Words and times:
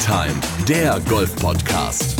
Time, 0.00 0.34
der 0.66 0.98
Golf-Podcast. 1.08 2.16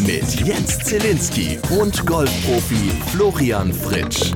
Mit 0.00 0.40
Jens 0.40 0.78
Zielinski 0.78 1.58
und 1.78 2.06
Golfprofi 2.06 2.90
Florian 3.10 3.70
Fritsch. 3.70 4.32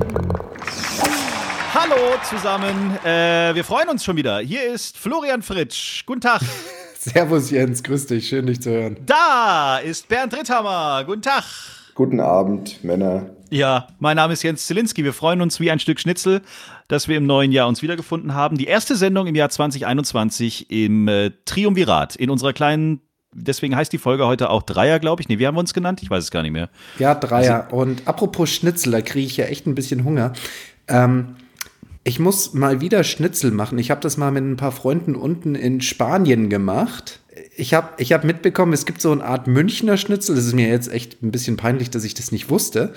Hallo 1.72 1.96
zusammen, 2.28 2.98
äh, 3.02 3.54
wir 3.54 3.64
freuen 3.64 3.88
uns 3.88 4.04
schon 4.04 4.16
wieder. 4.16 4.40
Hier 4.40 4.64
ist 4.72 4.98
Florian 4.98 5.40
Fritsch. 5.40 6.04
Guten 6.04 6.20
Tag. 6.20 6.42
Servus 6.98 7.50
Jens, 7.50 7.82
grüß 7.82 8.06
dich, 8.08 8.28
schön 8.28 8.46
dich 8.46 8.60
zu 8.60 8.70
hören. 8.70 8.98
Da 9.06 9.78
ist 9.78 10.08
Bernd 10.08 10.34
Ritthammer. 10.36 11.02
Guten 11.06 11.22
Tag. 11.22 11.44
Guten 11.94 12.20
Abend, 12.20 12.84
Männer. 12.84 13.30
Ja, 13.48 13.86
mein 14.00 14.16
Name 14.16 14.34
ist 14.34 14.42
Jens 14.42 14.66
Zielinski. 14.66 15.02
Wir 15.02 15.14
freuen 15.14 15.40
uns 15.40 15.60
wie 15.60 15.70
ein 15.70 15.78
Stück 15.78 15.98
Schnitzel, 16.00 16.42
dass 16.88 17.08
wir 17.08 17.16
im 17.16 17.26
neuen 17.26 17.52
Jahr 17.52 17.68
uns 17.68 17.82
wiedergefunden 17.82 18.34
haben. 18.34 18.58
Die 18.58 18.66
erste 18.66 18.96
Sendung 18.96 19.26
im 19.26 19.34
Jahr 19.34 19.48
2021 19.48 20.70
im 20.70 21.08
äh, 21.08 21.30
Triumvirat, 21.44 22.16
in 22.16 22.30
unserer 22.30 22.52
kleinen 22.52 23.00
Deswegen 23.38 23.76
heißt 23.76 23.92
die 23.92 23.98
Folge 23.98 24.26
heute 24.26 24.48
auch 24.48 24.62
Dreier, 24.62 24.98
glaube 24.98 25.20
ich. 25.20 25.28
Nee, 25.28 25.38
wie 25.38 25.46
haben 25.46 25.56
wir 25.56 25.60
uns 25.60 25.74
genannt? 25.74 26.00
Ich 26.02 26.08
weiß 26.08 26.24
es 26.24 26.30
gar 26.30 26.40
nicht 26.40 26.52
mehr. 26.52 26.70
Ja, 26.98 27.14
Dreier. 27.14 27.64
Also, 27.64 27.76
Und 27.76 28.08
apropos 28.08 28.48
Schnitzel, 28.48 28.92
da 28.92 29.02
kriege 29.02 29.26
ich 29.26 29.36
ja 29.36 29.44
echt 29.44 29.66
ein 29.66 29.74
bisschen 29.74 30.04
Hunger. 30.04 30.32
Ähm, 30.88 31.36
ich 32.02 32.18
muss 32.18 32.54
mal 32.54 32.80
wieder 32.80 33.04
Schnitzel 33.04 33.50
machen. 33.50 33.78
Ich 33.78 33.90
habe 33.90 34.00
das 34.00 34.16
mal 34.16 34.30
mit 34.30 34.42
ein 34.42 34.56
paar 34.56 34.72
Freunden 34.72 35.14
unten 35.14 35.54
in 35.54 35.82
Spanien 35.82 36.48
gemacht 36.48 37.20
ich 37.56 37.74
habe 37.74 37.90
ich 37.98 38.12
hab 38.12 38.24
mitbekommen, 38.24 38.72
es 38.72 38.86
gibt 38.86 39.00
so 39.00 39.12
eine 39.12 39.24
Art 39.24 39.46
Münchner 39.46 39.96
Schnitzel. 39.96 40.36
Das 40.36 40.46
ist 40.46 40.54
mir 40.54 40.68
jetzt 40.68 40.92
echt 40.92 41.22
ein 41.22 41.30
bisschen 41.30 41.56
peinlich, 41.56 41.90
dass 41.90 42.04
ich 42.04 42.14
das 42.14 42.32
nicht 42.32 42.50
wusste. 42.50 42.92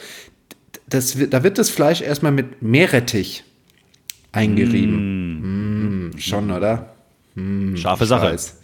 Das, 0.88 1.18
da 1.30 1.44
wird 1.44 1.58
das 1.58 1.70
Fleisch 1.70 2.02
erstmal 2.02 2.32
mit 2.32 2.62
Meerrettich 2.62 3.44
eingerieben. 4.32 6.10
Mm. 6.10 6.10
Mm, 6.10 6.18
schon, 6.20 6.52
oder? 6.52 6.94
Mm, 7.36 7.76
Scharfe 7.76 8.06
Sache. 8.06 8.34
Weiß. 8.34 8.58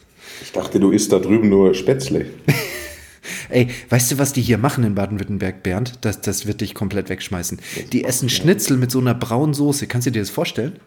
Ich 0.44 0.52
dachte, 0.52 0.80
du 0.80 0.92
isst 0.92 1.12
da 1.12 1.20
drüben 1.20 1.50
nur 1.50 1.74
Spätzle. 1.74 2.26
Ey, 3.50 3.70
weißt 3.90 4.12
du, 4.12 4.18
was 4.18 4.34
die 4.34 4.42
hier 4.42 4.58
machen 4.58 4.84
in 4.84 4.96
Baden-Württemberg, 4.96 5.64
Bernd? 5.64 5.94
Das, 6.02 6.22
das 6.22 6.46
wird 6.46 6.62
dich 6.62 6.74
komplett 6.74 7.10
wegschmeißen. 7.10 7.60
Die 7.92 8.04
essen 8.04 8.30
Schnitzel 8.30 8.78
mit 8.78 8.92
so 8.92 9.00
einer 9.00 9.14
braunen 9.14 9.54
Soße. 9.54 9.88
Kannst 9.88 10.08
du 10.08 10.12
dir 10.12 10.20
das 10.20 10.30
vorstellen? 10.30 10.80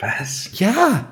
Was? 0.00 0.50
Ja! 0.58 1.08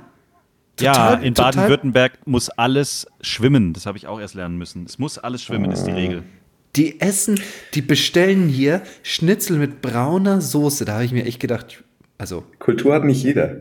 Total, 0.77 1.15
ja, 1.15 1.27
in 1.27 1.33
Baden-Württemberg 1.33 2.19
muss 2.27 2.51
alles 2.51 3.07
schwimmen. 3.23 3.73
Das 3.73 3.87
habe 3.87 3.97
ich 3.97 4.07
auch 4.07 4.21
erst 4.21 4.35
lernen 4.35 4.59
müssen. 4.59 4.85
Es 4.85 4.99
muss 4.99 5.17
alles 5.17 5.43
schwimmen, 5.43 5.71
ist 5.71 5.85
die 5.85 5.93
ah. 5.93 5.95
Regel. 5.95 6.23
Die 6.77 7.01
essen, 7.01 7.41
die 7.73 7.81
bestellen 7.81 8.49
hier 8.49 8.83
Schnitzel 9.03 9.57
mit 9.57 9.81
brauner 9.81 10.43
Soße. 10.43 10.85
Da 10.85 10.95
habe 10.95 11.05
ich 11.07 11.13
mir 11.13 11.25
echt 11.25 11.41
gedacht, 11.41 11.83
also. 12.19 12.45
Kultur 12.59 12.95
hat 12.95 13.05
nicht 13.05 13.23
jeder. 13.23 13.57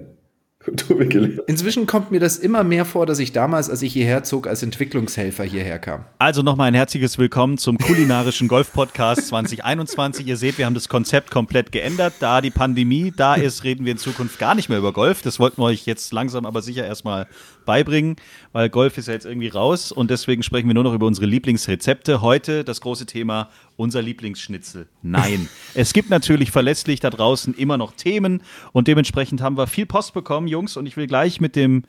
Inzwischen 1.47 1.85
kommt 1.85 2.09
mir 2.09 2.19
das 2.19 2.37
immer 2.37 2.63
mehr 2.63 2.85
vor, 2.85 3.05
dass 3.05 3.19
ich 3.19 3.31
damals, 3.31 3.69
als 3.69 3.83
ich 3.83 3.93
hierher 3.93 4.23
zog, 4.23 4.47
als 4.47 4.63
Entwicklungshelfer 4.63 5.43
hierher 5.43 5.77
kam. 5.77 6.05
Also 6.17 6.41
nochmal 6.41 6.69
ein 6.69 6.73
herzliches 6.73 7.19
Willkommen 7.19 7.59
zum 7.59 7.77
kulinarischen 7.77 8.47
Golf-Podcast 8.47 9.27
2021. 9.27 10.25
Ihr 10.25 10.37
seht, 10.37 10.57
wir 10.57 10.65
haben 10.65 10.73
das 10.73 10.89
Konzept 10.89 11.29
komplett 11.29 11.71
geändert. 11.71 12.13
Da 12.19 12.41
die 12.41 12.49
Pandemie 12.49 13.13
da 13.15 13.35
ist, 13.35 13.63
reden 13.63 13.85
wir 13.85 13.91
in 13.91 13.99
Zukunft 13.99 14.39
gar 14.39 14.55
nicht 14.55 14.69
mehr 14.69 14.79
über 14.79 14.91
Golf. 14.91 15.21
Das 15.21 15.39
wollten 15.39 15.61
wir 15.61 15.65
euch 15.65 15.85
jetzt 15.85 16.11
langsam 16.13 16.47
aber 16.47 16.63
sicher 16.63 16.85
erstmal 16.85 17.27
beibringen, 17.65 18.15
weil 18.51 18.69
Golf 18.69 18.97
ist 18.97 19.07
ja 19.07 19.13
jetzt 19.13 19.25
irgendwie 19.25 19.47
raus 19.47 19.91
und 19.91 20.09
deswegen 20.11 20.43
sprechen 20.43 20.67
wir 20.67 20.73
nur 20.73 20.83
noch 20.83 20.93
über 20.93 21.05
unsere 21.05 21.25
Lieblingsrezepte. 21.25 22.21
Heute 22.21 22.63
das 22.63 22.81
große 22.81 23.05
Thema 23.05 23.49
unser 23.75 24.01
Lieblingsschnitzel. 24.01 24.87
Nein. 25.01 25.49
es 25.73 25.93
gibt 25.93 26.09
natürlich 26.09 26.51
verlässlich 26.51 26.99
da 26.99 27.09
draußen 27.09 27.53
immer 27.55 27.77
noch 27.77 27.93
Themen 27.93 28.41
und 28.71 28.87
dementsprechend 28.87 29.41
haben 29.41 29.57
wir 29.57 29.67
viel 29.67 29.85
Post 29.85 30.13
bekommen, 30.13 30.47
Jungs, 30.47 30.77
und 30.77 30.85
ich 30.85 30.95
will 30.97 31.07
gleich 31.07 31.41
mit 31.41 31.55
dem 31.55 31.83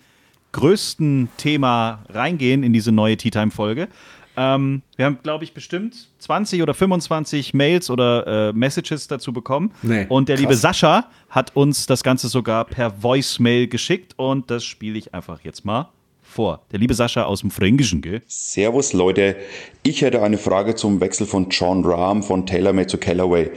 größten 0.53 1.29
Thema 1.37 2.05
reingehen 2.09 2.63
in 2.63 2.73
diese 2.73 2.91
neue 2.91 3.17
Tea 3.17 3.31
Time 3.31 3.51
Folge. 3.51 3.89
Ähm, 4.37 4.83
wir 4.97 5.07
haben, 5.07 5.19
glaube 5.23 5.45
ich, 5.45 5.55
bestimmt 5.55 6.09
20 6.19 6.63
oder 6.63 6.75
25 6.75 7.55
Mails 7.55 7.91
oder 7.91 8.49
äh, 8.49 8.53
Messages 8.53 9.09
dazu 9.09 9.33
bekommen. 9.33 9.73
Nee, 9.83 10.07
und 10.09 10.29
der 10.29 10.37
krass. 10.37 10.43
liebe 10.43 10.57
Sascha 10.57 11.09
hat 11.29 11.57
uns 11.57 11.87
das 11.87 12.03
Ganze 12.03 12.29
sogar 12.29 12.65
per 12.65 13.03
Voicemail 13.03 13.69
geschickt 13.69 14.15
und 14.17 14.51
das 14.51 14.65
spiele 14.65 14.99
ich 14.99 15.15
einfach 15.15 15.41
jetzt 15.43 15.65
mal 15.65 15.89
vor. 16.23 16.61
Der 16.71 16.79
liebe 16.79 16.95
Sascha 16.95 17.25
aus 17.25 17.41
dem 17.41 17.51
Fränkischen, 17.51 18.03
gell? 18.03 18.21
Servus 18.27 18.93
Leute, 18.93 19.37
ich 19.83 20.03
hätte 20.03 20.23
eine 20.23 20.37
Frage 20.39 20.75
zum 20.75 21.01
Wechsel 21.01 21.27
von 21.27 21.49
John 21.49 21.85
Rahm 21.85 22.23
von 22.23 22.45
TaylorMade 22.45 22.89
zu 22.89 22.99
Callaway. 22.99 23.51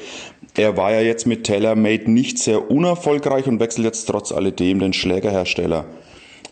Er 0.56 0.78
war 0.78 0.94
ja 0.94 1.02
jetzt 1.02 1.28
mit 1.28 1.44
TaylorMade 1.44 2.10
nicht 2.10 2.40
sehr 2.40 2.72
unerfolgreich 2.72 3.48
und 3.48 3.60
wechselt 3.60 3.86
jetzt 3.86 4.06
trotz 4.06 4.32
alledem 4.32 4.80
den 4.80 4.94
Schlägerhersteller. 4.94 5.86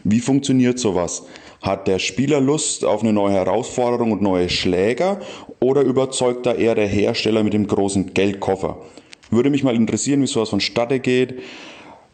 Wie 0.04 0.20
funktioniert 0.20 0.80
sowas? 0.80 1.26
Hat 1.62 1.88
der 1.88 2.00
Spieler 2.00 2.40
Lust 2.40 2.86
auf 2.86 3.02
eine 3.02 3.14
neue 3.14 3.34
Herausforderung 3.34 4.12
und 4.12 4.22
neue 4.22 4.50
Schläger 4.50 5.20
oder 5.60 5.82
überzeugt 5.82 6.46
da 6.46 6.54
eher 6.54 6.76
der 6.76 6.88
Hersteller 6.88 7.44
mit 7.44 7.54
dem 7.54 7.68
großen 7.68 8.14
Geldkoffer? 8.14 8.78
Würde 9.32 9.50
mich 9.50 9.64
mal 9.64 9.76
interessieren, 9.76 10.22
wie 10.22 10.28
sowas 10.28 10.50
vonstatte 10.50 11.00
geht. 11.00 11.40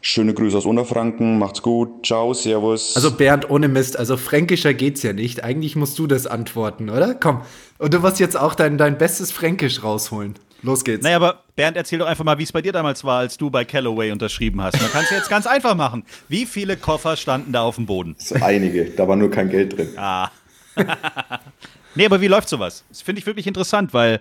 Schöne 0.00 0.34
Grüße 0.34 0.58
aus 0.58 0.66
Unterfranken, 0.66 1.38
macht's 1.38 1.62
gut, 1.62 2.04
ciao, 2.04 2.34
servus. 2.34 2.94
Also 2.94 3.12
Bernd, 3.12 3.48
ohne 3.48 3.68
Mist, 3.68 3.98
also 3.98 4.18
fränkischer 4.18 4.74
geht's 4.74 5.02
ja 5.02 5.14
nicht. 5.14 5.42
Eigentlich 5.42 5.76
musst 5.76 5.98
du 5.98 6.06
das 6.06 6.26
antworten, 6.26 6.90
oder? 6.90 7.14
Komm. 7.14 7.40
Und 7.78 7.94
du 7.94 8.02
wirst 8.02 8.20
jetzt 8.20 8.36
auch 8.36 8.54
dein, 8.54 8.76
dein 8.76 8.98
bestes 8.98 9.32
Fränkisch 9.32 9.82
rausholen. 9.82 10.34
Los 10.64 10.82
geht's. 10.82 11.04
Naja, 11.04 11.16
aber 11.16 11.44
Bernd, 11.56 11.76
erzähl 11.76 11.98
doch 11.98 12.06
einfach 12.06 12.24
mal, 12.24 12.38
wie 12.38 12.42
es 12.42 12.52
bei 12.52 12.62
dir 12.62 12.72
damals 12.72 13.04
war, 13.04 13.18
als 13.18 13.36
du 13.36 13.50
bei 13.50 13.66
Callaway 13.66 14.10
unterschrieben 14.10 14.62
hast. 14.62 14.80
Man 14.80 14.90
kann 14.90 15.04
es 15.04 15.10
jetzt 15.10 15.28
ganz 15.28 15.46
einfach 15.46 15.74
machen. 15.74 16.04
Wie 16.28 16.46
viele 16.46 16.78
Koffer 16.78 17.16
standen 17.16 17.52
da 17.52 17.62
auf 17.62 17.76
dem 17.76 17.84
Boden? 17.84 18.16
So 18.18 18.36
einige, 18.36 18.86
da 18.86 19.06
war 19.06 19.16
nur 19.16 19.30
kein 19.30 19.50
Geld 19.50 19.76
drin. 19.76 19.90
Ah. 19.96 20.30
nee, 21.94 22.06
aber 22.06 22.22
wie 22.22 22.28
läuft 22.28 22.48
sowas? 22.48 22.84
Das 22.88 23.02
finde 23.02 23.18
ich 23.18 23.26
wirklich 23.26 23.46
interessant, 23.46 23.92
weil 23.92 24.20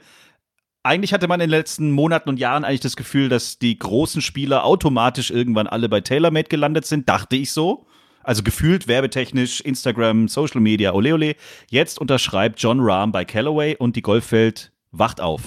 eigentlich 0.84 1.14
hatte 1.14 1.30
man 1.30 1.40
in 1.40 1.46
den 1.46 1.58
letzten 1.58 1.92
Monaten 1.92 2.28
und 2.28 2.40
Jahren 2.40 2.66
eigentlich 2.66 2.82
das 2.82 2.98
Gefühl, 2.98 3.30
dass 3.30 3.58
die 3.58 3.80
großen 3.80 4.22
Spieler 4.22 4.66
automatisch 4.66 5.32
irgendwann 5.32 5.68
alle 5.68 5.88
bei 5.88 6.02
TaylorMade 6.02 6.50
gelandet 6.50 6.86
sind, 6.86 7.08
dachte 7.08 7.38
ich 7.38 7.54
so. 7.54 7.86
Also 8.22 8.44
gefühlt 8.44 8.90
werbetechnisch, 8.90 9.62
Instagram, 9.62 10.28
Social 10.28 10.60
Media, 10.60 10.94
ole 10.94 11.14
ole. 11.14 11.36
Jetzt 11.70 12.00
unterschreibt 12.00 12.62
John 12.62 12.82
Rahm 12.82 13.14
bei 13.14 13.24
Callaway 13.24 13.78
und 13.78 13.96
die 13.96 14.02
Golfwelt 14.02 14.74
wacht 14.92 15.22
auf. 15.22 15.42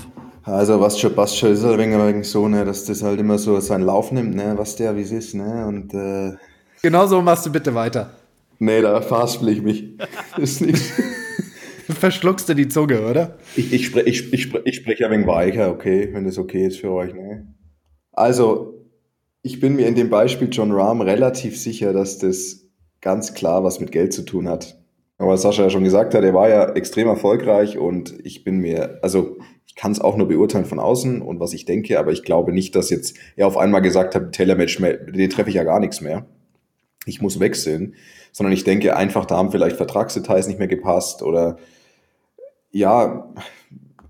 Also 0.46 0.80
was 0.80 0.98
schon 1.00 1.12
passt 1.12 1.36
schon 1.36 1.50
ist 1.50 1.64
halt 1.64 1.80
ein 1.80 1.90
wenig 1.90 2.28
so, 2.28 2.46
ne, 2.46 2.64
dass 2.64 2.84
das 2.84 3.02
halt 3.02 3.18
immer 3.18 3.36
so 3.36 3.58
seinen 3.58 3.82
Lauf 3.82 4.12
nimmt, 4.12 4.36
ne, 4.36 4.54
was 4.56 4.76
der 4.76 4.96
wie 4.96 5.02
es 5.02 5.10
ist, 5.10 5.34
ne, 5.34 5.66
und 5.66 5.92
äh 5.92 6.36
Genau 6.82 7.06
so 7.06 7.20
machst 7.20 7.44
du 7.46 7.50
bitte 7.50 7.74
weiter. 7.74 8.10
Nee, 8.60 8.80
da 8.80 9.00
verhaspel 9.00 9.48
ich 9.48 9.62
mich. 9.62 9.98
ist 10.38 10.60
nicht. 10.60 10.80
verschluckst 11.88 12.48
du 12.48 12.54
die 12.54 12.68
Zunge, 12.68 13.02
oder? 13.02 13.36
Ich, 13.56 13.72
ich, 13.72 13.86
spre, 13.86 14.02
ich, 14.02 14.32
ich, 14.32 14.44
spre, 14.44 14.62
ich 14.64 14.76
spreche 14.76 15.06
ein 15.06 15.10
wenig 15.10 15.26
weicher, 15.26 15.68
okay, 15.68 16.10
wenn 16.12 16.24
das 16.24 16.38
okay 16.38 16.66
ist 16.66 16.78
für 16.78 16.92
euch. 16.92 17.12
Ne? 17.12 17.52
Also, 18.12 18.86
ich 19.42 19.58
bin 19.58 19.74
mir 19.74 19.88
in 19.88 19.96
dem 19.96 20.10
Beispiel 20.10 20.48
John 20.52 20.70
Rahm 20.70 21.00
relativ 21.00 21.58
sicher, 21.58 21.92
dass 21.92 22.18
das 22.18 22.68
ganz 23.00 23.34
klar 23.34 23.64
was 23.64 23.80
mit 23.80 23.90
Geld 23.90 24.12
zu 24.12 24.22
tun 24.22 24.48
hat. 24.48 24.78
Aber 25.18 25.36
Sascha 25.36 25.64
ja 25.64 25.70
schon 25.70 25.84
gesagt 25.84 26.14
hat, 26.14 26.22
er 26.22 26.34
war 26.34 26.48
ja 26.48 26.72
extrem 26.74 27.08
erfolgreich 27.08 27.78
und 27.78 28.14
ich 28.24 28.44
bin 28.44 28.58
mir, 28.58 28.98
also 29.02 29.38
kann 29.76 29.92
es 29.92 30.00
auch 30.00 30.16
nur 30.16 30.26
beurteilen 30.26 30.64
von 30.64 30.80
außen 30.80 31.20
und 31.20 31.38
was 31.38 31.52
ich 31.52 31.66
denke, 31.66 31.98
aber 31.98 32.10
ich 32.10 32.22
glaube 32.22 32.52
nicht, 32.52 32.74
dass 32.74 32.90
jetzt 32.90 33.16
er 33.36 33.46
auf 33.46 33.58
einmal 33.58 33.82
gesagt 33.82 34.14
hat, 34.14 34.32
Taylor-Match, 34.32 34.78
den 34.78 35.30
treffe 35.30 35.50
ich 35.50 35.56
ja 35.56 35.64
gar 35.64 35.80
nichts 35.80 36.00
mehr. 36.00 36.26
Ich 37.04 37.20
muss 37.20 37.38
wechseln, 37.38 37.94
sondern 38.32 38.52
ich 38.52 38.64
denke 38.64 38.96
einfach, 38.96 39.26
da 39.26 39.36
haben 39.36 39.52
vielleicht 39.52 39.76
Vertragsdetails 39.76 40.48
nicht 40.48 40.58
mehr 40.58 40.66
gepasst 40.66 41.22
oder 41.22 41.58
ja, 42.70 43.32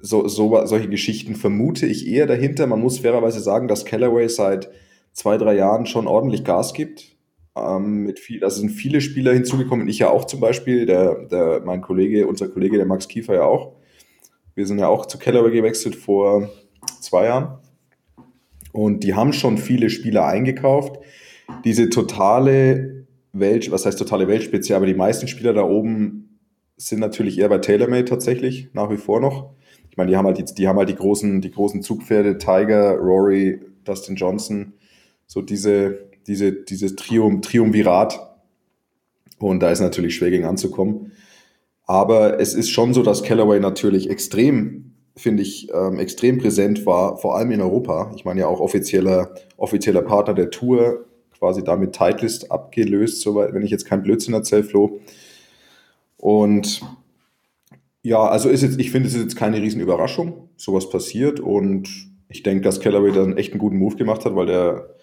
so, 0.01 0.29
so, 0.29 0.65
solche 0.67 0.89
Geschichten 0.89 1.35
vermute 1.35 1.87
ich 1.87 2.07
eher 2.07 2.27
dahinter. 2.27 2.67
Man 2.67 2.81
muss 2.81 3.01
fairerweise 3.01 3.41
sagen, 3.41 3.69
dass 3.69 3.85
Callaway 3.85 4.29
seit 4.29 4.71
zwei, 5.13 5.37
drei 5.37 5.55
Jahren 5.57 5.87
schon 5.87 6.07
ordentlich 6.07 6.45
Gas 6.45 6.75
gibt. 6.75 7.17
Ähm, 7.57 8.05
mit 8.05 8.21
viel, 8.21 8.45
also 8.45 8.61
sind 8.61 8.71
viele 8.71 9.01
Spieler 9.01 9.33
hinzugekommen, 9.33 9.89
ich 9.89 9.99
ja 9.99 10.11
auch 10.11 10.27
zum 10.27 10.41
Beispiel, 10.41 10.87
der, 10.87 11.27
der, 11.27 11.63
mein 11.65 11.81
Kollege, 11.81 12.27
unser 12.27 12.49
Kollege, 12.49 12.77
der 12.77 12.87
Max 12.87 13.09
Kiefer 13.09 13.35
ja 13.35 13.45
auch. 13.45 13.76
Wir 14.57 14.67
sind 14.67 14.79
ja 14.79 14.89
auch 14.89 15.05
zu 15.05 15.19
Callaway 15.19 15.53
gewechselt 15.53 15.95
vor 15.95 16.49
zwei 17.01 17.27
Jahren. 17.27 17.59
Und 18.73 19.05
die 19.05 19.15
haben 19.15 19.35
schon 19.35 19.59
viele 19.59 19.91
Spieler 19.91 20.27
eingekauft. 20.27 20.97
Diese 21.65 21.91
totale 21.91 23.07
Welt, 23.33 23.71
was 23.71 23.85
heißt 23.85 23.99
totale 23.99 24.29
Weltspitze, 24.29 24.75
aber 24.75 24.87
die 24.87 24.95
meisten 24.95 25.29
Spieler 25.29 25.53
da 25.53 25.63
oben 25.63 26.41
sind 26.79 27.01
natürlich 27.01 27.39
eher 27.39 27.51
bei 27.51 27.59
TaylorMade 27.59 28.07
tatsächlich, 28.07 28.71
nach 28.73 28.91
wie 28.91 28.97
vor 28.97 29.21
noch. 29.21 29.51
Ich 29.91 29.99
meine, 29.99 30.11
die 30.11 30.17
haben 30.17 30.27
halt 30.27 30.39
die, 30.39 30.55
die 30.55 30.69
haben 30.69 30.79
halt 30.79 30.89
die 30.89 30.97
großen, 30.97 31.43
die 31.43 31.51
großen 31.51 31.83
Zugpferde, 31.83 32.39
Tiger, 32.39 32.97
Rory, 32.97 33.61
Dustin 33.85 34.17
Johnson, 34.17 34.73
so 35.27 35.43
diese, 35.43 36.09
diese, 36.27 36.53
dieses 36.53 36.97
Trium, 36.97 37.43
Triumvirat. 37.43 38.39
Und 39.39 39.61
da 39.61 39.71
ist 39.71 39.81
natürlich 39.81 40.15
schwer 40.17 40.31
gegen 40.31 40.47
anzukommen. 40.47 41.13
Aber 41.87 42.41
es 42.41 42.55
ist 42.55 42.71
schon 42.71 42.93
so, 42.93 43.03
dass 43.03 43.23
Callaway 43.23 43.61
natürlich 43.61 44.11
extrem, 44.11 44.93
finde 45.17 45.43
ich, 45.45 45.69
ähm, 45.73 45.99
extrem 45.99 46.39
präsent 46.39 46.85
war, 46.85 47.17
vor 47.17 47.37
allem 47.37 47.53
in 47.53 47.61
Europa. 47.61 48.13
Ich 48.17 48.25
meine 48.25 48.41
ja 48.41 48.49
auch 48.49 48.61
offizieller, 48.61 49.35
offizieller 49.57 50.03
Partner 50.03 50.35
der 50.35 50.51
Tour, 50.51 51.07
quasi 51.39 51.63
damit 51.63 51.93
Titleist 51.93 52.51
abgelöst, 52.51 53.21
soweit, 53.21 53.55
wenn 53.55 53.63
ich 53.63 53.71
jetzt 53.71 53.87
kein 53.87 54.03
Blödsinn 54.03 54.35
erzähle, 54.35 54.65
Flo. 54.65 55.01
Und 56.17 56.83
ja, 58.03 58.27
also 58.27 58.49
ist 58.49 58.63
jetzt, 58.63 58.81
ich 58.81 58.91
finde, 58.91 59.09
es 59.09 59.15
ist 59.15 59.23
jetzt 59.23 59.37
keine 59.37 59.61
Riesenüberraschung, 59.61 60.49
sowas 60.57 60.91
passiert. 60.91 61.39
Und 61.39 61.89
ich 62.29 62.43
denke, 62.43 62.63
dass 62.63 62.81
Callaway 62.81 63.13
da 63.13 63.23
einen 63.23 63.37
echt 63.37 63.53
einen 63.53 63.61
guten 63.61 63.79
Move 63.79 63.97
gemacht 63.97 64.25
hat, 64.25 64.35
weil 64.35 64.47
der 64.47 64.97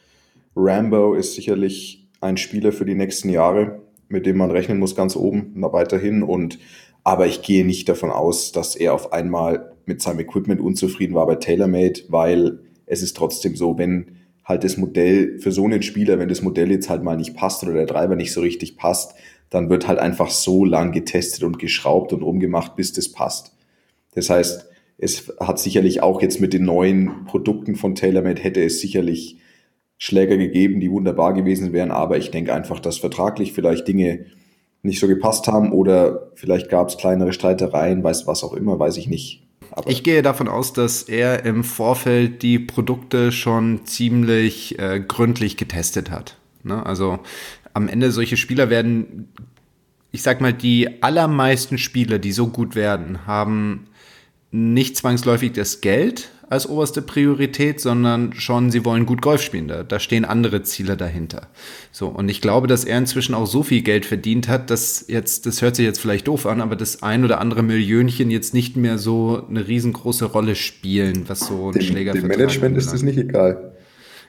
Rambo 0.56 1.14
ist 1.14 1.36
sicherlich 1.36 2.08
ein 2.20 2.38
Spieler 2.38 2.72
für 2.72 2.86
die 2.86 2.96
nächsten 2.96 3.30
Jahre, 3.30 3.83
mit 4.14 4.26
dem 4.26 4.38
man 4.38 4.52
rechnen 4.52 4.80
muss, 4.80 4.96
ganz 4.96 5.18
oben, 5.18 5.52
weiterhin. 5.56 6.24
Und 6.24 6.60
aber 7.04 7.28
ich 7.28 7.42
gehe 7.42 7.66
nicht 7.66 7.90
davon 7.90 8.12
aus, 8.12 8.54
dass 8.54 8.78
er 8.78 8.94
auf 8.94 9.12
einmal 9.12 9.74
mit 9.86 10.02
seinem 10.02 10.22
Equipment 10.22 10.62
unzufrieden 10.62 11.16
war 11.16 11.28
bei 11.28 11.36
TaylorMade, 11.36 12.04
weil 12.08 12.60
es 12.86 13.02
ist 13.02 13.18
trotzdem 13.18 13.58
so, 13.58 13.78
wenn 13.78 14.18
halt 14.46 14.64
das 14.64 14.78
Modell 14.78 15.40
für 15.40 15.52
so 15.52 15.66
einen 15.66 15.82
Spieler, 15.82 16.20
wenn 16.20 16.30
das 16.30 16.42
Modell 16.42 16.72
jetzt 16.72 16.90
halt 16.90 17.04
mal 17.04 17.18
nicht 17.18 17.36
passt 17.36 17.64
oder 17.64 17.74
der 17.74 17.88
Treiber 17.88 18.16
nicht 18.16 18.32
so 18.32 18.42
richtig 18.42 18.78
passt, 18.78 19.16
dann 19.50 19.70
wird 19.70 19.88
halt 19.88 20.00
einfach 20.00 20.32
so 20.32 20.64
lang 20.64 20.92
getestet 20.92 21.44
und 21.44 21.60
geschraubt 21.60 22.14
und 22.14 22.22
rumgemacht, 22.22 22.76
bis 22.76 22.94
das 22.94 23.10
passt. 23.10 23.56
Das 24.16 24.30
heißt, 24.30 24.70
es 24.98 25.34
hat 25.40 25.60
sicherlich 25.60 26.02
auch 26.02 26.22
jetzt 26.22 26.40
mit 26.40 26.54
den 26.54 26.64
neuen 26.64 27.26
Produkten 27.26 27.76
von 27.76 27.96
TaylorMade 27.96 28.42
hätte 28.42 28.64
es 28.64 28.80
sicherlich 28.80 29.38
Schläger 29.98 30.38
gegeben, 30.38 30.80
die 30.80 30.92
wunderbar 30.92 31.34
gewesen 31.34 31.74
wären, 31.74 31.92
aber 31.92 32.18
ich 32.18 32.32
denke 32.32 32.54
einfach, 32.54 32.80
dass 32.80 32.98
vertraglich 32.98 33.54
vielleicht 33.54 33.88
Dinge 33.88 34.26
nicht 34.82 35.00
so 35.00 35.08
gepasst 35.08 35.48
haben 35.48 35.72
oder 35.72 36.32
vielleicht 36.36 36.70
gab 36.70 36.90
es 36.90 36.98
kleinere 36.98 37.32
Streitereien, 37.32 38.04
weiß 38.04 38.28
was 38.28 38.44
auch 38.44 38.54
immer, 38.54 38.78
weiß 38.78 38.98
ich 38.98 39.08
nicht. 39.08 39.48
Aber 39.72 39.90
ich 39.90 40.04
gehe 40.04 40.22
davon 40.22 40.48
aus, 40.48 40.74
dass 40.74 41.04
er 41.04 41.46
im 41.46 41.64
Vorfeld 41.64 42.44
die 42.44 42.60
Produkte 42.60 43.32
schon 43.32 43.86
ziemlich 43.86 44.78
äh, 44.78 45.00
gründlich 45.00 45.58
getestet 45.58 46.12
hat. 46.12 46.38
Ne? 46.64 46.86
Also 46.86 47.20
am 47.74 47.88
Ende 47.88 48.12
solche 48.12 48.38
Spieler 48.38 48.70
werden, 48.70 49.30
ich 50.12 50.22
sag 50.22 50.42
mal, 50.42 50.54
die 50.54 51.02
allermeisten 51.02 51.78
Spieler, 51.78 52.20
die 52.20 52.34
so 52.34 52.48
gut 52.48 52.76
werden, 52.76 53.26
haben 53.26 53.88
nicht 54.52 54.96
zwangsläufig 54.98 55.54
das 55.54 55.82
Geld 55.82 56.30
als 56.54 56.70
oberste 56.70 57.02
Priorität, 57.02 57.82
sondern 57.82 58.34
schon, 58.34 58.72
sie 58.72 58.86
wollen 58.86 59.06
gut 59.06 59.22
Golf 59.22 59.42
spielen. 59.42 59.68
Da, 59.68 59.84
da 59.84 60.00
stehen 60.00 60.24
andere 60.24 60.64
Ziele 60.64 60.96
dahinter. 60.96 61.48
So, 61.92 62.08
und 62.08 62.30
ich 62.30 62.42
glaube, 62.42 62.68
dass 62.68 62.86
er 62.86 62.98
inzwischen 62.98 63.36
auch 63.36 63.48
so 63.48 63.64
viel 63.64 63.82
Geld 63.82 64.06
verdient 64.06 64.48
hat, 64.48 64.70
dass 64.70 65.06
jetzt, 65.08 65.46
das 65.46 65.62
hört 65.62 65.76
sich 65.76 65.86
jetzt 65.86 66.00
vielleicht 66.00 66.28
doof 66.28 66.46
an, 66.46 66.62
aber 66.62 66.76
das 66.76 67.04
ein 67.04 67.26
oder 67.26 67.42
andere 67.42 67.64
Millionchen 67.64 68.32
jetzt 68.32 68.54
nicht 68.54 68.78
mehr 68.78 68.98
so 68.98 69.46
eine 69.50 69.68
riesengroße 69.68 70.26
Rolle 70.26 70.56
spielen, 70.56 71.26
was 71.28 71.42
so 71.42 71.72
ein 71.72 71.82
Schläger 71.82 72.14
Dem 72.14 72.28
Management 72.28 72.78
ist 72.78 72.94
das 72.94 73.02
nicht 73.02 73.18
egal. 73.18 73.74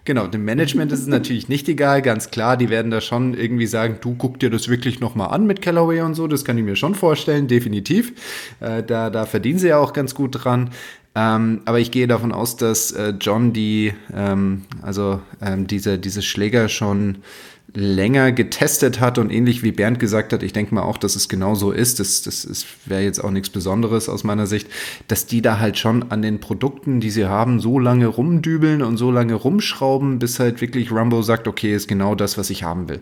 Genau, 0.06 0.26
dem 0.26 0.44
Management 0.44 0.92
ist 0.92 1.00
es 1.00 1.06
natürlich 1.06 1.48
nicht 1.48 1.66
egal, 1.66 2.02
ganz 2.02 2.30
klar. 2.30 2.58
Die 2.58 2.68
werden 2.68 2.90
da 2.90 3.00
schon 3.00 3.32
irgendwie 3.32 3.66
sagen, 3.66 3.98
du 4.02 4.14
guck 4.14 4.38
dir 4.38 4.50
das 4.50 4.68
wirklich 4.68 5.00
nochmal 5.00 5.30
an 5.30 5.46
mit 5.46 5.62
Callaway 5.62 6.02
und 6.02 6.14
so. 6.14 6.26
Das 6.26 6.44
kann 6.44 6.58
ich 6.58 6.64
mir 6.64 6.76
schon 6.76 6.94
vorstellen, 6.94 7.48
definitiv. 7.48 8.12
Äh, 8.60 8.82
da, 8.82 9.08
da 9.08 9.24
verdienen 9.24 9.58
sie 9.58 9.68
ja 9.68 9.78
auch 9.78 9.94
ganz 9.94 10.14
gut 10.14 10.44
dran. 10.44 10.70
Ähm, 11.14 11.62
aber 11.64 11.78
ich 11.78 11.90
gehe 11.90 12.08
davon 12.08 12.32
aus, 12.32 12.56
dass 12.56 12.90
äh, 12.90 13.14
John 13.20 13.52
die, 13.52 13.92
ähm, 14.12 14.62
also 14.82 15.20
ähm, 15.40 15.66
diese, 15.66 15.98
diese 15.98 16.22
Schläger 16.22 16.68
schon 16.68 17.18
länger 17.76 18.30
getestet 18.30 19.00
hat 19.00 19.18
und 19.18 19.30
ähnlich 19.30 19.64
wie 19.64 19.72
Bernd 19.72 19.98
gesagt 19.98 20.32
hat, 20.32 20.44
ich 20.44 20.52
denke 20.52 20.74
mal 20.74 20.82
auch, 20.82 20.96
dass 20.96 21.16
es 21.16 21.28
genau 21.28 21.56
so 21.56 21.72
ist, 21.72 21.98
das, 21.98 22.22
das 22.22 22.66
wäre 22.86 23.02
jetzt 23.02 23.22
auch 23.22 23.32
nichts 23.32 23.50
Besonderes 23.50 24.08
aus 24.08 24.22
meiner 24.22 24.46
Sicht, 24.46 24.68
dass 25.08 25.26
die 25.26 25.42
da 25.42 25.58
halt 25.58 25.76
schon 25.76 26.10
an 26.10 26.22
den 26.22 26.38
Produkten, 26.40 27.00
die 27.00 27.10
sie 27.10 27.26
haben, 27.26 27.58
so 27.58 27.80
lange 27.80 28.06
rumdübeln 28.06 28.82
und 28.82 28.96
so 28.96 29.10
lange 29.10 29.34
rumschrauben, 29.34 30.20
bis 30.20 30.38
halt 30.38 30.60
wirklich 30.60 30.92
Rumbo 30.92 31.22
sagt, 31.22 31.48
okay, 31.48 31.74
ist 31.74 31.88
genau 31.88 32.14
das, 32.14 32.38
was 32.38 32.50
ich 32.50 32.62
haben 32.62 32.88
will. 32.88 33.00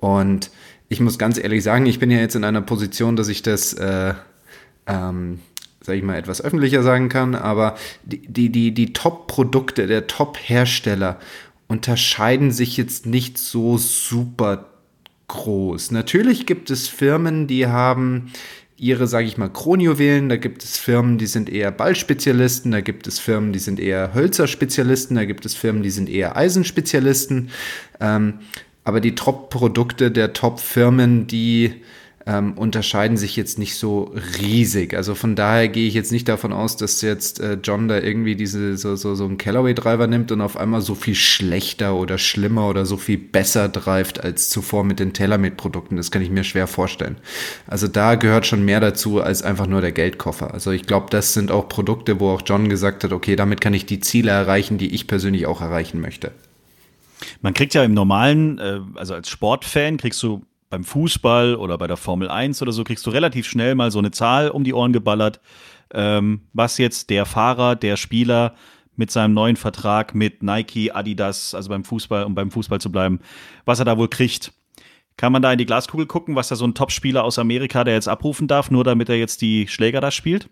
Und 0.00 0.50
ich 0.88 1.00
muss 1.00 1.18
ganz 1.18 1.38
ehrlich 1.38 1.62
sagen, 1.62 1.84
ich 1.84 1.98
bin 1.98 2.10
ja 2.10 2.18
jetzt 2.18 2.36
in 2.36 2.44
einer 2.44 2.62
Position, 2.62 3.16
dass 3.16 3.28
ich 3.28 3.42
das, 3.42 3.74
äh, 3.74 4.14
ähm, 4.86 5.40
sag 5.86 5.94
ich 5.94 6.02
mal, 6.02 6.18
etwas 6.18 6.42
öffentlicher 6.42 6.82
sagen 6.82 7.08
kann, 7.08 7.34
aber 7.34 7.76
die, 8.04 8.20
die, 8.26 8.50
die, 8.50 8.74
die 8.74 8.92
Top-Produkte 8.92 9.86
der 9.86 10.08
Top-Hersteller 10.08 11.18
unterscheiden 11.68 12.50
sich 12.50 12.76
jetzt 12.76 13.06
nicht 13.06 13.38
so 13.38 13.78
super 13.78 14.66
groß. 15.28 15.92
Natürlich 15.92 16.44
gibt 16.44 16.70
es 16.70 16.88
Firmen, 16.88 17.46
die 17.46 17.68
haben 17.68 18.32
ihre, 18.76 19.06
sage 19.06 19.26
ich 19.26 19.38
mal, 19.38 19.48
Kronjuwelen, 19.48 20.28
da 20.28 20.36
gibt 20.36 20.62
es 20.64 20.76
Firmen, 20.76 21.18
die 21.18 21.26
sind 21.26 21.48
eher 21.48 21.70
Ballspezialisten, 21.70 22.72
da 22.72 22.80
gibt 22.80 23.06
es 23.06 23.18
Firmen, 23.18 23.52
die 23.52 23.58
sind 23.58 23.80
eher 23.80 24.12
Hölzerspezialisten, 24.12 25.16
da 25.16 25.24
gibt 25.24 25.46
es 25.46 25.54
Firmen, 25.54 25.82
die 25.82 25.90
sind 25.90 26.08
eher 26.08 26.36
Eisenspezialisten. 26.36 27.50
Ähm, 28.00 28.40
aber 28.84 29.00
die 29.00 29.14
Top-Produkte 29.14 30.10
der 30.10 30.32
Top-Firmen, 30.32 31.26
die 31.26 31.74
ähm, 32.26 32.54
unterscheiden 32.54 33.16
sich 33.16 33.36
jetzt 33.36 33.56
nicht 33.56 33.76
so 33.76 34.12
riesig. 34.40 34.94
Also 34.94 35.14
von 35.14 35.36
daher 35.36 35.68
gehe 35.68 35.86
ich 35.86 35.94
jetzt 35.94 36.10
nicht 36.10 36.28
davon 36.28 36.52
aus, 36.52 36.76
dass 36.76 37.00
jetzt 37.00 37.38
äh, 37.38 37.56
John 37.62 37.86
da 37.86 38.00
irgendwie 38.00 38.34
diese 38.34 38.76
so, 38.76 38.96
so, 38.96 39.14
so 39.14 39.24
einen 39.24 39.38
Callaway-Driver 39.38 40.08
nimmt 40.08 40.32
und 40.32 40.40
auf 40.40 40.56
einmal 40.56 40.80
so 40.80 40.96
viel 40.96 41.14
schlechter 41.14 41.94
oder 41.94 42.18
schlimmer 42.18 42.68
oder 42.68 42.84
so 42.84 42.96
viel 42.96 43.16
besser 43.16 43.68
dreift 43.68 44.24
als 44.24 44.50
zuvor 44.50 44.82
mit 44.82 44.98
den 44.98 45.12
TaylorMade-Produkten. 45.12 45.96
Das 45.96 46.10
kann 46.10 46.20
ich 46.20 46.30
mir 46.30 46.42
schwer 46.42 46.66
vorstellen. 46.66 47.16
Also 47.68 47.86
da 47.86 48.16
gehört 48.16 48.44
schon 48.44 48.64
mehr 48.64 48.80
dazu 48.80 49.20
als 49.20 49.42
einfach 49.42 49.68
nur 49.68 49.80
der 49.80 49.92
Geldkoffer. 49.92 50.52
Also 50.52 50.72
ich 50.72 50.82
glaube, 50.82 51.06
das 51.10 51.32
sind 51.32 51.52
auch 51.52 51.68
Produkte, 51.68 52.18
wo 52.18 52.30
auch 52.30 52.42
John 52.44 52.68
gesagt 52.68 53.04
hat, 53.04 53.12
okay, 53.12 53.36
damit 53.36 53.60
kann 53.60 53.72
ich 53.72 53.86
die 53.86 54.00
Ziele 54.00 54.32
erreichen, 54.32 54.78
die 54.78 54.92
ich 54.92 55.06
persönlich 55.06 55.46
auch 55.46 55.60
erreichen 55.60 56.00
möchte. 56.00 56.32
Man 57.40 57.54
kriegt 57.54 57.72
ja 57.74 57.84
im 57.84 57.94
normalen, 57.94 58.58
äh, 58.58 58.80
also 58.96 59.14
als 59.14 59.30
Sportfan 59.30 59.96
kriegst 59.96 60.20
du 60.24 60.42
beim 60.68 60.84
Fußball 60.84 61.54
oder 61.56 61.78
bei 61.78 61.86
der 61.86 61.96
Formel 61.96 62.28
1 62.28 62.60
oder 62.62 62.72
so 62.72 62.84
kriegst 62.84 63.06
du 63.06 63.10
relativ 63.10 63.46
schnell 63.46 63.74
mal 63.74 63.90
so 63.90 63.98
eine 63.98 64.10
Zahl 64.10 64.50
um 64.50 64.64
die 64.64 64.74
Ohren 64.74 64.92
geballert, 64.92 65.40
ähm, 65.92 66.42
was 66.52 66.78
jetzt 66.78 67.10
der 67.10 67.26
Fahrer, 67.26 67.76
der 67.76 67.96
Spieler 67.96 68.54
mit 68.96 69.10
seinem 69.10 69.34
neuen 69.34 69.56
Vertrag 69.56 70.14
mit 70.14 70.42
Nike, 70.42 70.90
Adidas, 70.92 71.54
also 71.54 71.68
beim 71.68 71.84
Fußball, 71.84 72.24
um 72.24 72.34
beim 72.34 72.50
Fußball 72.50 72.80
zu 72.80 72.90
bleiben, 72.90 73.20
was 73.64 73.78
er 73.78 73.84
da 73.84 73.98
wohl 73.98 74.08
kriegt. 74.08 74.52
Kann 75.16 75.32
man 75.32 75.42
da 75.42 75.52
in 75.52 75.58
die 75.58 75.66
Glaskugel 75.66 76.06
gucken, 76.06 76.34
was 76.34 76.48
da 76.48 76.56
so 76.56 76.66
ein 76.66 76.74
Topspieler 76.74 77.24
aus 77.24 77.38
Amerika, 77.38 77.84
der 77.84 77.94
jetzt 77.94 78.08
abrufen 78.08 78.48
darf, 78.48 78.70
nur 78.70 78.84
damit 78.84 79.08
er 79.08 79.16
jetzt 79.16 79.40
die 79.40 79.68
Schläger 79.68 80.00
da 80.00 80.10
spielt? 80.10 80.48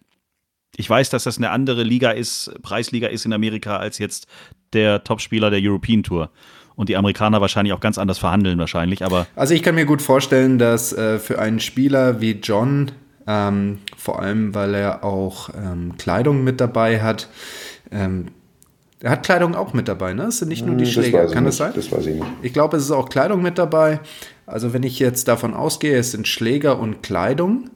Ich 0.77 0.89
weiß, 0.89 1.11
dass 1.11 1.25
das 1.25 1.39
eine 1.39 1.51
andere 1.51 1.83
Liga 1.83 2.11
ist, 2.11 2.53
Preisliga 2.63 3.09
ist 3.09 3.27
in 3.27 3.33
Amerika 3.33 3.77
als 3.77 3.99
jetzt 3.99 4.27
der 4.73 5.05
Topspieler 5.05 5.51
der 5.51 5.61
European 5.63 6.03
Tour 6.03 6.31
und 6.77 6.89
die 6.89 6.97
Amerikaner 6.97 7.41
wahrscheinlich 7.41 7.73
auch 7.73 7.81
ganz 7.81 7.99
anders 7.99 8.19
verhandeln 8.19 8.59
wahrscheinlich, 8.59 9.05
aber. 9.05 9.27
Also 9.37 9.55
ich 9.55 9.63
kann 9.63 9.75
mir 9.75 9.87
gut 9.87 10.03
vorstellen, 10.03 10.59
dass 10.59 10.93
äh, 10.93 11.19
für 11.19 11.39
einen 11.39 11.61
Spieler 11.61 12.21
wie 12.21 12.33
John, 12.33 12.93
ähm, 13.27 13.79
vor 13.97 14.21
allem 14.21 14.55
weil 14.55 14.75
er 14.75 15.05
auch 15.05 15.51
ähm, 15.51 15.97
Kleidung 15.99 16.45
mit 16.45 16.61
dabei 16.61 17.01
hat, 17.01 17.29
ähm, 17.91 18.27
er 19.01 19.11
hat 19.11 19.23
Kleidung 19.23 19.55
auch 19.55 19.75
mit 19.75 19.87
dabei, 19.87 20.15
ne? 20.15 20.25
Es 20.25 20.39
sind 20.39 20.49
nicht 20.49 20.65
nur 20.65 20.77
die 20.77 20.87
hm, 20.87 20.93
Schläger, 20.93 21.27
kann 21.27 21.45
das 21.45 21.59
sein? 21.59 21.73
Das 21.75 21.93
weiß 21.93 22.07
ich 22.07 22.15
nicht. 22.15 22.27
Ich 22.41 22.55
glaube, 22.55 22.79
es 22.79 22.85
ist 22.85 22.91
auch 22.91 23.11
Kleidung 23.11 23.43
mit 23.43 23.59
dabei. 23.59 24.01
Also 24.47 24.73
wenn 24.73 24.83
ich 24.83 24.99
jetzt 24.99 25.29
davon 25.29 25.53
ausgehe, 25.53 25.99
es 25.99 26.13
sind 26.13 26.27
Schläger 26.27 26.79
und 26.79 27.03
Kleidung, 27.03 27.69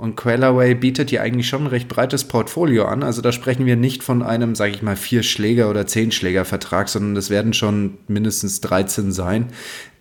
und 0.00 0.16
Quellaway 0.16 0.74
bietet 0.74 1.10
hier 1.10 1.20
eigentlich 1.20 1.46
schon 1.46 1.64
ein 1.64 1.66
recht 1.66 1.86
breites 1.86 2.24
Portfolio 2.24 2.86
an. 2.86 3.02
Also 3.02 3.20
da 3.20 3.32
sprechen 3.32 3.66
wir 3.66 3.76
nicht 3.76 4.02
von 4.02 4.22
einem, 4.22 4.54
sage 4.54 4.72
ich 4.72 4.80
mal, 4.80 4.96
vier 4.96 5.22
Schläger 5.22 5.68
oder 5.68 5.86
zehn 5.86 6.10
Schläger 6.10 6.46
Vertrag, 6.46 6.88
sondern 6.88 7.16
es 7.18 7.28
werden 7.28 7.52
schon 7.52 7.98
mindestens 8.08 8.62
13 8.62 9.12
sein, 9.12 9.48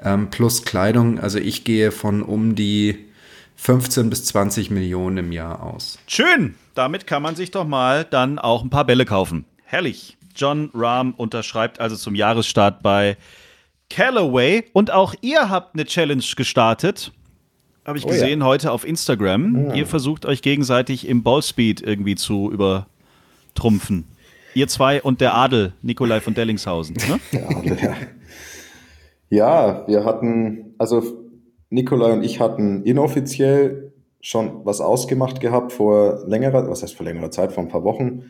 ähm, 0.02 0.30
plus 0.30 0.64
Kleidung. 0.64 1.20
Also 1.20 1.38
ich 1.38 1.66
gehe 1.66 1.92
von 1.92 2.22
um 2.22 2.56
die 2.56 3.10
15 3.58 4.10
bis 4.10 4.24
20 4.24 4.72
Millionen 4.72 5.18
im 5.18 5.32
Jahr 5.34 5.62
aus. 5.62 6.00
Schön, 6.08 6.56
damit 6.76 7.06
kann 7.06 7.22
man 7.22 7.36
sich 7.36 7.52
doch 7.52 7.68
mal 7.68 8.06
dann 8.06 8.40
auch 8.40 8.64
ein 8.64 8.70
paar 8.70 8.86
Bälle 8.86 9.04
kaufen. 9.04 9.44
Herrlich. 9.66 10.16
John 10.34 10.72
Rahm 10.74 11.14
unterschreibt 11.18 11.82
also 11.82 11.98
zum 11.98 12.16
Jahresstart 12.16 12.82
bei 12.82 13.18
Callaway 13.90 14.64
und 14.72 14.92
auch 14.92 15.14
ihr 15.20 15.50
habt 15.50 15.76
eine 15.76 15.84
Challenge 15.84 16.24
gestartet 16.38 17.12
habe 17.86 17.98
ich 17.98 18.06
oh, 18.06 18.10
gesehen, 18.10 18.42
ja. 18.42 18.46
heute 18.46 18.72
auf 18.72 18.86
Instagram. 18.86 19.68
Ja. 19.70 19.74
Ihr 19.76 19.86
versucht 19.86 20.26
euch 20.26 20.42
gegenseitig 20.42 21.08
im 21.08 21.24
Ballspeed 21.24 21.82
irgendwie 21.82 22.16
zu 22.16 22.52
übertrumpfen. 22.52 24.06
Ihr 24.54 24.68
zwei 24.68 25.02
und 25.02 25.22
der 25.22 25.36
Adel, 25.36 25.74
Nikolai 25.82 26.22
von 26.22 26.34
Dellingshausen. 26.34 26.96
Ne? 26.96 27.20
Der 27.34 27.50
Adel, 27.50 27.78
ja. 27.82 27.96
ja, 29.30 29.88
wir 29.88 30.06
hatten, 30.06 30.74
also 30.78 31.04
Nikolai 31.70 32.14
und 32.14 32.24
ich 32.24 32.40
hatten 32.40 32.84
inoffiziell 32.84 33.94
schon 34.22 34.66
was 34.66 34.82
ausgemacht 34.82 35.40
gehabt 35.40 35.72
vor 35.72 36.24
längerer, 36.26 36.70
was 36.70 36.84
heißt 36.84 36.96
vor 36.96 37.06
längerer 37.06 37.32
Zeit, 37.32 37.54
vor 37.54 37.64
ein 37.64 37.70
paar 37.70 37.84
Wochen. 37.84 38.24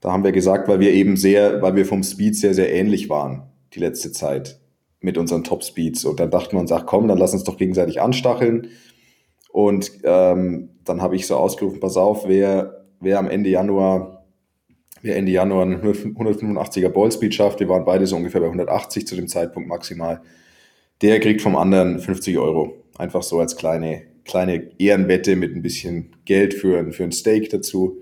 Da 0.00 0.12
haben 0.12 0.24
wir 0.24 0.32
gesagt, 0.32 0.68
weil 0.68 0.80
wir 0.80 0.92
eben 0.92 1.16
sehr, 1.16 1.60
weil 1.60 1.74
wir 1.76 1.86
vom 1.86 2.02
Speed 2.02 2.36
sehr, 2.36 2.54
sehr 2.54 2.72
ähnlich 2.72 3.08
waren 3.08 3.42
die 3.74 3.80
letzte 3.80 4.12
Zeit 4.12 4.60
mit 5.00 5.18
unseren 5.18 5.44
Top 5.44 5.64
Speeds. 5.64 6.04
Und 6.04 6.20
dann 6.20 6.30
dachten 6.30 6.52
wir 6.56 6.60
uns, 6.60 6.72
ach 6.72 6.86
komm, 6.86 7.08
dann 7.08 7.18
lass 7.18 7.34
uns 7.34 7.44
doch 7.44 7.56
gegenseitig 7.56 8.00
anstacheln. 8.00 8.68
Und 9.54 9.92
ähm, 10.02 10.70
dann 10.84 11.00
habe 11.00 11.14
ich 11.14 11.28
so 11.28 11.36
ausgerufen, 11.36 11.78
pass 11.78 11.96
auf, 11.96 12.26
wer, 12.26 12.84
wer 12.98 13.20
am 13.20 13.30
Ende 13.30 13.50
Januar, 13.50 14.24
wer 15.00 15.16
Ende 15.16 15.30
Januar 15.30 15.62
einen 15.62 15.80
185er 15.80 16.88
Ballspeed 16.88 17.34
schafft, 17.34 17.60
wir 17.60 17.68
waren 17.68 17.84
beide 17.84 18.06
so 18.06 18.16
ungefähr 18.16 18.40
bei 18.40 18.48
180 18.48 19.06
zu 19.06 19.14
dem 19.14 19.28
Zeitpunkt 19.28 19.68
maximal, 19.68 20.22
der 21.02 21.20
kriegt 21.20 21.40
vom 21.40 21.54
anderen 21.54 22.00
50 22.00 22.36
Euro. 22.36 22.84
Einfach 22.98 23.22
so 23.22 23.38
als 23.38 23.56
kleine 23.56 24.02
kleine 24.24 24.70
Ehrenwette 24.78 25.36
mit 25.36 25.54
ein 25.54 25.62
bisschen 25.62 26.16
Geld 26.24 26.54
für, 26.54 26.92
für 26.92 27.04
ein 27.04 27.12
Steak 27.12 27.50
dazu, 27.50 27.98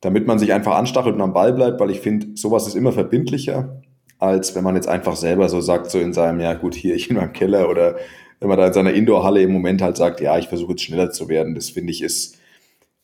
damit 0.00 0.26
man 0.26 0.38
sich 0.38 0.52
einfach 0.52 0.74
anstachelt 0.74 1.14
und 1.14 1.20
am 1.20 1.32
Ball 1.32 1.52
bleibt, 1.52 1.80
weil 1.80 1.90
ich 1.90 2.00
finde, 2.00 2.28
sowas 2.34 2.66
ist 2.66 2.74
immer 2.74 2.92
verbindlicher, 2.92 3.82
als 4.18 4.54
wenn 4.54 4.64
man 4.64 4.74
jetzt 4.74 4.88
einfach 4.88 5.16
selber 5.16 5.48
so 5.48 5.60
sagt, 5.60 5.90
so 5.90 5.98
in 5.98 6.12
seinem, 6.12 6.40
ja 6.40 6.54
gut, 6.54 6.74
hier 6.74 6.94
ich 6.94 7.10
in 7.10 7.16
meinem 7.16 7.32
Keller 7.32 7.68
oder 7.68 7.96
wenn 8.44 8.50
man 8.50 8.58
da 8.58 8.66
in 8.66 8.74
seiner 8.74 8.92
Indoor-Halle 8.92 9.40
im 9.40 9.52
Moment 9.52 9.80
halt 9.80 9.96
sagt, 9.96 10.20
ja, 10.20 10.36
ich 10.36 10.48
versuche 10.48 10.72
jetzt 10.72 10.82
schneller 10.82 11.10
zu 11.10 11.30
werden. 11.30 11.54
Das 11.54 11.70
finde 11.70 11.92
ich 11.92 12.02
ist 12.02 12.36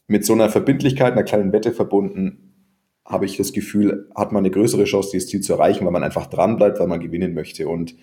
mit 0.06 0.26
so 0.26 0.35
einer 0.35 0.50
Verbindlichkeit, 0.50 1.14
einer 1.14 1.23
kleinen 1.23 1.54
Wette 1.54 1.73
verbunden, 1.73 2.52
habe 3.06 3.25
ich 3.25 3.38
das 3.38 3.54
Gefühl, 3.54 4.11
hat 4.14 4.32
man 4.32 4.44
eine 4.44 4.50
größere 4.50 4.85
Chance, 4.85 5.12
dieses 5.14 5.30
Ziel 5.30 5.40
zu 5.40 5.54
erreichen, 5.54 5.87
weil 5.87 5.92
man 5.92 6.04
einfach 6.04 6.26
dran 6.26 6.56
bleibt, 6.56 6.78
weil 6.78 6.88
man 6.88 7.00
gewinnen 7.00 7.32
möchte. 7.32 7.68
Und 7.68 7.94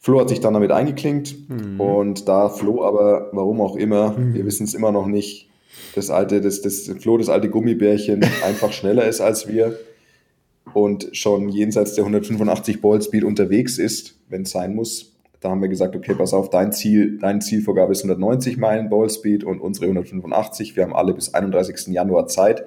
Flo 0.00 0.18
hat 0.18 0.30
sich 0.30 0.40
dann 0.40 0.54
damit 0.54 0.72
eingeklinkt 0.72 1.48
mhm. 1.48 1.80
und 1.80 2.26
da 2.26 2.48
Flo 2.48 2.84
aber, 2.84 3.30
warum 3.32 3.60
auch 3.60 3.76
immer, 3.76 4.18
mhm. 4.18 4.34
wir 4.34 4.44
wissen 4.44 4.64
es 4.64 4.74
immer 4.74 4.90
noch 4.90 5.06
nicht, 5.06 5.48
das 5.94 6.10
alte, 6.10 6.40
das, 6.40 6.60
das 6.60 6.90
Flo, 6.98 7.18
das 7.18 7.28
alte 7.28 7.50
Gummibärchen, 7.50 8.24
einfach 8.44 8.72
schneller 8.72 9.06
ist 9.06 9.20
als 9.20 9.46
wir 9.46 9.78
und 10.74 11.08
schon 11.12 11.50
jenseits 11.50 11.94
der 11.94 12.02
185 12.02 12.80
Ballspeed 12.80 13.22
unterwegs 13.22 13.78
ist, 13.78 14.16
wenn 14.28 14.42
es 14.42 14.50
sein 14.50 14.74
muss. 14.74 15.12
Da 15.42 15.50
haben 15.50 15.60
wir 15.60 15.68
gesagt, 15.68 15.94
okay, 15.96 16.14
pass 16.14 16.32
auf, 16.32 16.50
dein 16.50 16.72
Ziel, 16.72 17.18
deine 17.18 17.40
Zielvorgabe 17.40 17.92
ist 17.92 18.04
190 18.04 18.56
Meilen 18.56 18.88
Ballspeed 18.88 19.44
und 19.44 19.60
unsere 19.60 19.86
185. 19.86 20.76
Wir 20.76 20.84
haben 20.84 20.94
alle 20.94 21.12
bis 21.14 21.34
31. 21.34 21.88
Januar 21.88 22.28
Zeit, 22.28 22.64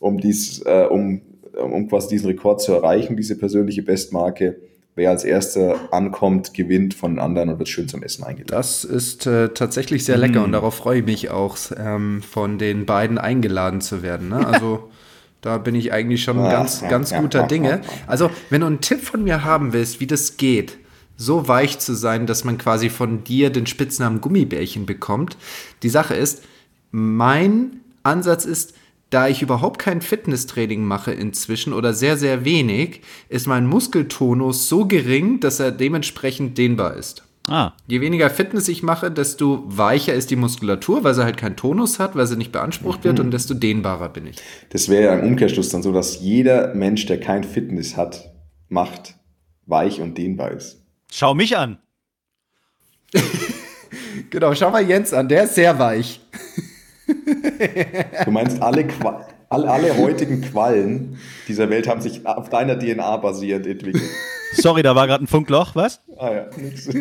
um 0.00 0.18
dies, 0.18 0.60
äh, 0.66 0.86
um, 0.90 1.22
um 1.56 1.88
quasi 1.88 2.08
diesen 2.08 2.26
Rekord 2.26 2.60
zu 2.60 2.72
erreichen, 2.72 3.16
diese 3.16 3.38
persönliche 3.38 3.82
Bestmarke 3.82 4.56
wer 5.00 5.10
als 5.10 5.24
erster 5.24 5.92
ankommt, 5.92 6.52
gewinnt 6.54 6.94
von 6.94 7.18
anderen 7.18 7.48
und 7.48 7.58
wird 7.58 7.68
schön 7.68 7.88
zum 7.88 8.02
Essen 8.02 8.24
eingeladen. 8.24 8.50
Das 8.50 8.84
ist 8.84 9.26
äh, 9.26 9.48
tatsächlich 9.50 10.04
sehr 10.04 10.18
lecker 10.18 10.40
mm. 10.40 10.44
und 10.44 10.52
darauf 10.52 10.74
freue 10.74 10.98
ich 10.98 11.06
mich 11.06 11.30
auch, 11.30 11.56
ähm, 11.76 12.22
von 12.22 12.58
den 12.58 12.86
beiden 12.86 13.16
eingeladen 13.18 13.80
zu 13.80 14.02
werden. 14.02 14.28
Ne? 14.28 14.46
Also 14.46 14.90
da 15.40 15.58
bin 15.58 15.74
ich 15.74 15.92
eigentlich 15.92 16.22
schon 16.22 16.38
ja, 16.38 16.50
ganz, 16.50 16.82
ja, 16.82 16.88
ganz 16.88 17.10
ja, 17.12 17.20
guter 17.20 17.44
Dinge. 17.44 17.80
Also 18.06 18.30
wenn 18.50 18.60
du 18.60 18.66
einen 18.66 18.80
Tipp 18.80 19.00
von 19.00 19.24
mir 19.24 19.44
haben 19.44 19.72
willst, 19.72 20.00
wie 20.00 20.06
das 20.06 20.36
geht, 20.36 20.76
so 21.20 21.48
weich 21.48 21.78
zu 21.78 21.94
sein, 21.94 22.26
dass 22.26 22.44
man 22.44 22.56
quasi 22.56 22.88
von 22.88 23.24
dir 23.24 23.50
den 23.50 23.66
Spitznamen 23.66 24.22
Gummibärchen 24.22 24.86
bekommt. 24.86 25.36
Die 25.82 25.90
Sache 25.90 26.14
ist, 26.14 26.42
mein 26.92 27.80
Ansatz 28.02 28.46
ist, 28.46 28.72
da 29.10 29.28
ich 29.28 29.42
überhaupt 29.42 29.78
kein 29.78 30.00
Fitnesstraining 30.00 30.82
mache 30.82 31.12
inzwischen 31.12 31.74
oder 31.74 31.92
sehr, 31.92 32.16
sehr 32.16 32.46
wenig, 32.46 33.02
ist 33.28 33.46
mein 33.46 33.66
Muskeltonus 33.66 34.68
so 34.68 34.86
gering, 34.86 35.40
dass 35.40 35.60
er 35.60 35.72
dementsprechend 35.72 36.56
dehnbar 36.56 36.96
ist. 36.96 37.22
Ah. 37.48 37.72
Je 37.86 38.00
weniger 38.00 38.30
Fitness 38.30 38.68
ich 38.68 38.82
mache, 38.82 39.10
desto 39.10 39.64
weicher 39.66 40.14
ist 40.14 40.30
die 40.30 40.36
Muskulatur, 40.36 41.04
weil 41.04 41.14
sie 41.14 41.24
halt 41.24 41.36
keinen 41.36 41.56
Tonus 41.56 41.98
hat, 41.98 42.16
weil 42.16 42.26
sie 42.28 42.36
nicht 42.36 42.52
beansprucht 42.52 43.00
mhm. 43.00 43.04
wird 43.04 43.20
und 43.20 43.30
desto 43.32 43.52
dehnbarer 43.52 44.08
bin 44.08 44.28
ich. 44.28 44.36
Das 44.70 44.88
wäre 44.88 45.04
ja 45.04 45.18
im 45.18 45.26
Umkehrschluss 45.26 45.68
dann 45.68 45.82
so, 45.82 45.92
dass 45.92 46.20
jeder 46.20 46.74
Mensch, 46.74 47.04
der 47.06 47.20
kein 47.20 47.44
Fitness 47.44 47.96
hat, 47.96 48.30
macht, 48.68 49.16
weich 49.66 50.00
und 50.00 50.16
dehnbar 50.16 50.52
ist. 50.52 50.79
Schau 51.12 51.34
mich 51.34 51.56
an. 51.56 51.78
genau, 54.30 54.54
schau 54.54 54.70
mal 54.70 54.86
Jens 54.88 55.12
an, 55.12 55.28
der 55.28 55.44
ist 55.44 55.54
sehr 55.54 55.78
weich. 55.78 56.20
Du 58.24 58.30
meinst, 58.30 58.62
alle, 58.62 58.86
alle, 59.48 59.70
alle 59.70 59.96
heutigen 59.96 60.40
Quallen 60.42 61.18
dieser 61.48 61.68
Welt 61.70 61.88
haben 61.88 62.00
sich 62.00 62.24
auf 62.26 62.48
deiner 62.48 62.78
DNA 62.78 63.16
basierend 63.16 63.66
entwickelt. 63.66 64.08
Sorry, 64.52 64.82
da 64.82 64.94
war 64.94 65.06
gerade 65.06 65.24
ein 65.24 65.26
Funkloch, 65.26 65.74
was? 65.74 66.00
Ah 66.16 66.32
ja, 66.32 66.46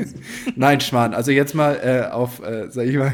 Nein, 0.56 0.82
Schmarrn. 0.82 1.14
Also 1.14 1.32
jetzt 1.32 1.54
mal 1.54 1.80
äh, 1.84 2.12
auf, 2.12 2.42
äh, 2.44 2.70
sag 2.70 2.86
ich 2.86 2.96
mal, 2.96 3.14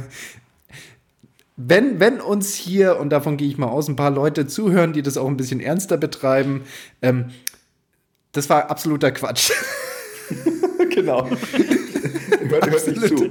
wenn, 1.58 2.00
wenn 2.00 2.20
uns 2.20 2.54
hier, 2.54 3.00
und 3.00 3.10
davon 3.10 3.38
gehe 3.38 3.48
ich 3.48 3.58
mal 3.58 3.68
aus, 3.68 3.88
ein 3.88 3.96
paar 3.96 4.12
Leute 4.12 4.46
zuhören, 4.46 4.92
die 4.92 5.02
das 5.02 5.18
auch 5.18 5.28
ein 5.28 5.38
bisschen 5.38 5.62
ernster 5.62 5.98
betreiben, 5.98 6.64
ähm, 7.02 7.32
das 8.34 8.50
war 8.50 8.70
absoluter 8.70 9.12
Quatsch. 9.12 9.52
genau. 10.96 11.30
hört, 12.50 12.72
hört 12.72 12.88
nicht 12.88 13.08
zu. 13.08 13.30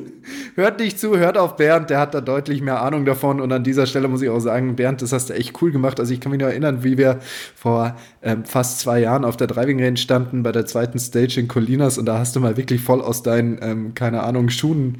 Hört 0.56 0.78
nicht 0.78 1.00
zu, 1.00 1.18
hört 1.18 1.36
auf 1.36 1.56
Bernd, 1.56 1.90
der 1.90 1.98
hat 1.98 2.14
da 2.14 2.20
deutlich 2.20 2.62
mehr 2.62 2.80
Ahnung 2.80 3.04
davon. 3.04 3.40
Und 3.40 3.50
an 3.50 3.64
dieser 3.64 3.86
Stelle 3.86 4.06
muss 4.06 4.22
ich 4.22 4.28
auch 4.28 4.38
sagen, 4.38 4.76
Bernd, 4.76 5.02
das 5.02 5.12
hast 5.12 5.30
du 5.30 5.34
echt 5.34 5.60
cool 5.60 5.72
gemacht. 5.72 5.98
Also 5.98 6.12
ich 6.12 6.20
kann 6.20 6.30
mich 6.30 6.40
nur 6.40 6.48
erinnern, 6.48 6.84
wie 6.84 6.96
wir 6.96 7.18
vor 7.56 7.96
ähm, 8.22 8.44
fast 8.44 8.78
zwei 8.78 9.00
Jahren 9.00 9.24
auf 9.24 9.36
der 9.36 9.48
Driving 9.48 9.82
Range 9.82 9.96
standen 9.96 10.44
bei 10.44 10.52
der 10.52 10.66
zweiten 10.66 11.00
Stage 11.00 11.40
in 11.40 11.48
Colinas 11.48 11.98
und 11.98 12.06
da 12.06 12.18
hast 12.18 12.36
du 12.36 12.40
mal 12.40 12.56
wirklich 12.56 12.82
voll 12.82 13.00
aus 13.00 13.24
deinen, 13.24 13.58
ähm, 13.62 13.94
keine 13.94 14.22
Ahnung, 14.22 14.48
Schuhen 14.48 14.98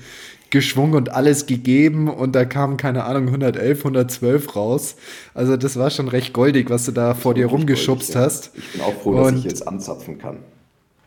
geschwungen 0.51 0.95
und 0.95 1.13
alles 1.13 1.47
gegeben 1.47 2.09
und 2.09 2.35
da 2.35 2.45
kamen, 2.45 2.77
keine 2.77 3.05
Ahnung, 3.05 3.27
111, 3.27 3.79
112 3.79 4.57
raus. 4.57 4.97
Also 5.35 5.57
das 5.57 5.77
war 5.77 5.91
schon 5.91 6.09
recht 6.09 6.33
goldig, 6.33 6.71
was 6.71 6.85
du 6.85 6.93
da 6.93 7.15
vor 7.15 7.35
dir 7.35 7.47
rumgeschubst 7.47 8.13
goldig, 8.13 8.15
ja. 8.15 8.21
hast. 8.21 8.51
Ich 8.57 8.73
bin 8.73 8.81
auch 8.81 8.95
froh, 9.03 9.17
dass 9.17 9.33
ich 9.33 9.45
jetzt 9.45 9.67
anzapfen 9.67 10.19
kann. 10.19 10.39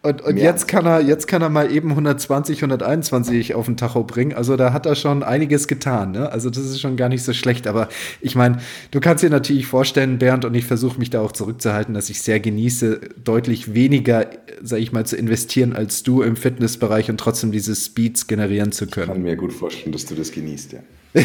Und, 0.07 0.21
und 0.21 0.37
jetzt 0.37 0.69
kann 0.69 0.85
er, 0.85 1.01
jetzt 1.01 1.27
kann 1.27 1.41
er 1.41 1.49
mal 1.49 1.69
eben 1.69 1.89
120, 1.89 2.59
121 2.59 3.55
auf 3.55 3.65
den 3.65 3.75
Tacho 3.75 4.05
bringen. 4.05 4.31
Also 4.31 4.55
da 4.55 4.71
hat 4.71 4.85
er 4.85 4.95
schon 4.95 5.21
einiges 5.21 5.67
getan. 5.67 6.11
Ne? 6.11 6.31
Also 6.31 6.49
das 6.49 6.63
ist 6.63 6.79
schon 6.79 6.95
gar 6.95 7.09
nicht 7.09 7.23
so 7.23 7.33
schlecht. 7.33 7.67
Aber 7.67 7.89
ich 8.21 8.33
meine, 8.33 8.59
du 8.91 9.01
kannst 9.01 9.21
dir 9.21 9.29
natürlich 9.29 9.67
vorstellen, 9.67 10.17
Bernd, 10.17 10.45
und 10.45 10.53
ich 10.53 10.63
versuche 10.65 10.97
mich 10.97 11.09
da 11.09 11.19
auch 11.19 11.33
zurückzuhalten, 11.33 11.93
dass 11.93 12.09
ich 12.09 12.21
sehr 12.21 12.39
genieße, 12.39 13.01
deutlich 13.21 13.73
weniger, 13.73 14.27
sag 14.61 14.79
ich 14.79 14.93
mal, 14.93 15.05
zu 15.05 15.17
investieren 15.17 15.73
als 15.73 16.03
du 16.03 16.21
im 16.21 16.37
Fitnessbereich 16.37 17.09
und 17.09 17.17
trotzdem 17.17 17.51
diese 17.51 17.75
Speeds 17.75 18.27
generieren 18.27 18.71
zu 18.71 18.87
können. 18.87 19.09
Ich 19.09 19.13
kann 19.13 19.23
mir 19.23 19.35
gut 19.35 19.51
vorstellen, 19.51 19.91
dass 19.91 20.05
du 20.05 20.15
das 20.15 20.31
genießt, 20.31 20.71
ja. 20.71 20.79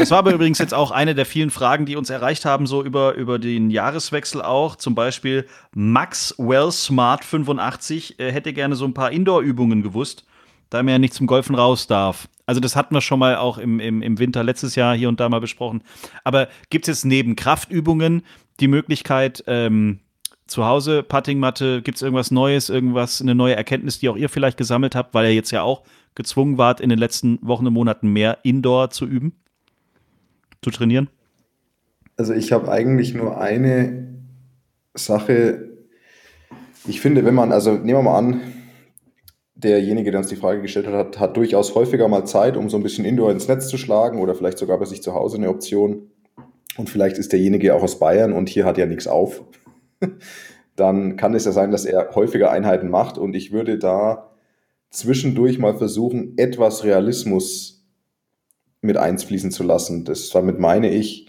Das 0.00 0.10
war 0.10 0.20
aber 0.20 0.32
übrigens 0.32 0.58
jetzt 0.58 0.72
auch 0.72 0.92
eine 0.92 1.14
der 1.14 1.26
vielen 1.26 1.50
Fragen, 1.50 1.84
die 1.84 1.94
uns 1.94 2.08
erreicht 2.08 2.46
haben, 2.46 2.66
so 2.66 2.82
über, 2.82 3.16
über 3.16 3.38
den 3.38 3.68
Jahreswechsel 3.68 4.40
auch. 4.40 4.76
Zum 4.76 4.94
Beispiel 4.94 5.46
Max 5.74 6.34
Well 6.38 6.72
Smart 6.72 7.22
85 7.22 8.18
äh, 8.18 8.32
hätte 8.32 8.54
gerne 8.54 8.76
so 8.76 8.86
ein 8.86 8.94
paar 8.94 9.12
Indoor-Übungen 9.12 9.82
gewusst, 9.82 10.24
da 10.70 10.78
er 10.80 10.88
ja 10.88 10.98
nicht 10.98 11.12
zum 11.12 11.26
Golfen 11.26 11.54
raus 11.54 11.86
darf. 11.86 12.28
Also 12.46 12.62
das 12.62 12.76
hatten 12.76 12.94
wir 12.94 13.02
schon 13.02 13.18
mal 13.18 13.36
auch 13.36 13.58
im, 13.58 13.78
im, 13.78 14.00
im 14.00 14.18
Winter 14.18 14.42
letztes 14.42 14.74
Jahr 14.74 14.96
hier 14.96 15.10
und 15.10 15.20
da 15.20 15.28
mal 15.28 15.42
besprochen. 15.42 15.82
Aber 16.24 16.48
gibt 16.70 16.88
es 16.88 16.96
jetzt 16.96 17.04
neben 17.04 17.36
Kraftübungen 17.36 18.22
die 18.58 18.68
Möglichkeit, 18.68 19.44
ähm, 19.48 20.00
zu 20.46 20.64
Hause 20.64 21.02
Puttingmatte, 21.02 21.82
gibt 21.82 21.96
es 21.96 22.02
irgendwas 22.02 22.30
Neues, 22.30 22.70
irgendwas, 22.70 23.20
eine 23.20 23.34
neue 23.34 23.54
Erkenntnis, 23.54 23.98
die 23.98 24.08
auch 24.08 24.16
ihr 24.16 24.30
vielleicht 24.30 24.56
gesammelt 24.56 24.94
habt, 24.94 25.12
weil 25.12 25.26
ihr 25.26 25.34
jetzt 25.34 25.50
ja 25.50 25.60
auch 25.60 25.82
gezwungen 26.14 26.56
wart, 26.56 26.80
in 26.80 26.88
den 26.88 26.98
letzten 26.98 27.38
Wochen 27.42 27.66
und 27.66 27.74
Monaten 27.74 28.08
mehr 28.08 28.38
Indoor 28.44 28.88
zu 28.88 29.04
üben? 29.04 29.34
Zu 30.62 30.70
trainieren? 30.70 31.08
Also 32.16 32.34
ich 32.34 32.52
habe 32.52 32.70
eigentlich 32.70 33.14
nur 33.14 33.40
eine 33.40 34.08
Sache. 34.94 35.70
Ich 36.86 37.00
finde, 37.00 37.24
wenn 37.24 37.34
man, 37.34 37.52
also 37.52 37.72
nehmen 37.72 37.98
wir 37.98 38.02
mal 38.02 38.18
an, 38.18 38.40
derjenige, 39.54 40.10
der 40.10 40.20
uns 40.20 40.28
die 40.28 40.36
Frage 40.36 40.62
gestellt 40.62 40.86
hat, 40.86 40.94
hat, 40.94 41.18
hat 41.20 41.36
durchaus 41.36 41.74
häufiger 41.74 42.08
mal 42.08 42.24
Zeit, 42.24 42.56
um 42.56 42.68
so 42.68 42.76
ein 42.76 42.82
bisschen 42.82 43.04
Indoor 43.04 43.30
ins 43.30 43.48
Netz 43.48 43.68
zu 43.68 43.76
schlagen 43.76 44.20
oder 44.20 44.34
vielleicht 44.34 44.58
sogar 44.58 44.78
bei 44.78 44.84
sich 44.84 45.02
zu 45.02 45.14
Hause 45.14 45.36
eine 45.36 45.48
Option. 45.48 46.10
Und 46.76 46.88
vielleicht 46.88 47.18
ist 47.18 47.32
derjenige 47.32 47.74
auch 47.74 47.82
aus 47.82 47.98
Bayern 47.98 48.32
und 48.32 48.48
hier 48.48 48.64
hat 48.64 48.78
ja 48.78 48.86
nichts 48.86 49.06
auf. 49.06 49.44
Dann 50.76 51.16
kann 51.16 51.34
es 51.34 51.44
ja 51.44 51.52
sein, 51.52 51.70
dass 51.70 51.84
er 51.84 52.14
häufiger 52.14 52.50
Einheiten 52.50 52.88
macht 52.88 53.18
und 53.18 53.34
ich 53.34 53.52
würde 53.52 53.78
da 53.78 54.30
zwischendurch 54.90 55.58
mal 55.58 55.76
versuchen, 55.76 56.34
etwas 56.36 56.84
Realismus 56.84 57.79
mit 58.82 58.96
einfließen 58.96 59.50
zu 59.50 59.62
lassen. 59.62 60.04
Das 60.04 60.30
damit 60.30 60.58
meine 60.58 60.90
ich, 60.90 61.26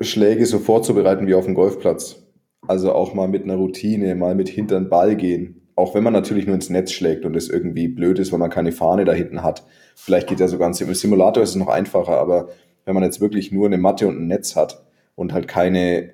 Schläge 0.00 0.46
so 0.46 0.58
vorzubereiten 0.58 1.26
wie 1.26 1.34
auf 1.34 1.44
dem 1.44 1.54
Golfplatz. 1.54 2.22
Also 2.66 2.92
auch 2.92 3.14
mal 3.14 3.28
mit 3.28 3.44
einer 3.44 3.56
Routine, 3.56 4.14
mal 4.14 4.34
mit 4.34 4.48
hintern 4.48 4.88
Ball 4.88 5.16
gehen. 5.16 5.68
Auch 5.74 5.94
wenn 5.94 6.04
man 6.04 6.12
natürlich 6.12 6.46
nur 6.46 6.54
ins 6.54 6.70
Netz 6.70 6.92
schlägt 6.92 7.24
und 7.24 7.34
es 7.34 7.48
irgendwie 7.48 7.88
blöd 7.88 8.18
ist, 8.18 8.30
weil 8.32 8.38
man 8.38 8.50
keine 8.50 8.72
Fahne 8.72 9.04
da 9.04 9.12
hinten 9.12 9.42
hat. 9.42 9.64
Vielleicht 9.94 10.28
geht 10.28 10.40
ja 10.40 10.48
sogar 10.48 10.68
im 10.68 10.94
Simulator 10.94 11.42
ist 11.42 11.50
es 11.50 11.56
noch 11.56 11.68
einfacher, 11.68 12.18
aber 12.18 12.50
wenn 12.84 12.94
man 12.94 13.04
jetzt 13.04 13.20
wirklich 13.20 13.52
nur 13.52 13.66
eine 13.66 13.78
Matte 13.78 14.06
und 14.06 14.20
ein 14.20 14.26
Netz 14.26 14.54
hat 14.54 14.84
und 15.14 15.32
halt 15.32 15.48
keine, 15.48 16.12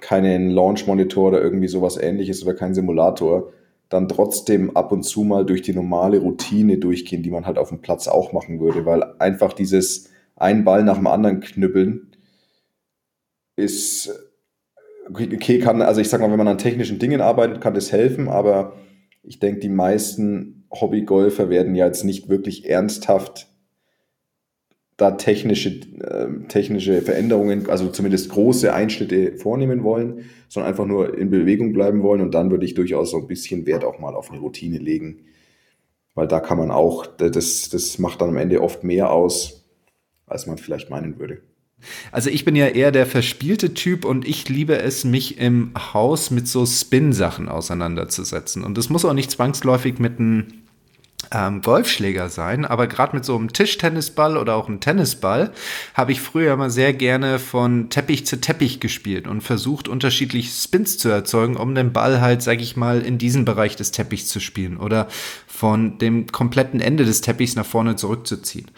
keinen 0.00 0.50
Launch-Monitor 0.50 1.28
oder 1.28 1.40
irgendwie 1.40 1.68
sowas 1.68 1.96
ähnliches 1.96 2.42
oder 2.42 2.54
keinen 2.54 2.74
Simulator, 2.74 3.52
dann 3.90 4.08
trotzdem 4.08 4.76
ab 4.76 4.92
und 4.92 5.02
zu 5.02 5.24
mal 5.24 5.44
durch 5.44 5.62
die 5.62 5.74
normale 5.74 6.18
Routine 6.20 6.78
durchgehen, 6.78 7.22
die 7.22 7.30
man 7.30 7.44
halt 7.44 7.58
auf 7.58 7.68
dem 7.68 7.82
Platz 7.82 8.08
auch 8.08 8.32
machen 8.32 8.60
würde, 8.60 8.86
weil 8.86 9.02
einfach 9.18 9.52
dieses 9.52 10.08
ein 10.36 10.64
Ball 10.64 10.84
nach 10.84 10.96
dem 10.96 11.08
anderen 11.08 11.40
knüppeln 11.40 12.06
ist 13.56 14.10
okay, 15.12 15.58
kann, 15.58 15.82
also 15.82 16.00
ich 16.00 16.08
sag 16.08 16.20
mal, 16.20 16.30
wenn 16.30 16.38
man 16.38 16.48
an 16.48 16.56
technischen 16.56 16.98
Dingen 16.98 17.20
arbeitet, 17.20 17.60
kann 17.60 17.74
das 17.74 17.92
helfen, 17.92 18.28
aber 18.28 18.76
ich 19.22 19.38
denke, 19.40 19.60
die 19.60 19.68
meisten 19.68 20.66
Hobbygolfer 20.70 21.50
werden 21.50 21.74
ja 21.74 21.86
jetzt 21.86 22.04
nicht 22.04 22.28
wirklich 22.28 22.68
ernsthaft 22.70 23.49
da 25.00 25.12
technische, 25.12 25.70
äh, 26.00 26.46
technische 26.48 27.00
Veränderungen, 27.00 27.70
also 27.70 27.88
zumindest 27.88 28.28
große 28.28 28.74
Einschnitte 28.74 29.38
vornehmen 29.38 29.82
wollen, 29.82 30.26
sondern 30.48 30.70
einfach 30.70 30.84
nur 30.84 31.16
in 31.16 31.30
Bewegung 31.30 31.72
bleiben 31.72 32.02
wollen. 32.02 32.20
Und 32.20 32.34
dann 32.34 32.50
würde 32.50 32.66
ich 32.66 32.74
durchaus 32.74 33.12
so 33.12 33.18
ein 33.18 33.26
bisschen 33.26 33.64
Wert 33.64 33.82
auch 33.82 33.98
mal 33.98 34.14
auf 34.14 34.30
eine 34.30 34.40
Routine 34.40 34.78
legen. 34.78 35.20
weil 36.14 36.26
da 36.26 36.40
kann 36.40 36.58
man 36.58 36.70
auch, 36.70 37.06
das, 37.06 37.70
das 37.70 37.98
macht 37.98 38.20
dann 38.20 38.30
am 38.30 38.36
Ende 38.36 38.60
oft 38.60 38.84
mehr 38.84 39.10
aus, 39.10 39.64
als 40.26 40.46
man 40.46 40.58
vielleicht 40.58 40.90
meinen 40.90 41.18
würde. 41.18 41.40
Also 42.12 42.28
ich 42.28 42.44
bin 42.44 42.56
ja 42.56 42.66
eher 42.66 42.92
der 42.92 43.06
verspielte 43.06 43.72
Typ 43.72 44.04
und 44.04 44.28
ich 44.28 44.48
liebe 44.50 44.76
es, 44.76 45.04
mich 45.04 45.38
im 45.38 45.72
Haus 45.94 46.30
mit 46.30 46.46
so 46.46 46.66
Spin-Sachen 46.66 47.48
auseinanderzusetzen. 47.48 48.64
Und 48.64 48.76
das 48.76 48.90
muss 48.90 49.06
auch 49.06 49.14
nicht 49.14 49.30
zwangsläufig 49.30 49.98
mit 49.98 50.18
einem 50.18 50.48
ähm, 51.32 51.62
Golfschläger 51.62 52.28
sein, 52.28 52.64
aber 52.64 52.86
gerade 52.86 53.16
mit 53.16 53.24
so 53.24 53.36
einem 53.36 53.52
Tischtennisball 53.52 54.36
oder 54.36 54.56
auch 54.56 54.68
einem 54.68 54.80
Tennisball 54.80 55.52
habe 55.94 56.12
ich 56.12 56.20
früher 56.20 56.52
immer 56.52 56.70
sehr 56.70 56.92
gerne 56.92 57.38
von 57.38 57.90
Teppich 57.90 58.26
zu 58.26 58.40
Teppich 58.40 58.80
gespielt 58.80 59.28
und 59.28 59.40
versucht, 59.40 59.88
unterschiedliche 59.88 60.50
Spins 60.50 60.98
zu 60.98 61.08
erzeugen, 61.08 61.56
um 61.56 61.74
den 61.74 61.92
Ball 61.92 62.20
halt, 62.20 62.42
sag 62.42 62.60
ich 62.60 62.76
mal, 62.76 63.00
in 63.00 63.18
diesen 63.18 63.44
Bereich 63.44 63.76
des 63.76 63.90
Teppichs 63.90 64.26
zu 64.26 64.40
spielen 64.40 64.76
oder 64.76 65.08
von 65.46 65.98
dem 65.98 66.26
kompletten 66.26 66.80
Ende 66.80 67.04
des 67.04 67.20
Teppichs 67.20 67.54
nach 67.54 67.66
vorne 67.66 67.96
zurückzuziehen. 67.96 68.70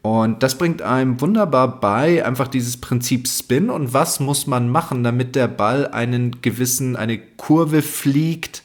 Und 0.00 0.42
das 0.44 0.56
bringt 0.56 0.80
einem 0.80 1.20
wunderbar 1.20 1.80
bei, 1.80 2.24
einfach 2.24 2.46
dieses 2.48 2.76
Prinzip 2.76 3.26
Spin 3.26 3.68
und 3.68 3.92
was 3.92 4.20
muss 4.20 4.46
man 4.46 4.70
machen, 4.70 5.02
damit 5.02 5.34
der 5.34 5.48
Ball 5.48 5.88
einen 5.88 6.40
gewissen, 6.40 6.94
eine 6.94 7.18
Kurve 7.18 7.82
fliegt, 7.82 8.62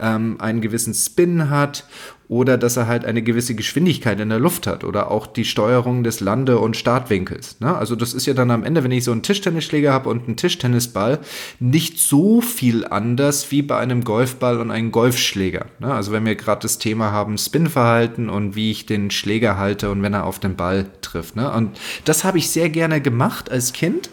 ähm, 0.00 0.36
einen 0.40 0.60
gewissen 0.60 0.94
Spin 0.94 1.50
hat 1.50 1.84
oder 2.28 2.58
dass 2.58 2.76
er 2.76 2.86
halt 2.86 3.04
eine 3.04 3.22
gewisse 3.22 3.54
Geschwindigkeit 3.54 4.18
in 4.18 4.30
der 4.30 4.40
Luft 4.40 4.66
hat 4.66 4.82
oder 4.84 5.10
auch 5.10 5.26
die 5.26 5.44
Steuerung 5.44 6.02
des 6.02 6.20
Lande- 6.20 6.58
und 6.58 6.76
Startwinkels. 6.76 7.60
Ne? 7.60 7.76
Also 7.76 7.94
das 7.94 8.14
ist 8.14 8.26
ja 8.26 8.34
dann 8.34 8.50
am 8.50 8.64
Ende, 8.64 8.82
wenn 8.82 8.90
ich 8.90 9.04
so 9.04 9.12
einen 9.12 9.22
Tischtennisschläger 9.22 9.92
habe 9.92 10.08
und 10.08 10.26
einen 10.26 10.36
Tischtennisball, 10.36 11.20
nicht 11.60 11.98
so 11.98 12.40
viel 12.40 12.84
anders 12.84 13.50
wie 13.52 13.62
bei 13.62 13.78
einem 13.78 14.02
Golfball 14.02 14.58
und 14.58 14.70
einem 14.70 14.90
Golfschläger. 14.90 15.66
Ne? 15.78 15.92
Also 15.92 16.12
wenn 16.12 16.26
wir 16.26 16.34
gerade 16.34 16.62
das 16.62 16.78
Thema 16.78 17.12
haben, 17.12 17.38
Spinverhalten 17.38 18.28
und 18.28 18.56
wie 18.56 18.72
ich 18.72 18.86
den 18.86 19.10
Schläger 19.10 19.56
halte 19.56 19.90
und 19.90 20.02
wenn 20.02 20.14
er 20.14 20.24
auf 20.24 20.40
den 20.40 20.56
Ball 20.56 20.86
trifft. 21.02 21.36
Ne? 21.36 21.50
Und 21.52 21.78
das 22.04 22.24
habe 22.24 22.38
ich 22.38 22.50
sehr 22.50 22.70
gerne 22.70 23.00
gemacht 23.00 23.50
als 23.50 23.72
Kind. 23.72 24.10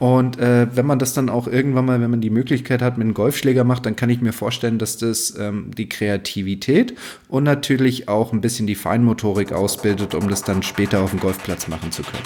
Und 0.00 0.38
äh, 0.38 0.66
wenn 0.74 0.86
man 0.86 0.98
das 0.98 1.12
dann 1.12 1.28
auch 1.28 1.46
irgendwann 1.46 1.84
mal, 1.84 2.00
wenn 2.00 2.10
man 2.10 2.22
die 2.22 2.30
Möglichkeit 2.30 2.80
hat, 2.80 2.96
mit 2.96 3.04
einem 3.04 3.12
Golfschläger 3.12 3.64
macht, 3.64 3.84
dann 3.84 3.96
kann 3.96 4.08
ich 4.08 4.22
mir 4.22 4.32
vorstellen, 4.32 4.78
dass 4.78 4.96
das 4.96 5.38
ähm, 5.38 5.72
die 5.76 5.90
Kreativität 5.90 6.94
und 7.28 7.44
natürlich 7.44 8.08
auch 8.08 8.32
ein 8.32 8.40
bisschen 8.40 8.66
die 8.66 8.76
Feinmotorik 8.76 9.52
ausbildet, 9.52 10.14
um 10.14 10.30
das 10.30 10.42
dann 10.42 10.62
später 10.62 11.02
auf 11.02 11.10
dem 11.10 11.20
Golfplatz 11.20 11.68
machen 11.68 11.92
zu 11.92 12.02
können. 12.02 12.24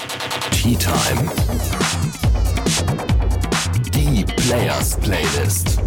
Tea 0.52 0.76
Time. 0.76 1.28
Die 3.92 4.24
Players 4.24 4.96
Playlist. 5.00 5.80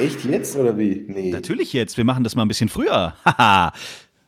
Echt 0.00 0.24
jetzt 0.24 0.56
oder 0.56 0.76
wie? 0.78 1.04
Nee. 1.08 1.30
Natürlich 1.30 1.72
jetzt. 1.72 1.96
Wir 1.96 2.04
machen 2.04 2.24
das 2.24 2.34
mal 2.34 2.42
ein 2.42 2.48
bisschen 2.48 2.68
früher. 2.68 3.14
Haha. 3.24 3.72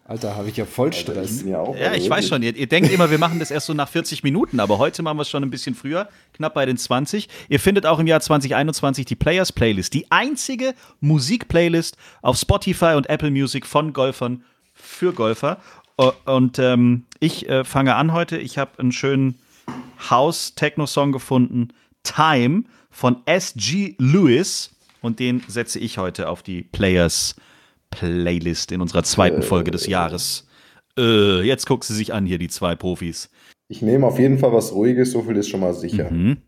Alter, 0.04 0.36
habe 0.36 0.48
ich 0.48 0.56
ja 0.56 0.64
voll 0.66 0.92
Stress. 0.92 1.42
Ja, 1.42 1.60
auch, 1.60 1.76
Ja, 1.76 1.94
ich 1.94 2.02
weiß 2.10 2.24
wirklich. 2.24 2.28
schon. 2.28 2.42
Ihr, 2.42 2.56
ihr 2.56 2.66
denkt 2.66 2.90
immer, 2.92 3.10
wir 3.10 3.18
machen 3.18 3.38
das 3.38 3.50
erst 3.50 3.66
so 3.66 3.72
nach 3.72 3.88
40 3.88 4.22
Minuten, 4.22 4.60
aber 4.60 4.78
heute 4.78 5.02
machen 5.02 5.16
wir 5.16 5.22
es 5.22 5.30
schon 5.30 5.42
ein 5.42 5.48
bisschen 5.50 5.74
früher, 5.74 6.08
knapp 6.34 6.54
bei 6.54 6.66
den 6.66 6.76
20. 6.76 7.28
Ihr 7.48 7.60
findet 7.60 7.86
auch 7.86 7.98
im 7.98 8.06
Jahr 8.06 8.20
2021 8.20 9.06
die 9.06 9.14
Players 9.14 9.52
Playlist, 9.52 9.94
die 9.94 10.10
einzige 10.10 10.74
Musikplaylist 11.00 11.96
auf 12.20 12.36
Spotify 12.36 12.94
und 12.96 13.08
Apple 13.08 13.30
Music 13.30 13.64
von 13.64 13.92
Golfern 13.92 14.44
für 14.74 15.12
Golfer. 15.12 15.58
Und 16.26 16.58
ähm, 16.58 17.04
ich 17.20 17.48
äh, 17.48 17.64
fange 17.64 17.94
an 17.94 18.12
heute. 18.12 18.36
Ich 18.38 18.58
habe 18.58 18.72
einen 18.78 18.92
schönen 18.92 19.38
House-Techno-Song 20.10 21.12
gefunden, 21.12 21.68
Time 22.02 22.64
von 22.90 23.22
S.G. 23.24 23.94
Lewis. 23.98 24.71
Und 25.02 25.18
den 25.18 25.42
setze 25.48 25.78
ich 25.78 25.98
heute 25.98 26.28
auf 26.28 26.42
die 26.42 26.62
Players 26.62 27.34
Playlist 27.90 28.72
in 28.72 28.80
unserer 28.80 29.02
zweiten 29.02 29.42
Folge 29.42 29.70
des 29.70 29.86
Jahres. 29.86 30.46
Äh, 30.98 31.42
jetzt 31.42 31.66
guckt 31.66 31.84
sie 31.84 31.94
sich 31.94 32.14
an 32.14 32.24
hier, 32.24 32.38
die 32.38 32.48
zwei 32.48 32.74
Profis. 32.74 33.28
Ich 33.68 33.82
nehme 33.82 34.06
auf 34.06 34.18
jeden 34.18 34.38
Fall 34.38 34.52
was 34.52 34.72
Ruhiges, 34.72 35.12
so 35.12 35.22
viel 35.22 35.36
ist 35.36 35.48
schon 35.48 35.60
mal 35.60 35.74
sicher. 35.74 36.10
Mhm. 36.10 36.38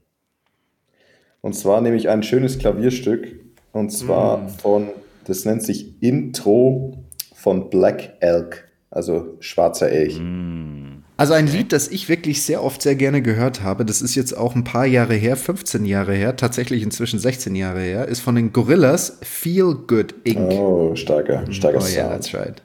Und 1.40 1.54
zwar 1.54 1.80
nehme 1.80 1.96
ich 1.96 2.08
ein 2.08 2.22
schönes 2.22 2.58
Klavierstück. 2.58 3.40
Und 3.72 3.90
zwar 3.90 4.38
Mhm. 4.38 4.48
von, 4.48 4.88
das 5.24 5.44
nennt 5.44 5.62
sich 5.62 6.00
Intro 6.02 7.04
von 7.34 7.68
Black 7.70 8.14
Elk, 8.20 8.68
also 8.90 9.36
schwarzer 9.40 9.90
Elch. 9.90 10.18
Mhm. 10.18 10.83
Also 11.16 11.32
ein 11.34 11.46
Lied, 11.46 11.72
das 11.72 11.86
ich 11.88 12.08
wirklich 12.08 12.42
sehr 12.42 12.62
oft 12.64 12.82
sehr 12.82 12.96
gerne 12.96 13.22
gehört 13.22 13.62
habe, 13.62 13.84
das 13.84 14.02
ist 14.02 14.16
jetzt 14.16 14.36
auch 14.36 14.56
ein 14.56 14.64
paar 14.64 14.84
Jahre 14.84 15.14
her, 15.14 15.36
15 15.36 15.84
Jahre 15.84 16.12
her, 16.12 16.36
tatsächlich 16.36 16.82
inzwischen 16.82 17.20
16 17.20 17.54
Jahre 17.54 17.80
her, 17.82 18.08
ist 18.08 18.18
von 18.20 18.34
den 18.34 18.52
Gorillas 18.52 19.18
Feel 19.22 19.76
Good 19.86 20.14
Inc. 20.24 20.38
Oh, 20.50 20.96
starker, 20.96 21.44
starker 21.52 21.78
Oh 21.78 21.86
ja, 21.86 22.08
Sound. 22.08 22.10
that's 22.10 22.34
right. 22.34 22.62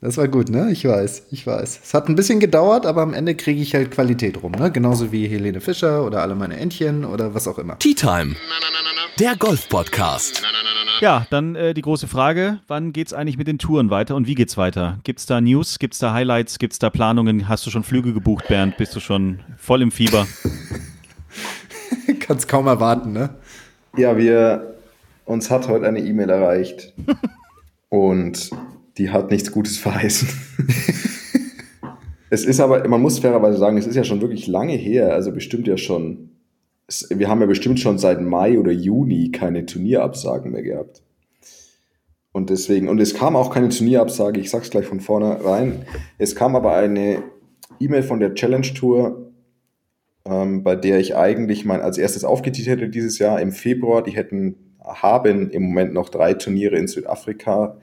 Das 0.00 0.16
war 0.16 0.26
gut, 0.26 0.48
ne? 0.48 0.70
Ich 0.72 0.84
weiß, 0.84 1.26
ich 1.30 1.46
weiß. 1.46 1.80
Es 1.84 1.94
hat 1.94 2.08
ein 2.08 2.16
bisschen 2.16 2.40
gedauert, 2.40 2.86
aber 2.86 3.02
am 3.02 3.14
Ende 3.14 3.36
kriege 3.36 3.60
ich 3.60 3.74
halt 3.74 3.90
Qualität 3.92 4.42
rum, 4.42 4.52
ne? 4.52 4.72
Genauso 4.72 5.12
wie 5.12 5.28
Helene 5.28 5.60
Fischer 5.60 6.04
oder 6.04 6.22
alle 6.22 6.34
meine 6.34 6.56
Entchen 6.56 7.04
oder 7.04 7.34
was 7.34 7.46
auch 7.46 7.58
immer. 7.58 7.78
Tea 7.78 7.94
Time. 7.94 8.34
Der 9.18 9.36
Golf-Podcast. 9.36 10.42
Ja, 11.00 11.26
dann 11.30 11.54
äh, 11.54 11.74
die 11.74 11.82
große 11.82 12.08
Frage: 12.08 12.60
Wann 12.66 12.92
geht's 12.92 13.12
eigentlich 13.12 13.36
mit 13.36 13.46
den 13.46 13.58
Touren 13.58 13.90
weiter 13.90 14.16
und 14.16 14.26
wie 14.26 14.34
geht's 14.34 14.56
weiter? 14.56 14.98
Gibt's 15.04 15.26
da 15.26 15.40
News? 15.40 15.78
Gibt's 15.78 15.98
da 15.98 16.12
Highlights? 16.12 16.58
Gibt's 16.58 16.78
da 16.78 16.90
Planungen? 16.90 17.48
Hast 17.48 17.66
du 17.66 17.70
schon 17.70 17.82
Flüge 17.82 18.14
gebucht, 18.14 18.48
Bernd? 18.48 18.76
Bist 18.78 18.96
du 18.96 19.00
schon 19.00 19.40
voll 19.58 19.82
im 19.82 19.90
Fieber? 19.90 20.26
Kannst 22.20 22.48
kaum 22.48 22.66
erwarten, 22.66 23.12
ne? 23.12 23.30
Ja, 23.96 24.16
wir, 24.16 24.76
uns 25.26 25.50
hat 25.50 25.68
heute 25.68 25.86
eine 25.86 26.00
E-Mail 26.00 26.30
erreicht 26.30 26.94
und 27.90 28.50
die 28.96 29.10
hat 29.10 29.30
nichts 29.30 29.52
Gutes 29.52 29.78
verheißen. 29.78 30.28
es 32.30 32.44
ist 32.44 32.60
aber, 32.60 32.88
man 32.88 33.02
muss 33.02 33.18
fairerweise 33.18 33.58
sagen, 33.58 33.76
es 33.76 33.86
ist 33.86 33.96
ja 33.96 34.04
schon 34.04 34.20
wirklich 34.20 34.46
lange 34.46 34.74
her, 34.74 35.12
also 35.12 35.32
bestimmt 35.32 35.66
ja 35.66 35.76
schon, 35.76 36.30
es, 36.30 36.31
wir 37.10 37.28
haben 37.28 37.40
ja 37.40 37.46
bestimmt 37.46 37.80
schon 37.80 37.98
seit 37.98 38.20
Mai 38.20 38.58
oder 38.58 38.72
Juni 38.72 39.30
keine 39.30 39.66
Turnierabsagen 39.66 40.52
mehr 40.52 40.62
gehabt. 40.62 41.02
Und 42.32 42.48
deswegen, 42.48 42.88
und 42.88 43.00
es 43.00 43.14
kam 43.14 43.36
auch 43.36 43.52
keine 43.52 43.68
Turnierabsage, 43.68 44.40
ich 44.40 44.50
sag's 44.50 44.70
gleich 44.70 44.86
von 44.86 45.00
vornherein, 45.00 45.84
es 46.18 46.34
kam 46.34 46.56
aber 46.56 46.74
eine 46.74 47.22
E-Mail 47.78 48.02
von 48.02 48.20
der 48.20 48.34
Challenge 48.34 48.66
Tour, 48.74 49.32
ähm, 50.24 50.62
bei 50.62 50.76
der 50.76 50.98
ich 50.98 51.16
eigentlich 51.16 51.64
mein 51.64 51.80
als 51.80 51.98
erstes 51.98 52.24
aufgetitelt 52.24 52.80
hätte 52.80 52.90
dieses 52.90 53.18
Jahr 53.18 53.40
im 53.40 53.52
Februar. 53.52 54.02
Die 54.02 54.12
hätten, 54.12 54.56
haben 54.80 55.50
im 55.50 55.62
Moment 55.64 55.92
noch 55.92 56.08
drei 56.08 56.34
Turniere 56.34 56.76
in 56.76 56.88
Südafrika 56.88 57.76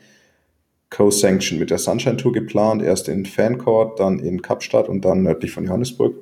co-sanctioned 0.89 1.59
mit 1.59 1.69
der 1.69 1.77
Sunshine 1.77 2.17
Tour 2.17 2.31
geplant. 2.31 2.81
Erst 2.81 3.09
in 3.09 3.25
Fancourt, 3.25 3.99
dann 3.99 4.19
in 4.19 4.41
Kapstadt 4.41 4.89
und 4.89 5.05
dann 5.05 5.21
nördlich 5.23 5.51
von 5.51 5.65
Johannesburg. 5.65 6.15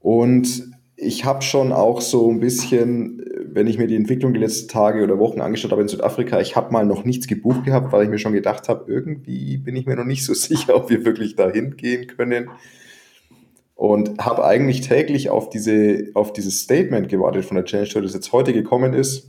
Und 0.00 0.72
ich 1.02 1.24
habe 1.24 1.42
schon 1.42 1.72
auch 1.72 2.00
so 2.00 2.30
ein 2.30 2.38
bisschen, 2.38 3.22
wenn 3.44 3.66
ich 3.66 3.76
mir 3.76 3.88
die 3.88 3.96
Entwicklung 3.96 4.32
die 4.32 4.40
letzten 4.40 4.68
Tage 4.68 5.02
oder 5.02 5.18
Wochen 5.18 5.40
angeschaut 5.40 5.72
habe 5.72 5.82
in 5.82 5.88
Südafrika, 5.88 6.40
ich 6.40 6.54
habe 6.54 6.72
mal 6.72 6.86
noch 6.86 7.04
nichts 7.04 7.26
gebucht 7.26 7.64
gehabt, 7.64 7.92
weil 7.92 8.04
ich 8.04 8.10
mir 8.10 8.18
schon 8.18 8.32
gedacht 8.32 8.68
habe, 8.68 8.90
irgendwie 8.90 9.56
bin 9.58 9.74
ich 9.74 9.86
mir 9.86 9.96
noch 9.96 10.04
nicht 10.04 10.24
so 10.24 10.32
sicher, 10.34 10.76
ob 10.76 10.90
wir 10.90 11.04
wirklich 11.04 11.34
dahin 11.34 11.76
gehen 11.76 12.06
können 12.06 12.50
und 13.74 14.24
habe 14.24 14.44
eigentlich 14.44 14.82
täglich 14.82 15.28
auf, 15.28 15.50
diese, 15.50 16.10
auf 16.14 16.32
dieses 16.32 16.60
Statement 16.60 17.08
gewartet 17.08 17.44
von 17.44 17.56
der 17.56 17.64
Challenge 17.64 17.88
Tour, 17.88 18.02
das 18.02 18.14
jetzt 18.14 18.32
heute 18.32 18.52
gekommen 18.52 18.94
ist. 18.94 19.28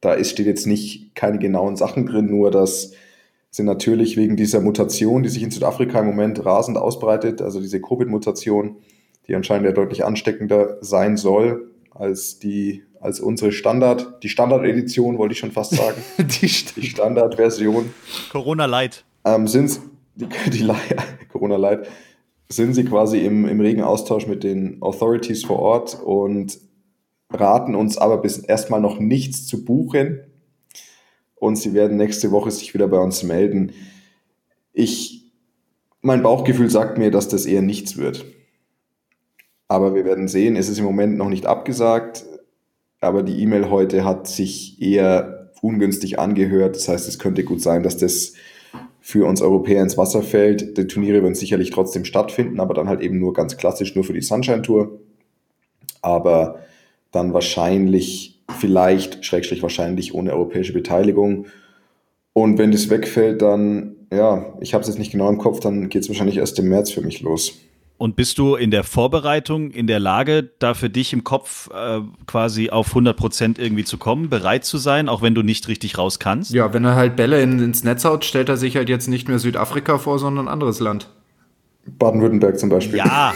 Da 0.00 0.14
ist, 0.14 0.30
steht 0.30 0.46
jetzt 0.46 0.66
nicht 0.66 1.14
keine 1.14 1.38
genauen 1.38 1.76
Sachen 1.76 2.06
drin, 2.06 2.26
nur 2.26 2.50
dass 2.50 2.92
sie 3.50 3.64
natürlich 3.64 4.16
wegen 4.16 4.36
dieser 4.36 4.60
Mutation, 4.60 5.24
die 5.24 5.28
sich 5.28 5.42
in 5.42 5.50
Südafrika 5.50 5.98
im 5.98 6.06
Moment 6.06 6.44
rasend 6.46 6.78
ausbreitet, 6.78 7.42
also 7.42 7.60
diese 7.60 7.80
Covid-Mutation, 7.80 8.76
die 9.30 9.36
anscheinend 9.36 9.64
ja 9.64 9.72
deutlich 9.72 10.04
ansteckender 10.04 10.76
sein 10.80 11.16
soll 11.16 11.70
als 11.90 12.40
die 12.40 12.82
als 13.00 13.18
unsere 13.18 13.50
Standard, 13.50 14.22
die 14.22 14.28
Standard-Edition, 14.28 15.16
wollte 15.16 15.32
ich 15.32 15.38
schon 15.38 15.52
fast 15.52 15.70
sagen, 15.70 16.02
Die 16.18 16.50
die 16.76 16.86
Standard-Version 16.86 17.94
Corona 18.30 18.66
Light. 18.66 19.04
ähm, 19.24 19.46
sind 19.46 19.80
die, 20.16 20.26
die 20.50 20.68
Corona 21.32 21.56
Light, 21.56 21.88
sind 22.50 22.74
sie 22.74 22.84
quasi 22.84 23.24
im, 23.24 23.46
im 23.48 23.60
regen 23.60 23.82
Austausch 23.82 24.26
mit 24.26 24.44
den 24.44 24.82
Authorities 24.82 25.44
vor 25.44 25.60
Ort 25.60 25.98
und 26.04 26.58
raten 27.32 27.74
uns 27.74 27.96
aber 27.96 28.18
bis 28.18 28.38
erstmal 28.38 28.80
noch 28.80 28.98
nichts 28.98 29.46
zu 29.46 29.64
buchen. 29.64 30.20
Und 31.36 31.56
sie 31.56 31.72
werden 31.72 31.96
nächste 31.96 32.32
Woche 32.32 32.50
sich 32.50 32.74
wieder 32.74 32.88
bei 32.88 32.98
uns 32.98 33.22
melden. 33.22 33.72
Ich, 34.74 35.32
mein 36.02 36.22
Bauchgefühl 36.22 36.68
sagt 36.68 36.98
mir, 36.98 37.10
dass 37.10 37.28
das 37.28 37.46
eher 37.46 37.62
nichts 37.62 37.96
wird. 37.96 38.26
Aber 39.70 39.94
wir 39.94 40.04
werden 40.04 40.26
sehen. 40.26 40.56
Es 40.56 40.68
ist 40.68 40.80
im 40.80 40.84
Moment 40.84 41.16
noch 41.16 41.28
nicht 41.28 41.46
abgesagt. 41.46 42.24
Aber 43.00 43.22
die 43.22 43.40
E-Mail 43.40 43.70
heute 43.70 44.04
hat 44.04 44.26
sich 44.26 44.82
eher 44.82 45.52
ungünstig 45.62 46.18
angehört. 46.18 46.74
Das 46.74 46.88
heißt, 46.88 47.06
es 47.06 47.20
könnte 47.20 47.44
gut 47.44 47.62
sein, 47.62 47.84
dass 47.84 47.96
das 47.96 48.32
für 49.00 49.28
uns 49.28 49.40
Europäer 49.40 49.80
ins 49.80 49.96
Wasser 49.96 50.24
fällt. 50.24 50.76
Die 50.76 50.88
Turniere 50.88 51.22
werden 51.22 51.36
sicherlich 51.36 51.70
trotzdem 51.70 52.04
stattfinden, 52.04 52.58
aber 52.58 52.74
dann 52.74 52.88
halt 52.88 53.00
eben 53.00 53.20
nur 53.20 53.32
ganz 53.32 53.56
klassisch, 53.58 53.94
nur 53.94 54.02
für 54.02 54.12
die 54.12 54.22
Sunshine 54.22 54.62
Tour. 54.62 54.98
aber 56.02 56.58
dann 57.12 57.32
wahrscheinlich, 57.32 58.42
vielleicht, 58.58 59.24
schrägstrich 59.24 59.62
wahrscheinlich 59.62 60.14
ohne 60.14 60.32
europäische 60.32 60.72
Beteiligung. 60.72 61.46
Und 62.32 62.58
wenn 62.58 62.72
das 62.72 62.90
wegfällt, 62.90 63.40
dann, 63.40 63.94
ja, 64.12 64.52
ich 64.60 64.74
habe 64.74 64.82
es 64.82 64.88
jetzt 64.88 64.98
nicht 64.98 65.12
genau 65.12 65.28
im 65.28 65.38
Kopf, 65.38 65.60
dann 65.60 65.88
geht 65.88 66.02
es 66.02 66.08
wahrscheinlich 66.08 66.38
erst 66.38 66.58
im 66.58 66.68
März 66.68 66.90
für 66.90 67.02
mich 67.02 67.20
los. 67.20 67.54
Und 68.00 68.16
bist 68.16 68.38
du 68.38 68.54
in 68.54 68.70
der 68.70 68.82
Vorbereitung 68.82 69.72
in 69.72 69.86
der 69.86 70.00
Lage, 70.00 70.48
da 70.58 70.72
für 70.72 70.88
dich 70.88 71.12
im 71.12 71.22
Kopf 71.22 71.68
äh, 71.68 72.00
quasi 72.26 72.70
auf 72.70 72.88
100 72.88 73.14
Prozent 73.14 73.58
irgendwie 73.58 73.84
zu 73.84 73.98
kommen, 73.98 74.30
bereit 74.30 74.64
zu 74.64 74.78
sein, 74.78 75.06
auch 75.10 75.20
wenn 75.20 75.34
du 75.34 75.42
nicht 75.42 75.68
richtig 75.68 75.98
raus 75.98 76.18
kannst? 76.18 76.50
Ja, 76.50 76.72
wenn 76.72 76.82
er 76.86 76.94
halt 76.94 77.14
Bälle 77.14 77.42
in, 77.42 77.58
ins 77.58 77.84
Netz 77.84 78.06
haut, 78.06 78.24
stellt 78.24 78.48
er 78.48 78.56
sich 78.56 78.74
halt 78.76 78.88
jetzt 78.88 79.06
nicht 79.08 79.28
mehr 79.28 79.38
Südafrika 79.38 79.98
vor, 79.98 80.18
sondern 80.18 80.46
ein 80.46 80.48
anderes 80.50 80.80
Land. 80.80 81.10
Baden-Württemberg 81.98 82.58
zum 82.58 82.70
Beispiel. 82.70 82.96
Ja. 82.96 83.34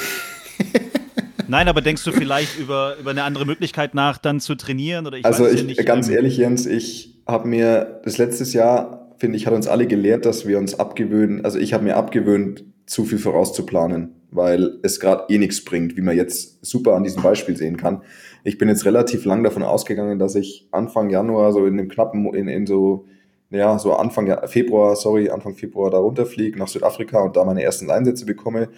Nein, 1.46 1.68
aber 1.68 1.82
denkst 1.82 2.02
du 2.02 2.12
vielleicht 2.12 2.58
über, 2.58 2.96
über 2.98 3.10
eine 3.10 3.24
andere 3.24 3.44
Möglichkeit 3.44 3.94
nach, 3.94 4.16
dann 4.16 4.40
zu 4.40 4.54
trainieren? 4.54 5.06
Oder 5.06 5.18
ich 5.18 5.26
also 5.26 5.44
weiß 5.44 5.52
ich, 5.52 5.60
ja 5.60 5.66
nicht, 5.66 5.84
ganz 5.84 6.08
ähm, 6.08 6.14
ehrlich, 6.14 6.38
Jens, 6.38 6.64
ich 6.64 7.20
habe 7.26 7.46
mir 7.46 8.00
das 8.02 8.16
letztes 8.16 8.54
Jahr, 8.54 9.14
finde 9.18 9.36
ich, 9.36 9.46
hat 9.46 9.52
uns 9.52 9.68
alle 9.68 9.86
gelehrt, 9.86 10.24
dass 10.24 10.46
wir 10.46 10.56
uns 10.56 10.80
abgewöhnen, 10.80 11.44
also 11.44 11.58
ich 11.58 11.74
habe 11.74 11.84
mir 11.84 11.98
abgewöhnt, 11.98 12.64
zu 12.86 13.04
viel 13.04 13.18
vorauszuplanen, 13.18 14.14
weil 14.30 14.78
es 14.82 15.00
gerade 15.00 15.24
eh 15.32 15.38
nichts 15.38 15.64
bringt, 15.64 15.96
wie 15.96 16.02
man 16.02 16.16
jetzt 16.16 16.64
super 16.64 16.94
an 16.94 17.04
diesem 17.04 17.22
Beispiel 17.22 17.56
sehen 17.56 17.76
kann. 17.76 18.02
Ich 18.44 18.58
bin 18.58 18.68
jetzt 18.68 18.84
relativ 18.84 19.24
lang 19.24 19.42
davon 19.42 19.62
ausgegangen, 19.62 20.18
dass 20.18 20.34
ich 20.34 20.68
Anfang 20.70 21.10
Januar 21.10 21.52
so 21.52 21.66
in 21.66 21.76
dem 21.76 21.88
knappen, 21.88 22.32
in, 22.34 22.48
in 22.48 22.66
so, 22.66 23.06
ja, 23.50 23.78
so 23.78 23.94
Anfang 23.94 24.48
Februar, 24.48 24.96
sorry, 24.96 25.30
Anfang 25.30 25.54
Februar 25.54 25.90
da 25.90 25.98
runterfliege 25.98 26.58
nach 26.58 26.68
Südafrika 26.68 27.20
und 27.20 27.36
da 27.36 27.44
meine 27.44 27.62
ersten 27.62 27.90
Einsätze 27.90 28.26
bekomme. 28.26 28.68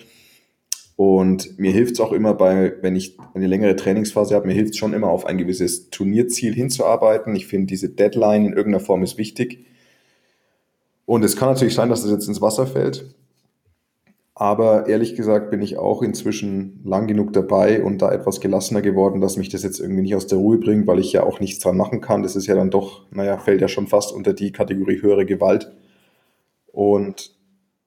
Und 0.96 1.58
mir 1.58 1.72
hilft 1.72 1.94
es 1.94 2.00
auch 2.00 2.12
immer 2.12 2.32
bei, 2.32 2.74
wenn 2.80 2.96
ich 2.96 3.18
eine 3.34 3.46
längere 3.46 3.76
Trainingsphase 3.76 4.34
habe, 4.34 4.46
mir 4.46 4.54
hilft 4.54 4.70
es 4.70 4.78
schon 4.78 4.94
immer 4.94 5.08
auf 5.08 5.26
ein 5.26 5.36
gewisses 5.36 5.90
Turnierziel 5.90 6.54
hinzuarbeiten. 6.54 7.36
Ich 7.36 7.46
finde, 7.46 7.66
diese 7.66 7.90
Deadline 7.90 8.46
in 8.46 8.52
irgendeiner 8.54 8.82
Form 8.82 9.02
ist 9.02 9.18
wichtig. 9.18 9.66
Und 11.04 11.22
es 11.22 11.36
kann 11.36 11.50
natürlich 11.52 11.74
sein, 11.74 11.90
dass 11.90 12.02
das 12.02 12.10
jetzt 12.10 12.28
ins 12.28 12.40
Wasser 12.40 12.66
fällt. 12.66 13.14
Aber 14.38 14.86
ehrlich 14.86 15.16
gesagt 15.16 15.50
bin 15.50 15.62
ich 15.62 15.78
auch 15.78 16.02
inzwischen 16.02 16.82
lang 16.84 17.06
genug 17.06 17.32
dabei 17.32 17.82
und 17.82 18.02
da 18.02 18.12
etwas 18.12 18.42
gelassener 18.42 18.82
geworden, 18.82 19.22
dass 19.22 19.38
mich 19.38 19.48
das 19.48 19.62
jetzt 19.62 19.80
irgendwie 19.80 20.02
nicht 20.02 20.14
aus 20.14 20.26
der 20.26 20.36
Ruhe 20.36 20.58
bringt, 20.58 20.86
weil 20.86 20.98
ich 20.98 21.10
ja 21.10 21.22
auch 21.22 21.40
nichts 21.40 21.58
dran 21.58 21.78
machen 21.78 22.02
kann. 22.02 22.22
Das 22.22 22.36
ist 22.36 22.46
ja 22.46 22.54
dann 22.54 22.70
doch, 22.70 23.06
naja, 23.10 23.38
fällt 23.38 23.62
ja 23.62 23.68
schon 23.68 23.86
fast 23.86 24.12
unter 24.12 24.34
die 24.34 24.52
Kategorie 24.52 25.00
höhere 25.00 25.24
Gewalt. 25.24 25.72
Und 26.70 27.34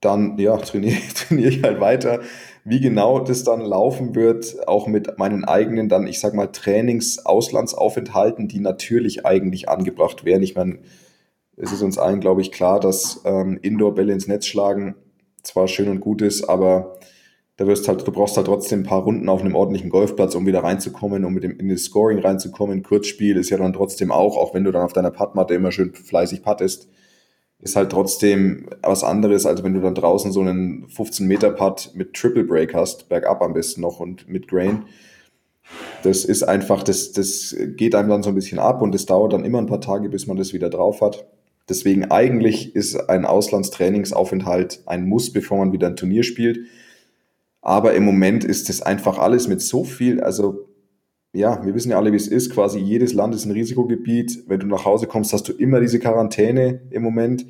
dann, 0.02 0.40
ja, 0.40 0.58
trainiere, 0.58 0.98
trainiere 1.14 1.50
ich 1.50 1.62
halt 1.62 1.82
weiter. 1.82 2.22
Wie 2.64 2.80
genau 2.80 3.20
das 3.20 3.44
dann 3.44 3.62
laufen 3.62 4.16
wird, 4.16 4.68
auch 4.68 4.88
mit 4.88 5.20
meinen 5.20 5.46
eigenen 5.46 5.88
dann, 5.88 6.08
ich 6.08 6.20
sag 6.20 6.34
mal, 6.34 6.48
Trainings-Auslandsaufenthalten, 6.48 8.48
die 8.48 8.60
natürlich 8.60 9.24
eigentlich 9.24 9.70
angebracht 9.70 10.26
wären. 10.26 10.42
Ich 10.42 10.56
meine, 10.56 10.80
es 11.58 11.72
ist 11.72 11.84
uns 11.84 12.00
allen, 12.00 12.22
glaube 12.22 12.42
ich, 12.42 12.52
klar, 12.52 12.80
dass 12.80 13.22
ähm, 13.24 13.60
Indoor-Bälle 13.62 14.14
ins 14.14 14.28
Netz 14.28 14.48
schlagen 14.48 14.96
zwar 15.44 15.68
schön 15.68 15.90
und 15.90 16.00
gut 16.00 16.22
ist, 16.22 16.44
aber 16.44 16.98
da 17.58 17.68
wirst 17.68 17.90
halt, 17.90 18.08
du 18.08 18.12
brauchst 18.12 18.38
halt 18.38 18.48
trotzdem 18.48 18.82
ein 18.82 18.86
paar 18.86 19.04
Runden 19.04 19.28
auf 19.28 19.42
einem 19.42 19.54
ordentlichen 19.54 19.90
Golfplatz, 19.90 20.34
um 20.34 20.46
wieder 20.46 20.64
reinzukommen, 20.64 21.26
um 21.26 21.34
mit 21.34 21.44
dem, 21.44 21.60
in 21.60 21.68
das 21.68 21.84
Scoring 21.84 22.20
reinzukommen. 22.20 22.84
Kurzspiel 22.84 23.36
ist 23.36 23.50
ja 23.50 23.58
dann 23.58 23.74
trotzdem 23.74 24.14
auch, 24.14 24.38
auch 24.38 24.54
wenn 24.54 24.64
du 24.64 24.72
dann 24.72 24.84
auf 24.84 24.94
deiner 24.94 25.12
Puttmatte 25.12 25.56
immer 25.56 25.72
schön 25.74 25.94
fleißig 25.94 26.42
puttest, 26.42 26.88
ist 27.60 27.76
halt 27.76 27.92
trotzdem 27.92 28.70
was 28.82 29.04
anderes, 29.04 29.46
als 29.46 29.62
wenn 29.62 29.74
du 29.74 29.82
dann 29.82 29.94
draußen 29.94 30.32
so 30.32 30.40
einen 30.40 30.88
15-Meter-Putt 30.88 31.92
mit 31.96 32.14
Triple 32.14 32.46
Break 32.46 32.74
hast, 32.74 33.10
bergab 33.10 33.42
am 33.42 33.54
besten 33.54 33.82
noch 33.82 34.00
und 34.00 34.30
mit 34.30 34.48
Grain. 34.48 34.86
Das 36.04 36.24
ist 36.24 36.44
einfach, 36.44 36.84
das, 36.84 37.12
das 37.12 37.56
geht 37.76 37.94
einem 37.94 38.08
dann 38.08 38.24
so 38.24 38.30
ein 38.30 38.36
bisschen 38.36 38.60
ab 38.60 38.82
und 38.82 38.96
es 38.96 39.06
dauert 39.06 39.34
dann 39.34 39.44
immer 39.44 39.58
ein 39.58 39.68
paar 39.68 39.82
Tage, 39.82 40.08
bis 40.08 40.28
man 40.28 40.38
das 40.38 40.54
wieder 40.54 40.70
drauf 40.70 41.02
hat. 41.02 41.28
Deswegen 41.70 42.12
eigentlich 42.12 42.76
ist 42.76 42.96
ein 43.10 43.26
Auslandstrainingsaufenthalt 43.26 44.82
ein 44.86 45.08
Muss, 45.08 45.32
bevor 45.32 45.60
man 45.60 45.72
wieder 45.72 45.88
ein 45.88 45.96
Turnier 45.96 46.24
spielt. 46.24 46.60
Aber 47.62 47.94
im 47.94 48.04
Moment 48.04 48.44
ist 48.44 48.70
das 48.70 48.82
einfach 48.82 49.18
alles 49.18 49.48
mit 49.48 49.62
so 49.62 49.84
viel, 49.84 50.22
also 50.22 50.70
ja, 51.32 51.64
wir 51.64 51.76
wissen 51.76 51.92
ja 51.92 51.98
alle, 51.98 52.12
wie 52.12 52.18
es 52.18 52.28
ist. 52.28 52.50
Quasi 52.50 52.80
jedes 52.80 53.14
Land 53.14 53.36
ist 53.36 53.46
ein 53.46 53.52
Risikogebiet. 53.52 54.46
Wenn 54.48 54.62
du 54.62 54.68
nach 54.68 54.86
Hause 54.86 55.06
kommst, 55.06 55.32
hast 55.32 55.48
du 55.48 55.54
immer 55.54 55.80
diese 55.80 56.00
Quarantäne 56.00 56.82
im 56.90 57.04
Moment. 57.04 57.46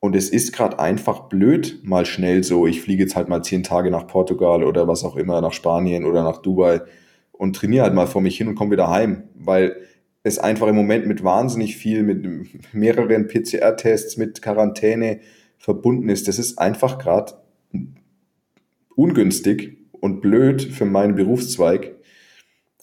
Und 0.00 0.16
es 0.16 0.30
ist 0.30 0.52
gerade 0.52 0.78
einfach 0.78 1.28
blöd, 1.28 1.80
mal 1.84 2.06
schnell 2.06 2.42
so. 2.42 2.66
Ich 2.66 2.80
fliege 2.80 3.02
jetzt 3.02 3.14
halt 3.14 3.28
mal 3.28 3.42
zehn 3.42 3.62
Tage 3.62 3.90
nach 3.90 4.06
Portugal 4.06 4.64
oder 4.64 4.88
was 4.88 5.04
auch 5.04 5.16
immer, 5.16 5.40
nach 5.40 5.52
Spanien 5.52 6.04
oder 6.04 6.24
nach 6.24 6.38
Dubai 6.38 6.80
und 7.32 7.54
trainiere 7.54 7.84
halt 7.84 7.94
mal 7.94 8.06
vor 8.06 8.22
mich 8.22 8.36
hin 8.36 8.48
und 8.48 8.54
komme 8.54 8.72
wieder 8.72 8.88
heim, 8.88 9.24
weil 9.34 9.76
es 10.22 10.38
einfach 10.38 10.68
im 10.68 10.76
Moment 10.76 11.06
mit 11.06 11.24
wahnsinnig 11.24 11.76
viel, 11.76 12.02
mit 12.02 12.24
mehreren 12.72 13.26
PCR-Tests, 13.26 14.16
mit 14.16 14.40
Quarantäne 14.42 15.20
verbunden 15.58 16.08
ist. 16.08 16.28
Das 16.28 16.38
ist 16.38 16.58
einfach 16.58 16.98
gerade 16.98 17.34
ungünstig 18.94 19.78
und 19.92 20.20
blöd 20.20 20.62
für 20.62 20.84
meinen 20.84 21.14
Berufszweig, 21.14 21.96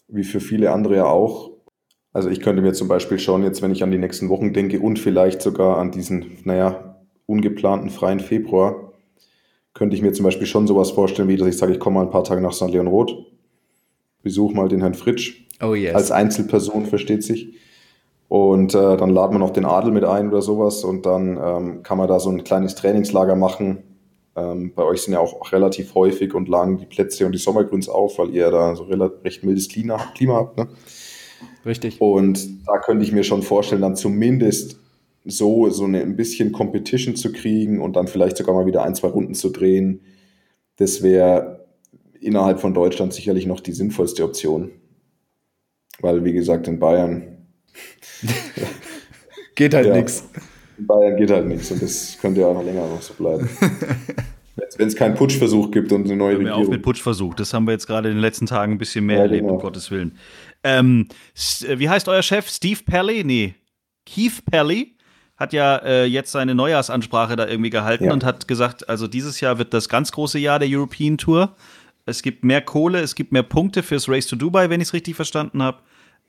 wie 0.08 0.24
für 0.24 0.40
viele 0.40 0.72
andere 0.72 0.98
ja 0.98 1.06
auch. 1.06 1.52
Also 2.12 2.30
ich 2.30 2.42
könnte 2.42 2.62
mir 2.62 2.74
zum 2.74 2.88
Beispiel 2.88 3.20
schon 3.20 3.44
jetzt, 3.44 3.62
wenn 3.62 3.72
ich 3.72 3.84
an 3.84 3.92
die 3.92 3.98
nächsten 3.98 4.30
Wochen 4.30 4.54
denke 4.54 4.80
und 4.80 4.98
vielleicht 4.98 5.42
sogar 5.42 5.78
an 5.78 5.92
diesen, 5.92 6.38
naja, 6.44 7.06
ungeplanten 7.28 7.90
freien 7.90 8.20
Februar, 8.20 8.94
könnte 9.74 9.96
ich 9.96 10.02
mir 10.02 10.12
zum 10.12 10.26
Beispiel 10.26 10.48
schon 10.48 10.68
sowas 10.68 10.92
vorstellen, 10.92 11.30
wie 11.30 11.38
dass 11.38 11.48
ich 11.48 11.58
sage, 11.58 11.72
ich 11.72 11.80
komme 11.80 11.96
mal 11.96 12.06
ein 12.06 12.10
paar 12.10 12.24
Tage 12.24 12.42
nach 12.42 12.54
St. 12.54 12.72
Leon 12.72 12.88
Roth, 12.88 13.14
besuche 14.24 14.56
mal 14.56 14.68
den 14.68 14.82
Herrn 14.82 14.94
Fritsch, 14.94 15.46
Oh 15.62 15.74
yes. 15.76 15.96
als 15.96 16.12
Einzelperson, 16.12 16.86
versteht 16.86 17.24
sich. 17.24 17.54
Und 18.28 18.76
äh, 18.76 18.96
dann 18.98 19.10
laden 19.10 19.34
wir 19.34 19.40
noch 19.40 19.50
den 19.50 19.66
Adel 19.66 19.92
mit 19.92 20.04
ein 20.04 20.30
oder 20.30 20.42
sowas 20.42 20.84
und 20.84 21.06
dann 21.06 21.40
ähm, 21.44 21.84
kann 21.84 21.98
man 21.98 22.08
da 22.08 22.20
so 22.20 22.30
ein 22.30 22.44
kleines 22.44 22.76
Trainingslager 22.76 23.36
machen. 23.36 23.80
Ähm, 24.36 24.72
bei 24.76 24.84
euch 24.84 25.02
sind 25.02 25.14
ja 25.14 25.20
auch 25.20 25.52
relativ 25.52 25.96
häufig 25.96 26.36
und 26.36 26.48
lang 26.48 26.78
die 26.78 26.86
Plätze 26.86 27.26
und 27.26 27.32
die 27.32 27.40
Sommergrüns 27.40 27.90
auf, 27.90 28.20
weil 28.20 28.30
ihr 28.30 28.52
da 28.52 28.76
so 28.76 28.84
rela- 28.84 29.12
recht 29.24 29.44
mildes 29.44 29.68
Klima, 29.68 29.98
Klima 30.16 30.36
habt. 30.36 30.58
Ne? 30.58 30.68
Richtig. 31.66 32.00
Und 32.00 32.68
da 32.68 32.78
könnte 32.78 33.04
ich 33.04 33.12
mir 33.12 33.24
schon 33.24 33.42
vorstellen, 33.42 33.82
dann 33.82 33.96
zumindest 33.96 34.80
so, 35.26 35.70
so 35.70 35.86
eine, 35.86 36.02
ein 36.02 36.16
bisschen 36.16 36.52
Competition 36.52 37.16
zu 37.16 37.32
kriegen 37.32 37.82
und 37.82 37.96
dann 37.96 38.08
vielleicht 38.08 38.38
sogar 38.38 38.54
mal 38.54 38.66
wieder 38.68 38.84
ein, 38.84 38.94
zwei 38.94 39.08
Runden 39.10 39.34
zu 39.34 39.50
drehen. 39.50 40.02
Das 40.78 41.02
wäre 41.02 41.59
innerhalb 42.22 42.60
von 42.60 42.74
Deutschland 42.74 43.14
sicherlich 43.14 43.46
noch 43.46 43.60
die 43.60 43.74
sinnvollste 43.74 44.24
Option. 44.24 44.72
Weil, 46.02 46.24
wie 46.24 46.34
gesagt, 46.34 46.68
in 46.68 46.80
Bayern, 46.80 47.38
Geht 49.56 49.74
halt 49.74 49.88
Ja. 49.88 49.94
nix. 49.96 50.24
in 50.78 50.88
Bayern 50.88 51.18
geht 51.18 51.32
halt 51.32 51.46
nichts 51.48 51.70
und 51.72 51.82
das 51.82 52.18
könnte 52.22 52.42
ja 52.42 52.48
auch 52.48 52.54
noch 52.54 52.64
länger 52.64 52.88
noch 52.88 53.02
so 53.02 53.14
bleiben. 53.14 53.50
Wenn 54.78 54.88
es 54.88 54.96
keinen 54.96 55.16
Putschversuch 55.16 55.72
gibt 55.72 55.92
und 55.92 56.06
eine 56.06 56.16
neue 56.16 56.38
mir 56.38 56.52
auf 56.54 56.58
Regierung. 56.60 56.74
mit 56.76 56.82
Putschversuch. 56.84 57.34
Das 57.34 57.54
haben 57.54 57.66
wir 57.66 57.72
jetzt 57.74 57.88
gerade 57.88 58.10
in 58.10 58.16
den 58.16 58.22
letzten 58.22 58.46
Tagen 58.46 58.74
ein 58.74 58.78
bisschen 58.78 59.06
mehr 59.06 59.18
Ja, 59.18 59.22
erlebt, 59.24 59.42
genau. 59.44 59.56
um 59.56 59.60
Gottes 59.60 59.92
Willen. 59.92 60.18
Ähm, 60.64 61.08
äh, 61.68 61.80
wie 61.80 61.90
heißt 61.90 62.08
euer 62.08 62.22
Chef? 62.22 62.48
Steve 62.50 62.80
Pelly? 62.86 63.24
Nee. 63.26 63.56
Keith 64.06 64.42
Pelly 64.50 64.96
hat 65.38 65.54
ja 65.54 65.78
äh, 65.78 66.06
jetzt 66.06 66.32
seine 66.32 66.56
Neujahrsansprache 66.56 67.36
da 67.36 67.48
irgendwie 67.48 67.70
gehalten 67.70 68.06
Ja. 68.06 68.14
und 68.14 68.24
hat 68.26 68.48
gesagt, 68.48 68.88
also 68.90 69.08
dieses 69.08 69.40
Jahr 69.42 69.58
wird 69.58 69.74
das 69.74 69.88
ganz 69.90 70.12
große 70.12 70.40
Jahr 70.40 70.60
der 70.60 70.68
European 70.70 71.18
Tour. 71.18 71.56
Es 72.10 72.22
gibt 72.22 72.44
mehr 72.44 72.62
Kohle, 72.62 73.00
es 73.00 73.16
gibt 73.16 73.32
mehr 73.32 73.44
Punkte 73.44 73.84
fürs 73.84 74.10
Race 74.10 74.28
to 74.28 74.36
Dubai, 74.36 74.70
wenn 74.70 74.82
ich 74.82 74.90
es 74.90 74.94
richtig 74.94 75.16
verstanden 75.16 75.64
habe. 75.64 75.80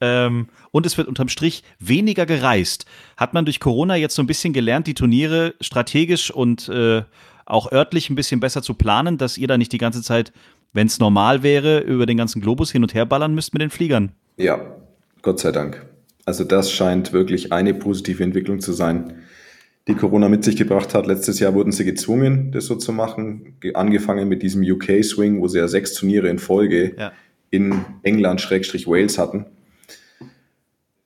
Ähm, 0.01 0.49
und 0.71 0.87
es 0.87 0.97
wird 0.97 1.09
unterm 1.09 1.29
Strich 1.29 1.63
weniger 1.79 2.27
gereist. 2.27 2.87
Hat 3.17 3.35
man 3.35 3.45
durch 3.45 3.61
Corona 3.61 3.97
jetzt 3.97 4.15
so 4.15 4.23
ein 4.23 4.27
bisschen 4.27 4.53
gelernt, 4.53 4.87
die 4.87 4.95
Turniere 4.95 5.55
strategisch 5.61 6.31
und 6.31 6.69
äh, 6.69 7.03
auch 7.45 7.71
örtlich 7.73 8.09
ein 8.09 8.15
bisschen 8.15 8.41
besser 8.41 8.63
zu 8.63 8.75
planen, 8.75 9.19
dass 9.19 9.37
ihr 9.37 9.49
da 9.49 9.59
nicht 9.59 9.73
die 9.73 9.79
ganze 9.79 10.03
Zeit, 10.03 10.33
wenn 10.73 10.87
es 10.87 11.01
normal 11.01 11.43
wäre, 11.43 11.81
über 11.81 12.07
den 12.07 12.17
ganzen 12.17 12.41
Globus 12.41 12.71
hin 12.71 12.83
und 12.83 12.95
her 12.95 13.05
ballern 13.05 13.35
müsst 13.35 13.53
mit 13.53 13.61
den 13.61 13.71
Fliegern? 13.71 14.13
Ja, 14.37 14.61
Gott 15.23 15.41
sei 15.41 15.53
Dank. 15.53 15.85
Also 16.25 16.45
das 16.45 16.71
scheint 16.71 17.13
wirklich 17.13 17.53
eine 17.53 17.75
positive 17.75 18.23
Entwicklung 18.23 18.61
zu 18.61 18.73
sein, 18.73 19.15
die 19.89 19.95
Corona 19.95 20.29
mit 20.29 20.45
sich 20.45 20.57
gebracht 20.57 20.95
hat. 20.95 21.07
Letztes 21.07 21.41
Jahr 21.41 21.55
wurden 21.55 21.73
sie 21.73 21.85
gezwungen, 21.85 22.53
das 22.53 22.67
so 22.67 22.77
zu 22.77 22.93
machen. 22.93 23.55
Ge- 23.61 23.75
Angefangen 23.75 24.29
mit 24.29 24.43
diesem 24.43 24.63
UK-Swing, 24.63 25.41
wo 25.41 25.49
sie 25.49 25.59
ja 25.59 25.69
sechs 25.69 25.95
Turniere 25.95 26.29
in 26.29 26.39
Folge 26.39 26.95
Ja. 26.97 27.13
in 27.51 27.85
England-Wales 28.03 29.19
hatten. 29.19 29.47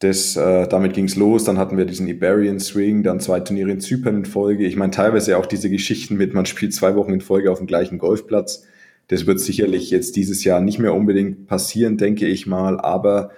Das, 0.01 0.37
äh, 0.37 0.67
damit 0.69 0.93
ging 0.93 1.07
es 1.07 1.17
los. 1.17 1.45
Dann 1.45 1.57
hatten 1.57 1.79
wir 1.79 1.85
diesen 1.87 2.07
Iberian 2.09 2.61
Swing, 2.61 3.03
dann 3.03 3.21
zwei 3.21 3.41
Turniere 3.41 3.71
in 3.71 3.81
Zypern 3.81 4.17
in 4.17 4.25
Folge. 4.27 4.67
Ich 4.67 4.77
meine, 4.77 4.91
teilweise 4.91 5.39
auch 5.39 5.47
diese 5.47 5.71
Geschichten 5.71 6.17
mit, 6.17 6.35
man 6.35 6.45
spielt 6.47 6.75
zwei 6.75 6.95
Wochen 6.97 7.13
in 7.13 7.21
Folge 7.21 7.51
auf 7.51 7.59
dem 7.59 7.67
gleichen 7.67 7.99
Golfplatz. 7.99 8.67
Das 9.09 9.27
wird 9.27 9.41
sicherlich 9.41 9.91
jetzt 9.91 10.17
dieses 10.17 10.45
Jahr 10.45 10.61
nicht 10.61 10.79
mehr 10.79 10.95
unbedingt 10.95 11.47
passieren, 11.47 11.97
denke 11.97 12.27
ich 12.27 12.47
mal. 12.47 12.79
Aber 12.81 13.31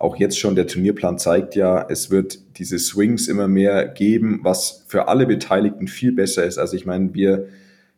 auch 0.00 0.16
jetzt 0.16 0.38
schon 0.38 0.54
der 0.54 0.66
Turnierplan 0.66 1.18
zeigt 1.18 1.54
ja, 1.54 1.86
es 1.88 2.10
wird 2.10 2.38
diese 2.58 2.78
Swings 2.78 3.28
immer 3.28 3.48
mehr 3.48 3.86
geben, 3.86 4.40
was 4.42 4.86
für 4.88 5.08
alle 5.08 5.26
Beteiligten 5.26 5.88
viel 5.88 6.12
besser 6.12 6.42
ist. 6.44 6.56
Also 6.56 6.74
ich 6.74 6.86
meine, 6.86 7.12
wir, 7.12 7.48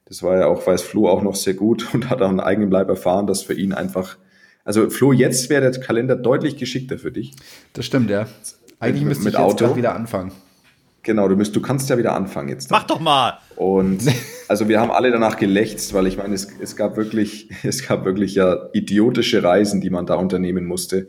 das 0.07 0.21
war 0.25 0.37
ja 0.37 0.47
auch, 0.47 0.67
weiß 0.67 0.83
Flo 0.83 1.09
auch 1.09 1.23
noch 1.23 1.37
sehr 1.37 1.55
gut 1.55 1.87
und 1.95 2.11
hat 2.11 2.21
auch 2.21 2.29
einen 2.29 2.41
eigenen 2.41 2.73
Leib 2.73 2.88
erfahren, 2.88 3.29
dass 3.29 3.43
für 3.43 3.55
ihn 3.55 3.73
einfach 3.73 4.19
Also 4.65 4.91
Flo, 4.91 5.12
jetzt 5.12 5.49
wäre 5.49 5.71
der 5.71 5.81
Kalender 5.81 6.17
deutlich 6.17 6.57
geschickter 6.57 6.99
für 6.99 7.12
dich. 7.12 7.37
Das 7.73 7.87
stimmt, 7.87 8.11
ja. 8.11 8.27
Eigentlich 8.81 9.03
Mit- 9.05 9.11
müsste 9.11 9.25
mit 9.25 9.35
ich 9.35 9.61
jetzt 9.61 9.77
wieder 9.77 9.95
anfangen. 9.95 10.33
Genau, 11.05 11.29
du, 11.29 11.37
müsst, 11.37 11.55
du 11.55 11.61
kannst 11.62 11.88
ja 11.88 11.99
wieder 11.99 12.15
anfangen 12.15 12.49
jetzt. 12.49 12.71
Mach 12.73 12.85
doch 12.85 12.99
mal! 13.01 13.38
Und 13.55 14.03
also 14.49 14.69
wir 14.69 14.81
haben 14.81 14.91
alle 14.91 15.12
danach 15.12 15.37
gelächzt, 15.37 15.95
weil 15.95 16.09
ich 16.09 16.17
meine, 16.17 16.35
es, 16.35 16.49
es 16.61 16.75
gab 16.75 16.97
wirklich, 16.97 17.49
es 17.62 17.87
gab 17.87 18.05
wirklich 18.05 18.35
ja 18.35 18.69
idiotische 18.73 19.45
Reisen, 19.45 19.81
die 19.81 19.91
man 19.91 20.07
da 20.07 20.15
unternehmen 20.15 20.67
musste. 20.67 21.07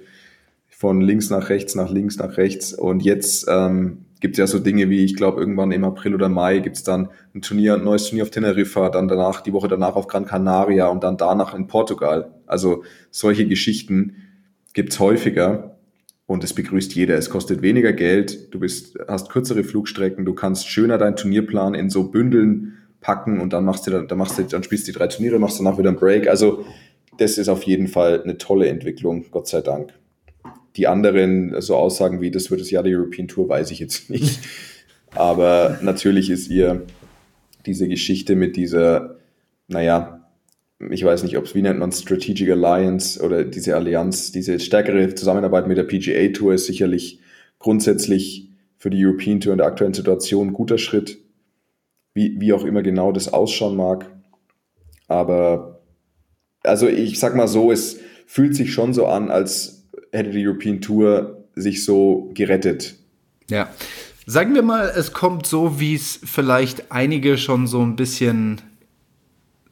Von 0.83 0.99
links 0.99 1.29
nach 1.29 1.47
rechts, 1.47 1.75
nach 1.75 1.89
links 1.89 2.17
nach 2.17 2.35
rechts. 2.35 2.73
Und 2.73 3.05
jetzt 3.05 3.45
ähm, 3.47 3.99
gibt 4.19 4.33
es 4.33 4.39
ja 4.39 4.47
so 4.47 4.59
Dinge 4.59 4.89
wie, 4.89 5.05
ich 5.05 5.15
glaube, 5.15 5.39
irgendwann 5.39 5.71
im 5.71 5.85
April 5.85 6.13
oder 6.13 6.27
Mai 6.27 6.59
gibt 6.59 6.75
es 6.75 6.83
dann 6.83 7.07
ein 7.33 7.41
Turnier, 7.41 7.75
ein 7.75 7.85
neues 7.85 8.09
Turnier 8.09 8.23
auf 8.23 8.31
Teneriffa, 8.31 8.89
dann 8.89 9.07
danach, 9.07 9.39
die 9.39 9.53
Woche 9.53 9.69
danach 9.69 9.95
auf 9.95 10.07
Gran 10.07 10.25
Canaria 10.25 10.87
und 10.87 11.01
dann 11.05 11.15
danach 11.15 11.53
in 11.53 11.67
Portugal. 11.67 12.33
Also 12.47 12.83
solche 13.11 13.47
Geschichten 13.47 14.17
gibt's 14.73 14.99
häufiger. 14.99 15.77
Und 16.25 16.43
es 16.43 16.51
begrüßt 16.51 16.93
jeder. 16.95 17.15
Es 17.15 17.29
kostet 17.29 17.61
weniger 17.61 17.93
Geld, 17.93 18.53
du 18.53 18.59
bist, 18.59 18.99
hast 19.07 19.29
kürzere 19.29 19.63
Flugstrecken, 19.63 20.25
du 20.25 20.33
kannst 20.33 20.67
schöner 20.67 20.97
deinen 20.97 21.15
Turnierplan 21.15 21.75
in 21.75 21.89
so 21.89 22.11
Bündeln 22.11 22.73
packen 22.99 23.39
und 23.39 23.53
dann 23.53 23.63
machst 23.63 23.87
du 23.87 23.91
dann, 23.91 24.09
dann 24.09 24.17
machst 24.17 24.37
du, 24.37 24.43
dann 24.43 24.63
spielst 24.63 24.85
du 24.85 24.91
die 24.91 24.97
drei 24.97 25.07
Turniere, 25.07 25.39
machst 25.39 25.61
danach 25.61 25.77
wieder 25.77 25.91
einen 25.91 25.97
Break. 25.97 26.27
Also 26.27 26.65
das 27.19 27.37
ist 27.37 27.47
auf 27.47 27.63
jeden 27.63 27.87
Fall 27.87 28.21
eine 28.21 28.37
tolle 28.37 28.67
Entwicklung, 28.67 29.23
Gott 29.31 29.47
sei 29.47 29.61
Dank. 29.61 29.93
Die 30.75 30.87
anderen 30.87 31.59
so 31.61 31.75
Aussagen 31.75 32.21
wie, 32.21 32.31
das 32.31 32.49
wird 32.49 32.61
das 32.61 32.71
Jahr 32.71 32.83
der 32.83 32.97
European 32.97 33.27
Tour, 33.27 33.49
weiß 33.49 33.71
ich 33.71 33.79
jetzt 33.79 34.09
nicht. 34.09 34.39
Aber 35.15 35.79
natürlich 35.81 36.29
ist 36.29 36.49
ihr 36.49 36.83
diese 37.65 37.87
Geschichte 37.87 38.35
mit 38.35 38.55
dieser, 38.55 39.17
naja, 39.67 40.19
ich 40.89 41.03
weiß 41.03 41.23
nicht, 41.23 41.37
ob 41.37 41.45
es, 41.45 41.55
wie 41.55 41.61
nennt 41.61 41.79
man 41.79 41.91
Strategic 41.91 42.49
Alliance 42.49 43.21
oder 43.21 43.43
diese 43.43 43.75
Allianz, 43.75 44.31
diese 44.31 44.59
stärkere 44.59 45.13
Zusammenarbeit 45.15 45.67
mit 45.67 45.77
der 45.77 45.83
PGA 45.83 46.27
Tour 46.33 46.53
ist 46.53 46.65
sicherlich 46.65 47.19
grundsätzlich 47.59 48.49
für 48.77 48.89
die 48.89 49.05
European 49.05 49.39
Tour 49.39 49.53
in 49.53 49.59
der 49.59 49.67
aktuellen 49.67 49.93
Situation 49.93 50.47
ein 50.47 50.53
guter 50.53 50.77
Schritt, 50.77 51.19
wie, 52.13 52.39
wie 52.39 52.51
auch 52.51 52.65
immer 52.65 52.83
genau 52.83 53.11
das 53.11 53.31
ausschauen 53.31 53.77
mag. 53.77 54.11
Aber 55.07 55.81
also 56.63 56.87
ich 56.87 57.19
sag 57.19 57.35
mal 57.35 57.47
so, 57.47 57.71
es 57.71 57.99
fühlt 58.25 58.55
sich 58.55 58.73
schon 58.73 58.93
so 58.93 59.05
an, 59.05 59.31
als 59.31 59.82
hätte 60.13 60.31
die 60.31 60.47
European 60.47 60.79
Tour 60.79 61.43
sich 61.55 61.83
so 61.83 62.31
gerettet. 62.33 62.95
Ja. 63.49 63.69
Sagen 64.25 64.55
wir 64.55 64.61
mal, 64.61 64.91
es 64.95 65.11
kommt 65.11 65.45
so, 65.45 65.79
wie 65.79 65.95
es 65.95 66.19
vielleicht 66.23 66.91
einige 66.91 67.37
schon 67.37 67.67
so 67.67 67.81
ein 67.81 67.97
bisschen 67.97 68.61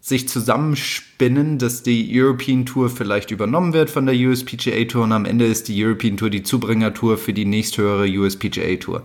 sich 0.02 0.28
zusammenspinnen, 0.28 1.60
dass 1.60 1.84
die 1.84 2.10
European 2.12 2.66
Tour 2.66 2.90
vielleicht 2.90 3.32
übernommen 3.32 3.72
wird 3.72 3.90
von 3.92 4.08
der 4.08 4.16
USPGA 4.16 4.84
Tour 4.86 5.04
und 5.04 5.12
am 5.12 5.26
Ende 5.26 5.46
ist 5.46 5.68
die 5.68 5.86
European 5.86 6.18
Tour 6.18 6.32
die 6.32 6.44
Zubringertour 6.44 7.18
für 7.18 7.34
die 7.34 7.46
nächsthöhere 7.46 8.08
USPGA 8.08 8.76
Tour. 8.78 9.04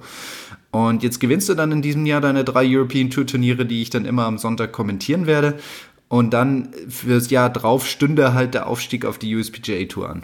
Und 0.71 1.03
jetzt 1.03 1.21
gewinnst 1.21 1.49
du 1.49 1.55
dann 1.55 1.71
in 1.71 1.83
diesem 1.83 2.07
Jahr 2.07 2.21
deine 2.21 2.45
drei 2.45 2.67
European 2.67 3.11
Tour 3.11 3.27
Turniere, 3.27 3.67
die 3.67 3.83
ich 3.83 3.91
dann 3.91 4.05
immer 4.05 4.25
am 4.25 4.39
Sonntag 4.39 4.73
kommentieren 4.73 5.27
werde. 5.27 5.59
Und 6.09 6.33
dann 6.33 6.71
fürs 6.89 7.31
Jahr 7.31 7.51
drauf 7.51 7.87
stünde 7.87 8.33
halt 8.33 8.55
der 8.55 8.67
Aufstieg 8.67 9.05
auf 9.05 9.19
die 9.19 9.35
USPGA 9.37 9.85
Tour 9.85 10.11
an. 10.11 10.23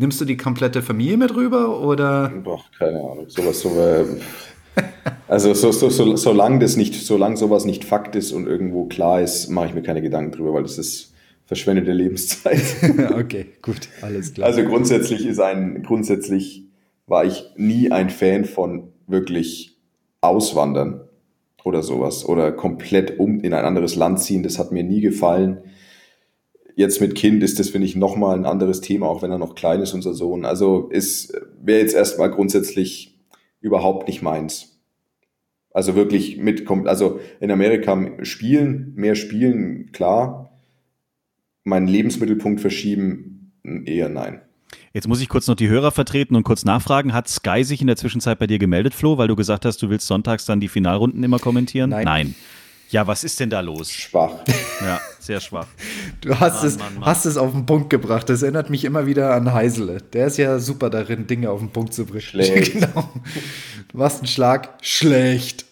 Nimmst 0.00 0.18
du 0.18 0.24
die 0.24 0.38
komplette 0.38 0.80
Familie 0.80 1.18
mit 1.18 1.36
rüber 1.36 1.78
oder? 1.82 2.32
Boah, 2.42 2.64
keine 2.78 3.00
Ahnung. 3.00 3.26
Sowas, 3.28 3.60
so, 3.60 3.68
äh, 3.78 4.06
also 5.28 5.52
so, 5.52 5.72
so, 5.72 5.90
so, 5.90 6.16
solange 6.16 6.58
das 6.58 6.78
nicht, 6.78 6.94
solange 6.94 7.36
sowas 7.36 7.66
nicht 7.66 7.84
Fakt 7.84 8.16
ist 8.16 8.32
und 8.32 8.46
irgendwo 8.46 8.86
klar 8.86 9.20
ist, 9.20 9.50
mache 9.50 9.66
ich 9.66 9.74
mir 9.74 9.82
keine 9.82 10.00
Gedanken 10.00 10.32
drüber, 10.32 10.54
weil 10.54 10.62
das 10.62 10.78
ist 10.78 11.12
verschwendete 11.44 11.92
Lebenszeit. 11.92 12.62
okay, 13.14 13.48
gut, 13.60 13.90
alles 14.00 14.32
klar. 14.32 14.48
Also 14.48 14.64
grundsätzlich 14.64 15.26
ist 15.26 15.38
ein, 15.38 15.82
grundsätzlich 15.82 16.64
war 17.06 17.26
ich 17.26 17.44
nie 17.56 17.92
ein 17.92 18.08
Fan 18.08 18.46
von 18.46 18.94
wirklich 19.06 19.76
Auswandern 20.22 21.02
oder 21.62 21.82
sowas 21.82 22.24
oder 22.24 22.52
komplett 22.52 23.18
um 23.18 23.40
in 23.40 23.52
ein 23.52 23.66
anderes 23.66 23.96
Land 23.96 24.20
ziehen. 24.20 24.42
Das 24.42 24.58
hat 24.58 24.72
mir 24.72 24.82
nie 24.82 25.02
gefallen. 25.02 25.58
Jetzt 26.76 27.00
mit 27.00 27.14
Kind 27.14 27.42
ist 27.42 27.58
das, 27.58 27.70
finde 27.70 27.86
ich, 27.86 27.96
nochmal 27.96 28.36
ein 28.36 28.46
anderes 28.46 28.80
Thema, 28.80 29.06
auch 29.06 29.22
wenn 29.22 29.30
er 29.30 29.38
noch 29.38 29.54
klein 29.54 29.80
ist, 29.80 29.92
unser 29.92 30.14
Sohn. 30.14 30.44
Also 30.44 30.88
es 30.92 31.32
wäre 31.60 31.80
jetzt 31.80 31.94
erstmal 31.94 32.30
grundsätzlich 32.30 33.18
überhaupt 33.60 34.08
nicht 34.08 34.22
meins. 34.22 34.80
Also 35.72 35.94
wirklich 35.94 36.36
mit, 36.36 36.68
also 36.86 37.20
in 37.40 37.50
Amerika 37.50 38.24
spielen, 38.24 38.92
mehr 38.96 39.14
spielen, 39.14 39.92
klar. 39.92 40.58
Meinen 41.62 41.86
Lebensmittelpunkt 41.86 42.60
verschieben, 42.60 43.52
eher 43.84 44.08
nein. 44.08 44.40
Jetzt 44.92 45.06
muss 45.06 45.20
ich 45.20 45.28
kurz 45.28 45.46
noch 45.46 45.54
die 45.54 45.68
Hörer 45.68 45.92
vertreten 45.92 46.34
und 46.34 46.42
kurz 46.42 46.64
nachfragen. 46.64 47.12
Hat 47.12 47.28
Sky 47.28 47.62
sich 47.62 47.80
in 47.80 47.86
der 47.86 47.96
Zwischenzeit 47.96 48.38
bei 48.38 48.46
dir 48.46 48.58
gemeldet, 48.58 48.94
Flo, 48.94 49.18
weil 49.18 49.28
du 49.28 49.36
gesagt 49.36 49.64
hast, 49.64 49.80
du 49.82 49.90
willst 49.90 50.06
sonntags 50.06 50.46
dann 50.46 50.60
die 50.60 50.68
Finalrunden 50.68 51.22
immer 51.22 51.38
kommentieren? 51.38 51.90
Nein. 51.90 52.04
Nein. 52.04 52.34
Ja, 52.90 53.06
was 53.06 53.22
ist 53.22 53.38
denn 53.38 53.50
da 53.50 53.60
los? 53.60 53.92
Schwach. 53.92 54.32
Ja, 54.80 55.00
sehr 55.20 55.40
schwach. 55.40 55.66
Du 56.20 56.38
hast, 56.40 56.56
Mann, 56.56 56.66
es, 56.66 56.78
Mann, 56.78 56.94
Mann. 56.94 57.04
hast 57.06 57.24
es 57.24 57.36
auf 57.36 57.52
den 57.52 57.64
Punkt 57.64 57.88
gebracht. 57.88 58.28
Das 58.28 58.42
erinnert 58.42 58.68
mich 58.68 58.84
immer 58.84 59.06
wieder 59.06 59.32
an 59.32 59.52
Heisele. 59.52 59.98
Der 60.12 60.26
ist 60.26 60.38
ja 60.38 60.58
super 60.58 60.90
darin, 60.90 61.26
Dinge 61.28 61.50
auf 61.50 61.60
den 61.60 61.70
Punkt 61.70 61.94
zu 61.94 62.04
bringen. 62.04 62.20
Schlecht. 62.20 62.72
genau. 62.72 63.10
Du 63.88 63.98
machst 63.98 64.18
einen 64.18 64.26
Schlag. 64.26 64.70
Schlecht. 64.82 65.66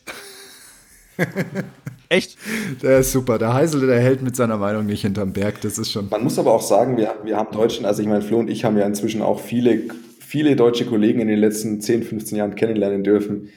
Echt? 2.08 2.38
Der 2.82 3.00
ist 3.00 3.10
super. 3.10 3.38
Der 3.38 3.52
Heisele, 3.52 3.86
der 3.86 4.00
hält 4.00 4.22
mit 4.22 4.36
seiner 4.36 4.56
Meinung 4.56 4.86
nicht 4.86 5.02
hinterm 5.02 5.32
Berg. 5.32 5.60
Das 5.60 5.76
ist 5.76 5.90
schon. 5.90 6.08
Man 6.08 6.22
muss 6.22 6.38
aber 6.38 6.52
auch 6.52 6.62
sagen, 6.62 6.96
wir, 6.96 7.16
wir 7.24 7.36
haben 7.36 7.50
Deutschen, 7.50 7.84
also 7.84 8.00
ich 8.00 8.08
meine, 8.08 8.22
Flo 8.22 8.38
und 8.38 8.48
ich 8.48 8.64
haben 8.64 8.78
ja 8.78 8.86
inzwischen 8.86 9.22
auch 9.22 9.40
viele, 9.40 9.82
viele 10.20 10.54
deutsche 10.54 10.86
Kollegen 10.86 11.20
in 11.20 11.28
den 11.28 11.38
letzten 11.38 11.80
10, 11.80 12.04
15 12.04 12.38
Jahren 12.38 12.54
kennenlernen 12.54 13.02
dürfen. 13.02 13.48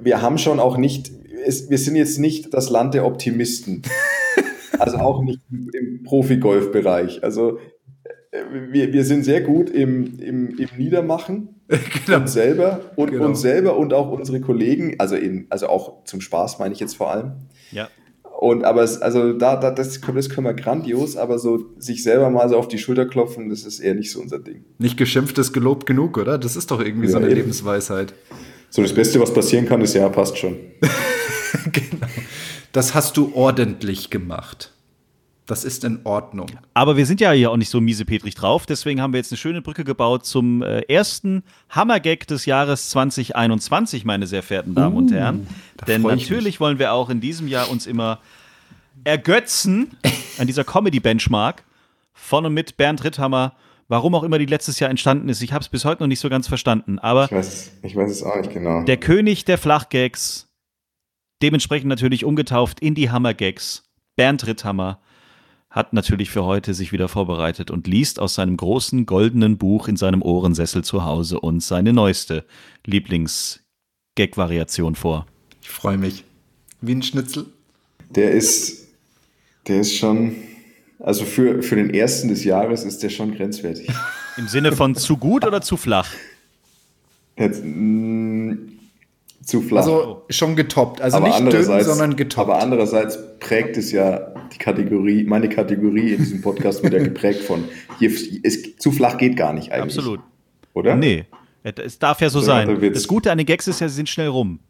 Wir 0.00 0.22
haben 0.22 0.38
schon 0.38 0.60
auch 0.60 0.76
nicht, 0.76 1.10
es, 1.46 1.70
wir 1.70 1.78
sind 1.78 1.96
jetzt 1.96 2.18
nicht 2.18 2.52
das 2.54 2.70
Land 2.70 2.94
der 2.94 3.04
Optimisten. 3.06 3.82
Also 4.78 4.96
auch 4.98 5.22
nicht 5.22 5.40
im, 5.50 6.02
Profi-Golf-Bereich. 6.04 7.22
Also 7.22 7.58
äh, 8.30 8.38
wir, 8.70 8.92
wir 8.92 9.04
sind 9.04 9.24
sehr 9.24 9.40
gut 9.40 9.70
im, 9.70 10.18
im, 10.18 10.58
im 10.58 10.68
Niedermachen 10.76 11.60
Genau. 12.06 12.18
uns 12.20 12.32
selber 12.32 12.80
und 12.96 13.10
Genau. 13.12 13.26
uns 13.26 13.40
selber 13.40 13.76
und 13.76 13.94
auch 13.94 14.10
unsere 14.10 14.40
Kollegen, 14.40 14.96
also 14.98 15.16
in, 15.16 15.46
also 15.50 15.68
auch 15.68 16.04
zum 16.04 16.20
Spaß 16.20 16.58
meine 16.58 16.74
ich 16.74 16.80
jetzt 16.80 16.96
vor 16.96 17.10
allem. 17.10 17.32
Ja. 17.70 17.88
Und 18.40 18.64
aber 18.64 18.82
es, 18.82 19.00
also 19.00 19.32
da, 19.32 19.56
da 19.56 19.70
das, 19.70 20.00
das 20.00 20.28
können 20.28 20.46
wir 20.46 20.54
grandios, 20.54 21.16
aber 21.16 21.38
so 21.38 21.66
sich 21.78 22.02
selber 22.02 22.28
mal 22.28 22.48
so 22.48 22.56
auf 22.58 22.68
die 22.68 22.78
Schulter 22.78 23.06
klopfen, 23.06 23.48
das 23.48 23.62
ist 23.64 23.78
eher 23.80 23.94
nicht 23.94 24.10
so 24.10 24.20
unser 24.20 24.40
Ding. 24.40 24.64
Nicht 24.78 24.98
geschimpft 24.98 25.38
ist 25.38 25.52
gelobt 25.52 25.86
genug, 25.86 26.18
oder? 26.18 26.36
Das 26.36 26.56
ist 26.56 26.70
doch 26.70 26.80
irgendwie 26.80 27.06
so 27.06 27.14
Ja, 27.14 27.18
eine 27.20 27.28
eben. 27.28 27.36
Lebensweisheit. 27.42 28.12
So 28.68 28.82
das 28.82 28.92
Beste, 28.92 29.20
was 29.20 29.32
passieren 29.32 29.66
kann, 29.66 29.80
ist 29.80 29.94
ja, 29.94 30.08
passt 30.08 30.36
schon. 30.36 30.56
genau. 31.72 32.06
Das 32.72 32.94
hast 32.94 33.16
du 33.16 33.34
ordentlich 33.34 34.10
gemacht. 34.10 34.70
Das 35.46 35.64
ist 35.64 35.84
in 35.84 36.00
Ordnung. 36.04 36.46
Aber 36.72 36.96
wir 36.96 37.04
sind 37.04 37.20
ja 37.20 37.30
hier 37.32 37.50
auch 37.50 37.58
nicht 37.58 37.68
so 37.68 37.78
miesepetrig 37.78 38.34
drauf, 38.34 38.64
deswegen 38.64 39.02
haben 39.02 39.12
wir 39.12 39.18
jetzt 39.18 39.30
eine 39.30 39.36
schöne 39.36 39.60
Brücke 39.60 39.84
gebaut 39.84 40.24
zum 40.24 40.62
äh, 40.62 40.80
ersten 40.82 41.42
Hammergag 41.68 42.26
des 42.26 42.46
Jahres 42.46 42.88
2021, 42.88 44.06
meine 44.06 44.26
sehr 44.26 44.42
verehrten 44.42 44.74
Damen 44.74 44.96
und 44.96 45.12
Herren. 45.12 45.46
Denn 45.86 46.00
natürlich 46.00 46.60
wollen 46.60 46.78
wir 46.78 46.94
auch 46.94 47.10
in 47.10 47.20
diesem 47.20 47.46
Jahr 47.46 47.70
uns 47.70 47.86
immer 47.86 48.20
ergötzen 49.04 49.90
an 50.38 50.46
dieser 50.46 50.64
Comedy-Benchmark 50.64 51.62
von 52.14 52.46
und 52.46 52.54
mit 52.54 52.78
Bernd 52.78 53.04
Ritthammer, 53.04 53.52
warum 53.88 54.14
auch 54.14 54.22
immer 54.22 54.38
die 54.38 54.46
letztes 54.46 54.80
Jahr 54.80 54.88
entstanden 54.88 55.28
ist. 55.28 55.42
Ich 55.42 55.52
habe 55.52 55.60
es 55.60 55.68
bis 55.68 55.84
heute 55.84 56.02
noch 56.02 56.08
nicht 56.08 56.20
so 56.20 56.30
ganz 56.30 56.48
verstanden, 56.48 56.98
aber 56.98 57.26
Ich 57.26 57.32
weiß, 57.32 57.72
ich 57.82 57.94
weiß 57.94 58.10
es 58.10 58.22
auch 58.22 58.36
nicht 58.36 58.50
genau. 58.50 58.82
der 58.84 58.96
König 58.96 59.44
der 59.44 59.58
Flachgags, 59.58 60.43
dementsprechend 61.42 61.88
natürlich 61.88 62.24
umgetauft 62.24 62.80
in 62.80 62.94
die 62.94 63.10
Hammergags, 63.10 63.84
Bernd 64.16 64.46
Ritthammer, 64.46 65.00
hat 65.74 65.92
natürlich 65.92 66.30
für 66.30 66.44
heute 66.44 66.72
sich 66.72 66.92
wieder 66.92 67.08
vorbereitet 67.08 67.72
und 67.72 67.88
liest 67.88 68.20
aus 68.20 68.36
seinem 68.36 68.56
großen 68.56 69.06
goldenen 69.06 69.58
Buch 69.58 69.88
in 69.88 69.96
seinem 69.96 70.22
Ohrensessel 70.22 70.84
zu 70.84 71.04
Hause 71.04 71.40
uns 71.40 71.66
seine 71.66 71.92
neueste 71.92 72.44
Lieblings-Gag-Variation 72.86 74.94
vor. 74.94 75.26
Ich 75.60 75.68
freue 75.68 75.98
mich. 75.98 76.22
Wie 76.80 76.94
ein 76.94 77.02
Schnitzel. 77.02 77.46
Der 78.10 78.30
ist, 78.30 78.86
der 79.66 79.80
ist 79.80 79.96
schon, 79.96 80.36
also 81.00 81.24
für, 81.24 81.60
für 81.62 81.74
den 81.74 81.92
ersten 81.92 82.28
des 82.28 82.44
Jahres 82.44 82.84
ist 82.84 83.02
der 83.02 83.10
schon 83.10 83.34
grenzwertig. 83.34 83.90
Im 84.36 84.46
Sinne 84.46 84.70
von 84.70 84.94
zu 84.94 85.16
gut 85.16 85.44
oder 85.44 85.60
zu 85.60 85.76
flach? 85.76 86.12
Jetzt, 87.36 87.64
mh, 87.64 88.58
zu 89.46 89.60
flach. 89.60 89.82
Also 89.82 90.22
schon 90.30 90.56
getoppt. 90.56 91.00
Also 91.00 91.18
aber 91.18 91.28
nicht 91.28 91.52
dünn, 91.52 91.84
sondern 91.84 92.16
getoppt. 92.16 92.48
aber 92.48 92.62
andererseits 92.62 93.38
prägt 93.38 93.76
es 93.76 93.92
ja 93.92 94.34
die 94.52 94.58
Kategorie, 94.58 95.24
meine 95.24 95.48
Kategorie 95.48 96.12
in 96.12 96.18
diesem 96.18 96.40
Podcast 96.40 96.82
wird 96.82 96.94
ja 96.94 97.02
geprägt 97.02 97.40
von, 97.40 97.64
hier, 97.98 98.10
es, 98.42 98.76
zu 98.76 98.92
flach 98.92 99.18
geht 99.18 99.36
gar 99.36 99.52
nicht 99.52 99.72
eigentlich. 99.72 99.98
Absolut. 99.98 100.20
Oder? 100.72 100.96
Nee, 100.96 101.26
es 101.62 101.98
darf 101.98 102.20
ja 102.20 102.28
so 102.28 102.40
So, 102.40 102.46
sein. 102.46 102.80
Witz. 102.80 102.94
Das 102.94 103.08
Gute 103.08 103.30
an 103.30 103.38
den 103.38 103.46
Gags 103.46 103.66
ist 103.68 103.80
ja, 103.80 103.88
sie 103.88 103.94
sind 103.94 104.08
schnell 104.08 104.28
rum. 104.28 104.60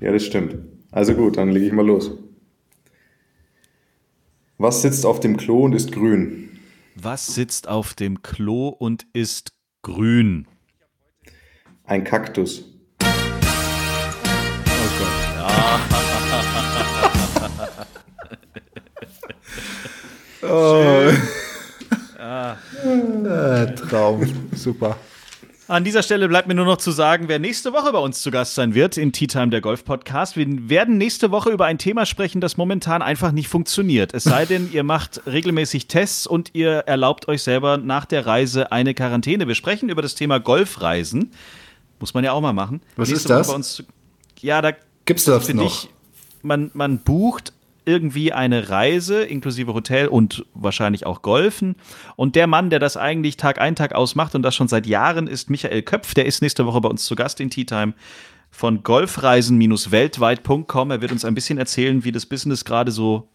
Ja, 0.00 0.12
das 0.12 0.24
stimmt. 0.24 0.56
Also 0.90 1.14
gut, 1.14 1.36
dann 1.36 1.50
lege 1.50 1.66
ich 1.66 1.72
mal 1.72 1.86
los. 1.86 2.10
Was 4.58 4.82
sitzt 4.82 5.06
auf 5.06 5.20
dem 5.20 5.36
Klo 5.36 5.64
und 5.64 5.74
ist 5.74 5.92
grün? 5.92 6.50
Was 6.94 7.34
sitzt 7.34 7.68
auf 7.68 7.94
dem 7.94 8.22
Klo 8.22 8.68
und 8.68 9.06
ist 9.12 9.52
grün? 9.82 10.46
Ein 11.84 12.04
Kaktus. 12.04 12.71
Oh. 15.62 15.78
Oh. 20.42 21.12
Äh, 23.28 23.74
Traum. 23.74 24.48
Super. 24.54 24.96
An 25.68 25.84
dieser 25.84 26.02
Stelle 26.02 26.28
bleibt 26.28 26.48
mir 26.48 26.54
nur 26.54 26.64
noch 26.66 26.76
zu 26.78 26.90
sagen, 26.90 27.28
wer 27.28 27.38
nächste 27.38 27.72
Woche 27.72 27.92
bei 27.92 27.98
uns 27.98 28.20
zu 28.20 28.30
Gast 28.30 28.54
sein 28.56 28.74
wird 28.74 28.96
in 28.98 29.12
Tea 29.12 29.26
Time 29.28 29.48
der 29.48 29.60
Golf 29.60 29.84
Podcast. 29.84 30.36
Wir 30.36 30.46
werden 30.68 30.98
nächste 30.98 31.30
Woche 31.30 31.50
über 31.50 31.64
ein 31.66 31.78
Thema 31.78 32.04
sprechen, 32.04 32.40
das 32.40 32.56
momentan 32.56 33.00
einfach 33.00 33.32
nicht 33.32 33.48
funktioniert. 33.48 34.12
Es 34.12 34.24
sei 34.24 34.44
denn, 34.44 34.70
ihr 34.72 34.82
macht 34.82 35.22
regelmäßig 35.26 35.86
Tests 35.86 36.26
und 36.26 36.50
ihr 36.54 36.72
erlaubt 36.86 37.28
euch 37.28 37.42
selber 37.42 37.78
nach 37.78 38.04
der 38.04 38.26
Reise 38.26 38.72
eine 38.72 38.92
Quarantäne. 38.94 39.46
Wir 39.48 39.54
sprechen 39.54 39.88
über 39.88 40.02
das 40.02 40.14
Thema 40.14 40.40
Golfreisen. 40.40 41.30
Muss 42.00 42.12
man 42.12 42.24
ja 42.24 42.32
auch 42.32 42.40
mal 42.40 42.52
machen. 42.52 42.82
Was 42.96 43.08
nächste 43.08 43.28
ist 43.28 43.30
das? 43.30 43.46
Woche 43.46 43.52
bei 43.52 43.56
uns 43.56 43.72
zu- 43.74 43.84
ja, 44.40 44.60
da 44.60 44.72
Gibt's 45.04 45.24
das 45.24 45.46
für 45.46 45.54
noch? 45.54 45.64
dich, 45.64 45.88
man, 46.42 46.70
man 46.74 46.98
bucht 46.98 47.52
irgendwie 47.84 48.32
eine 48.32 48.70
Reise 48.70 49.24
inklusive 49.24 49.74
Hotel 49.74 50.06
und 50.06 50.46
wahrscheinlich 50.54 51.04
auch 51.04 51.20
Golfen. 51.22 51.74
Und 52.16 52.36
der 52.36 52.46
Mann, 52.46 52.70
der 52.70 52.78
das 52.78 52.96
eigentlich 52.96 53.36
Tag 53.36 53.60
ein, 53.60 53.74
Tag 53.74 53.92
aus 53.94 54.14
macht 54.14 54.36
und 54.36 54.42
das 54.42 54.54
schon 54.54 54.68
seit 54.68 54.86
Jahren, 54.86 55.26
ist 55.26 55.50
Michael 55.50 55.82
Köpf. 55.82 56.14
Der 56.14 56.24
ist 56.26 56.40
nächste 56.42 56.64
Woche 56.66 56.80
bei 56.80 56.88
uns 56.88 57.04
zu 57.04 57.16
Gast 57.16 57.40
in 57.40 57.50
Tea 57.50 57.64
Time 57.64 57.94
von 58.50 58.82
golfreisen-weltweit.com. 58.82 60.90
Er 60.90 61.00
wird 61.00 61.12
uns 61.12 61.24
ein 61.24 61.34
bisschen 61.34 61.56
erzählen, 61.58 62.04
wie 62.04 62.12
das 62.12 62.26
Business 62.26 62.64
gerade 62.64 62.92
so 62.92 63.28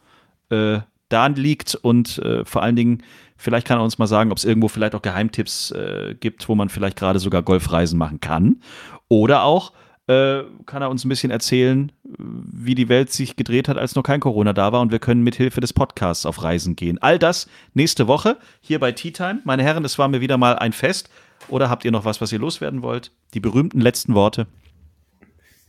äh, 0.49 0.79
da 1.09 1.27
liegt 1.27 1.75
und 1.75 2.17
äh, 2.19 2.45
vor 2.45 2.61
allen 2.61 2.75
Dingen, 2.75 3.01
vielleicht 3.37 3.65
kann 3.67 3.79
er 3.79 3.83
uns 3.83 3.97
mal 3.97 4.07
sagen, 4.07 4.31
ob 4.31 4.37
es 4.37 4.45
irgendwo 4.45 4.67
vielleicht 4.67 4.93
auch 4.95 5.01
Geheimtipps 5.01 5.71
äh, 5.71 6.15
gibt, 6.19 6.47
wo 6.49 6.55
man 6.55 6.69
vielleicht 6.69 6.97
gerade 6.97 7.19
sogar 7.19 7.43
Golfreisen 7.43 7.97
machen 7.97 8.21
kann. 8.21 8.61
Oder 9.09 9.43
auch 9.43 9.71
äh, 10.07 10.43
kann 10.65 10.81
er 10.81 10.89
uns 10.89 11.05
ein 11.05 11.09
bisschen 11.09 11.31
erzählen, 11.31 11.91
wie 12.03 12.75
die 12.75 12.89
Welt 12.89 13.11
sich 13.11 13.35
gedreht 13.35 13.67
hat, 13.67 13.77
als 13.77 13.95
noch 13.95 14.03
kein 14.03 14.19
Corona 14.19 14.53
da 14.53 14.71
war 14.71 14.81
und 14.81 14.91
wir 14.91 14.99
können 14.99 15.23
mit 15.23 15.35
Hilfe 15.35 15.61
des 15.61 15.73
Podcasts 15.73 16.25
auf 16.25 16.43
Reisen 16.43 16.75
gehen. 16.75 16.97
All 17.01 17.19
das 17.19 17.47
nächste 17.73 18.07
Woche 18.07 18.37
hier 18.61 18.79
bei 18.79 18.91
Tea 18.91 19.11
Time. 19.11 19.41
Meine 19.43 19.63
Herren, 19.63 19.85
es 19.85 19.99
war 19.99 20.07
mir 20.07 20.21
wieder 20.21 20.37
mal 20.37 20.55
ein 20.55 20.73
Fest. 20.73 21.09
Oder 21.49 21.69
habt 21.69 21.85
ihr 21.85 21.91
noch 21.91 22.05
was, 22.05 22.19
was 22.19 22.31
ihr 22.31 22.39
loswerden 22.39 22.81
wollt? 22.81 23.11
Die 23.33 23.39
berühmten 23.39 23.79
letzten 23.79 24.15
Worte. 24.15 24.47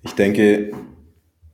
Ich 0.02 0.12
denke, 0.12 0.72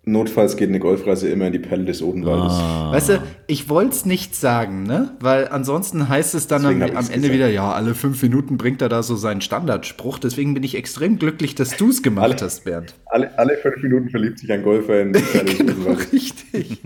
notfalls 0.07 0.57
geht 0.57 0.69
eine 0.69 0.81
Golfreise 0.81 1.29
immer 1.29 1.47
in 1.47 1.53
die 1.53 1.59
Perle 1.59 1.85
des 1.85 2.03
Odenwaldes. 2.03 2.53
Weißt 2.59 3.09
du, 3.09 3.23
ich 3.47 3.69
wollte 3.69 3.93
es 3.93 4.05
nicht 4.07 4.37
sagen, 4.37 4.83
ne? 4.85 5.13
Weil 5.21 5.49
ansonsten 5.49 6.09
heißt 6.09 6.35
es 6.35 6.47
dann 6.47 6.67
am, 6.67 6.75
am 6.75 6.83
Ende 6.83 6.97
gesagt. 6.97 7.33
wieder, 7.33 7.49
ja, 7.49 7.73
alle 7.73 7.95
fünf 7.95 8.23
Minuten 8.23 8.57
bringt 8.59 8.83
er 8.83 8.89
da 8.89 9.03
so 9.03 9.17
seinen 9.17 9.41
Standardspruch. 9.41 10.19
Deswegen 10.19 10.55
bin 10.55 10.63
ich 10.63 10.75
extrem 10.77 11.19
glücklich, 11.19 11.55
dass 11.55 11.77
du 11.77 11.89
es 11.91 12.03
gemacht 12.03 12.25
Alle- 12.33 12.37
hast, 12.41 12.65
Bernd. 12.65 12.95
Alle, 13.07 13.37
alle 13.39 13.57
fünf 13.57 13.83
Minuten 13.83 14.11
verliebt 14.11 14.39
sich 14.39 14.53
ein 14.53 14.63
Golfer 14.63 15.01
in 15.01 15.13
die 15.13 15.21
Perle 15.33 15.45
des 15.47 15.59
Genau, 15.59 15.73
Odenwaldes. 15.73 16.13
richtig. 16.13 16.79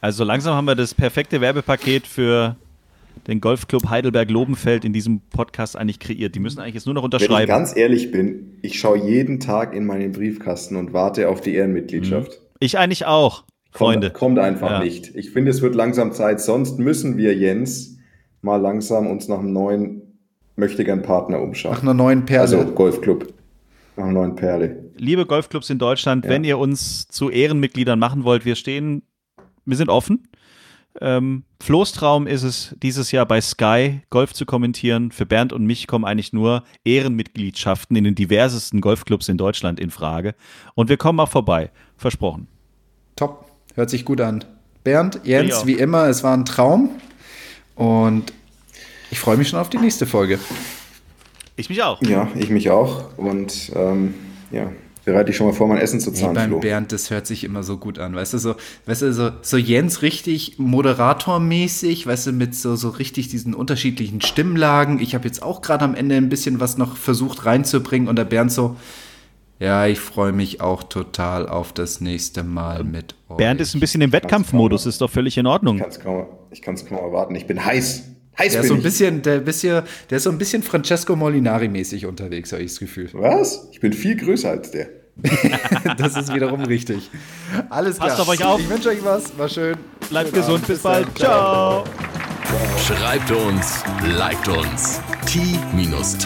Also 0.00 0.24
langsam 0.24 0.54
haben 0.54 0.64
wir 0.66 0.74
das 0.76 0.94
perfekte 0.94 1.40
Werbepaket 1.40 2.06
für 2.06 2.56
den 3.26 3.40
Golfclub 3.40 3.88
Heidelberg-Lobenfeld 3.88 4.84
in 4.84 4.92
diesem 4.92 5.20
Podcast 5.30 5.76
eigentlich 5.76 5.98
kreiert. 5.98 6.34
Die 6.34 6.40
müssen 6.40 6.60
eigentlich 6.60 6.74
jetzt 6.74 6.86
nur 6.86 6.94
noch 6.94 7.02
Wenn 7.02 7.08
ich 7.10 7.14
unterschreiben. 7.20 7.48
ganz 7.48 7.76
ehrlich 7.76 8.10
bin, 8.10 8.58
ich 8.62 8.78
schaue 8.78 8.98
jeden 8.98 9.40
Tag 9.40 9.74
in 9.74 9.86
meinen 9.86 10.12
Briefkasten 10.12 10.76
und 10.76 10.92
warte 10.92 11.28
auf 11.28 11.40
die 11.40 11.54
Ehrenmitgliedschaft. 11.54 12.40
Ich 12.60 12.78
eigentlich 12.78 13.06
auch, 13.06 13.44
Freunde. 13.70 14.08
Kommt, 14.08 14.18
kommt 14.18 14.38
einfach 14.38 14.70
Ja. 14.70 14.84
nicht. 14.84 15.14
Ich 15.14 15.30
finde, 15.30 15.50
es 15.50 15.62
wird 15.62 15.74
langsam 15.74 16.12
Zeit. 16.12 16.40
Sonst 16.40 16.78
müssen 16.78 17.16
wir, 17.16 17.34
Jens, 17.36 17.96
mal 18.42 18.56
langsam 18.56 19.06
uns 19.06 19.28
nach 19.28 19.38
einem 19.40 19.52
neuen 19.52 20.02
Möchtegern-Partner 20.56 21.40
umschauen. 21.40 21.72
Nach 21.72 21.82
einer 21.82 21.94
neuen 21.94 22.24
Perle. 22.26 22.40
Also 22.58 22.64
Golfclub. 22.72 23.32
Nach 23.96 24.04
einer 24.04 24.12
neuen 24.12 24.34
Perle. 24.36 24.90
Liebe 24.96 25.26
Golfclubs 25.26 25.70
in 25.70 25.78
Deutschland, 25.78 26.24
Ja. 26.24 26.30
wenn 26.30 26.44
ihr 26.44 26.58
uns 26.58 27.06
zu 27.08 27.30
Ehrenmitgliedern 27.30 27.98
machen 27.98 28.24
wollt, 28.24 28.44
wir 28.44 28.54
stehen, 28.56 29.02
wir 29.64 29.76
sind 29.76 29.88
offen. 29.90 30.24
Ähm, 31.00 31.44
Flo's 31.60 31.92
Traum 31.92 32.26
ist 32.26 32.42
es, 32.42 32.74
dieses 32.82 33.12
Jahr 33.12 33.26
bei 33.26 33.40
Sky 33.40 34.00
Golf 34.10 34.32
zu 34.32 34.46
kommentieren. 34.46 35.12
Für 35.12 35.26
Bernd 35.26 35.52
und 35.52 35.64
mich 35.64 35.86
kommen 35.86 36.04
eigentlich 36.04 36.32
nur 36.32 36.64
Ehrenmitgliedschaften 36.84 37.96
in 37.96 38.04
den 38.04 38.14
diversesten 38.14 38.80
Golfclubs 38.80 39.28
in 39.28 39.38
Deutschland 39.38 39.80
in 39.80 39.90
Frage. 39.90 40.34
Und 40.74 40.88
wir 40.88 40.96
kommen 40.96 41.20
auch 41.20 41.28
vorbei. 41.28 41.70
Versprochen. 41.96 42.48
Top. 43.16 43.50
Hört 43.74 43.90
sich 43.90 44.04
gut 44.04 44.20
an. 44.20 44.44
Bernd. 44.82 45.20
Jens, 45.24 45.66
wie 45.66 45.74
immer, 45.74 46.08
es 46.08 46.24
war 46.24 46.36
ein 46.36 46.44
Traum. 46.44 46.90
Und 47.74 48.32
ich 49.10 49.20
freue 49.20 49.36
mich 49.36 49.48
schon 49.48 49.58
auf 49.58 49.70
die 49.70 49.78
nächste 49.78 50.06
Folge. 50.06 50.38
Ich 51.56 51.68
mich 51.68 51.82
auch. 51.82 52.02
Ja, 52.02 52.28
ich 52.34 52.50
mich 52.50 52.70
auch. 52.70 53.16
Und 53.16 53.72
ähm, 53.74 54.14
ja, 54.50 54.70
bereite 55.08 55.26
dich 55.26 55.36
schon 55.36 55.46
mal 55.46 55.52
vor, 55.52 55.66
mein 55.68 55.78
Essen 55.78 56.00
zu 56.00 56.10
Hey, 56.10 56.20
zahlen, 56.20 56.34
beim 56.34 56.50
Flo. 56.50 56.60
Bernd, 56.60 56.92
das 56.92 57.10
hört 57.10 57.26
sich 57.26 57.44
immer 57.44 57.62
so 57.62 57.78
gut 57.78 57.98
an. 57.98 58.14
Weißt 58.14 58.34
du, 58.34 58.38
so, 58.38 58.54
weißt 58.86 59.02
du, 59.02 59.12
so, 59.12 59.30
so 59.40 59.56
Jens 59.56 60.02
richtig 60.02 60.58
moderatormäßig, 60.58 62.06
weißt 62.06 62.28
du, 62.28 62.32
mit 62.32 62.54
so, 62.54 62.76
so 62.76 62.90
richtig 62.90 63.28
diesen 63.28 63.54
unterschiedlichen 63.54 64.20
Stimmlagen. 64.20 65.00
Ich 65.00 65.14
habe 65.14 65.26
jetzt 65.26 65.42
auch 65.42 65.62
gerade 65.62 65.84
am 65.84 65.94
Ende 65.94 66.16
ein 66.16 66.28
bisschen 66.28 66.60
was 66.60 66.76
noch 66.76 66.96
versucht 66.96 67.46
reinzubringen 67.46 68.08
und 68.08 68.16
der 68.16 68.24
Bernd 68.24 68.52
so, 68.52 68.76
ja, 69.58 69.86
ich 69.86 69.98
freue 69.98 70.32
mich 70.32 70.60
auch 70.60 70.84
total 70.84 71.48
auf 71.48 71.72
das 71.72 72.00
nächste 72.00 72.44
Mal 72.44 72.84
mit 72.84 73.16
euch. 73.28 73.38
Bernd 73.38 73.60
ist 73.60 73.74
ein 73.74 73.80
bisschen 73.80 74.02
im 74.02 74.12
Wettkampfmodus, 74.12 74.86
ist 74.86 75.00
doch 75.00 75.10
völlig 75.10 75.36
in 75.38 75.46
Ordnung. 75.46 75.82
Ich 75.90 76.00
kaum, 76.00 76.26
ich 76.50 76.62
kann 76.62 76.74
es 76.74 76.86
kaum 76.86 76.98
erwarten. 76.98 77.34
Ich 77.34 77.46
bin 77.46 77.64
heiß. 77.64 78.04
Heiß 78.38 78.52
der 78.52 78.62
ist 78.62 78.68
so 78.68 78.74
ein 78.74 78.82
bisschen, 78.82 79.22
der, 79.22 79.40
bisschen, 79.40 79.82
der 80.10 80.18
ist 80.18 80.24
so 80.24 80.30
ein 80.30 80.38
bisschen 80.38 80.62
Francesco 80.62 81.14
Molinari-mäßig 81.14 82.06
unterwegs, 82.06 82.52
habe 82.52 82.62
ich 82.62 82.70
das 82.70 82.78
Gefühl. 82.78 83.08
Was? 83.12 83.68
Ich 83.72 83.80
bin 83.80 83.92
viel 83.92 84.16
größer 84.16 84.50
als 84.50 84.70
der. 84.70 84.88
Das 85.98 86.16
ist 86.16 86.32
wiederum 86.32 86.62
richtig. 86.62 87.10
Alles 87.70 87.96
klar. 87.96 88.10
Passt 88.10 88.20
auf 88.20 88.28
euch 88.28 88.44
auf. 88.44 88.60
Ich 88.60 88.68
wünsche 88.70 88.90
euch 88.90 89.04
was. 89.04 89.36
War 89.36 89.48
schön. 89.48 89.76
Bleibt 90.10 90.30
Schönen 90.30 90.40
gesund, 90.40 90.58
Abend. 90.58 90.68
bis 90.68 90.78
bald. 90.80 91.18
Ciao. 91.18 91.82
Schreibt 92.86 93.30
uns, 93.32 93.82
liked 94.16 94.48
uns. 94.48 95.00
t-time.golf 95.26 96.16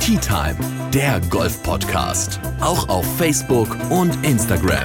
Tea 0.00 0.18
Time, 0.18 0.56
der 0.94 1.20
Golf-Podcast. 1.28 2.40
Auch 2.60 2.88
auf 2.88 3.04
Facebook 3.18 3.68
und 3.90 4.24
Instagram. 4.24 4.84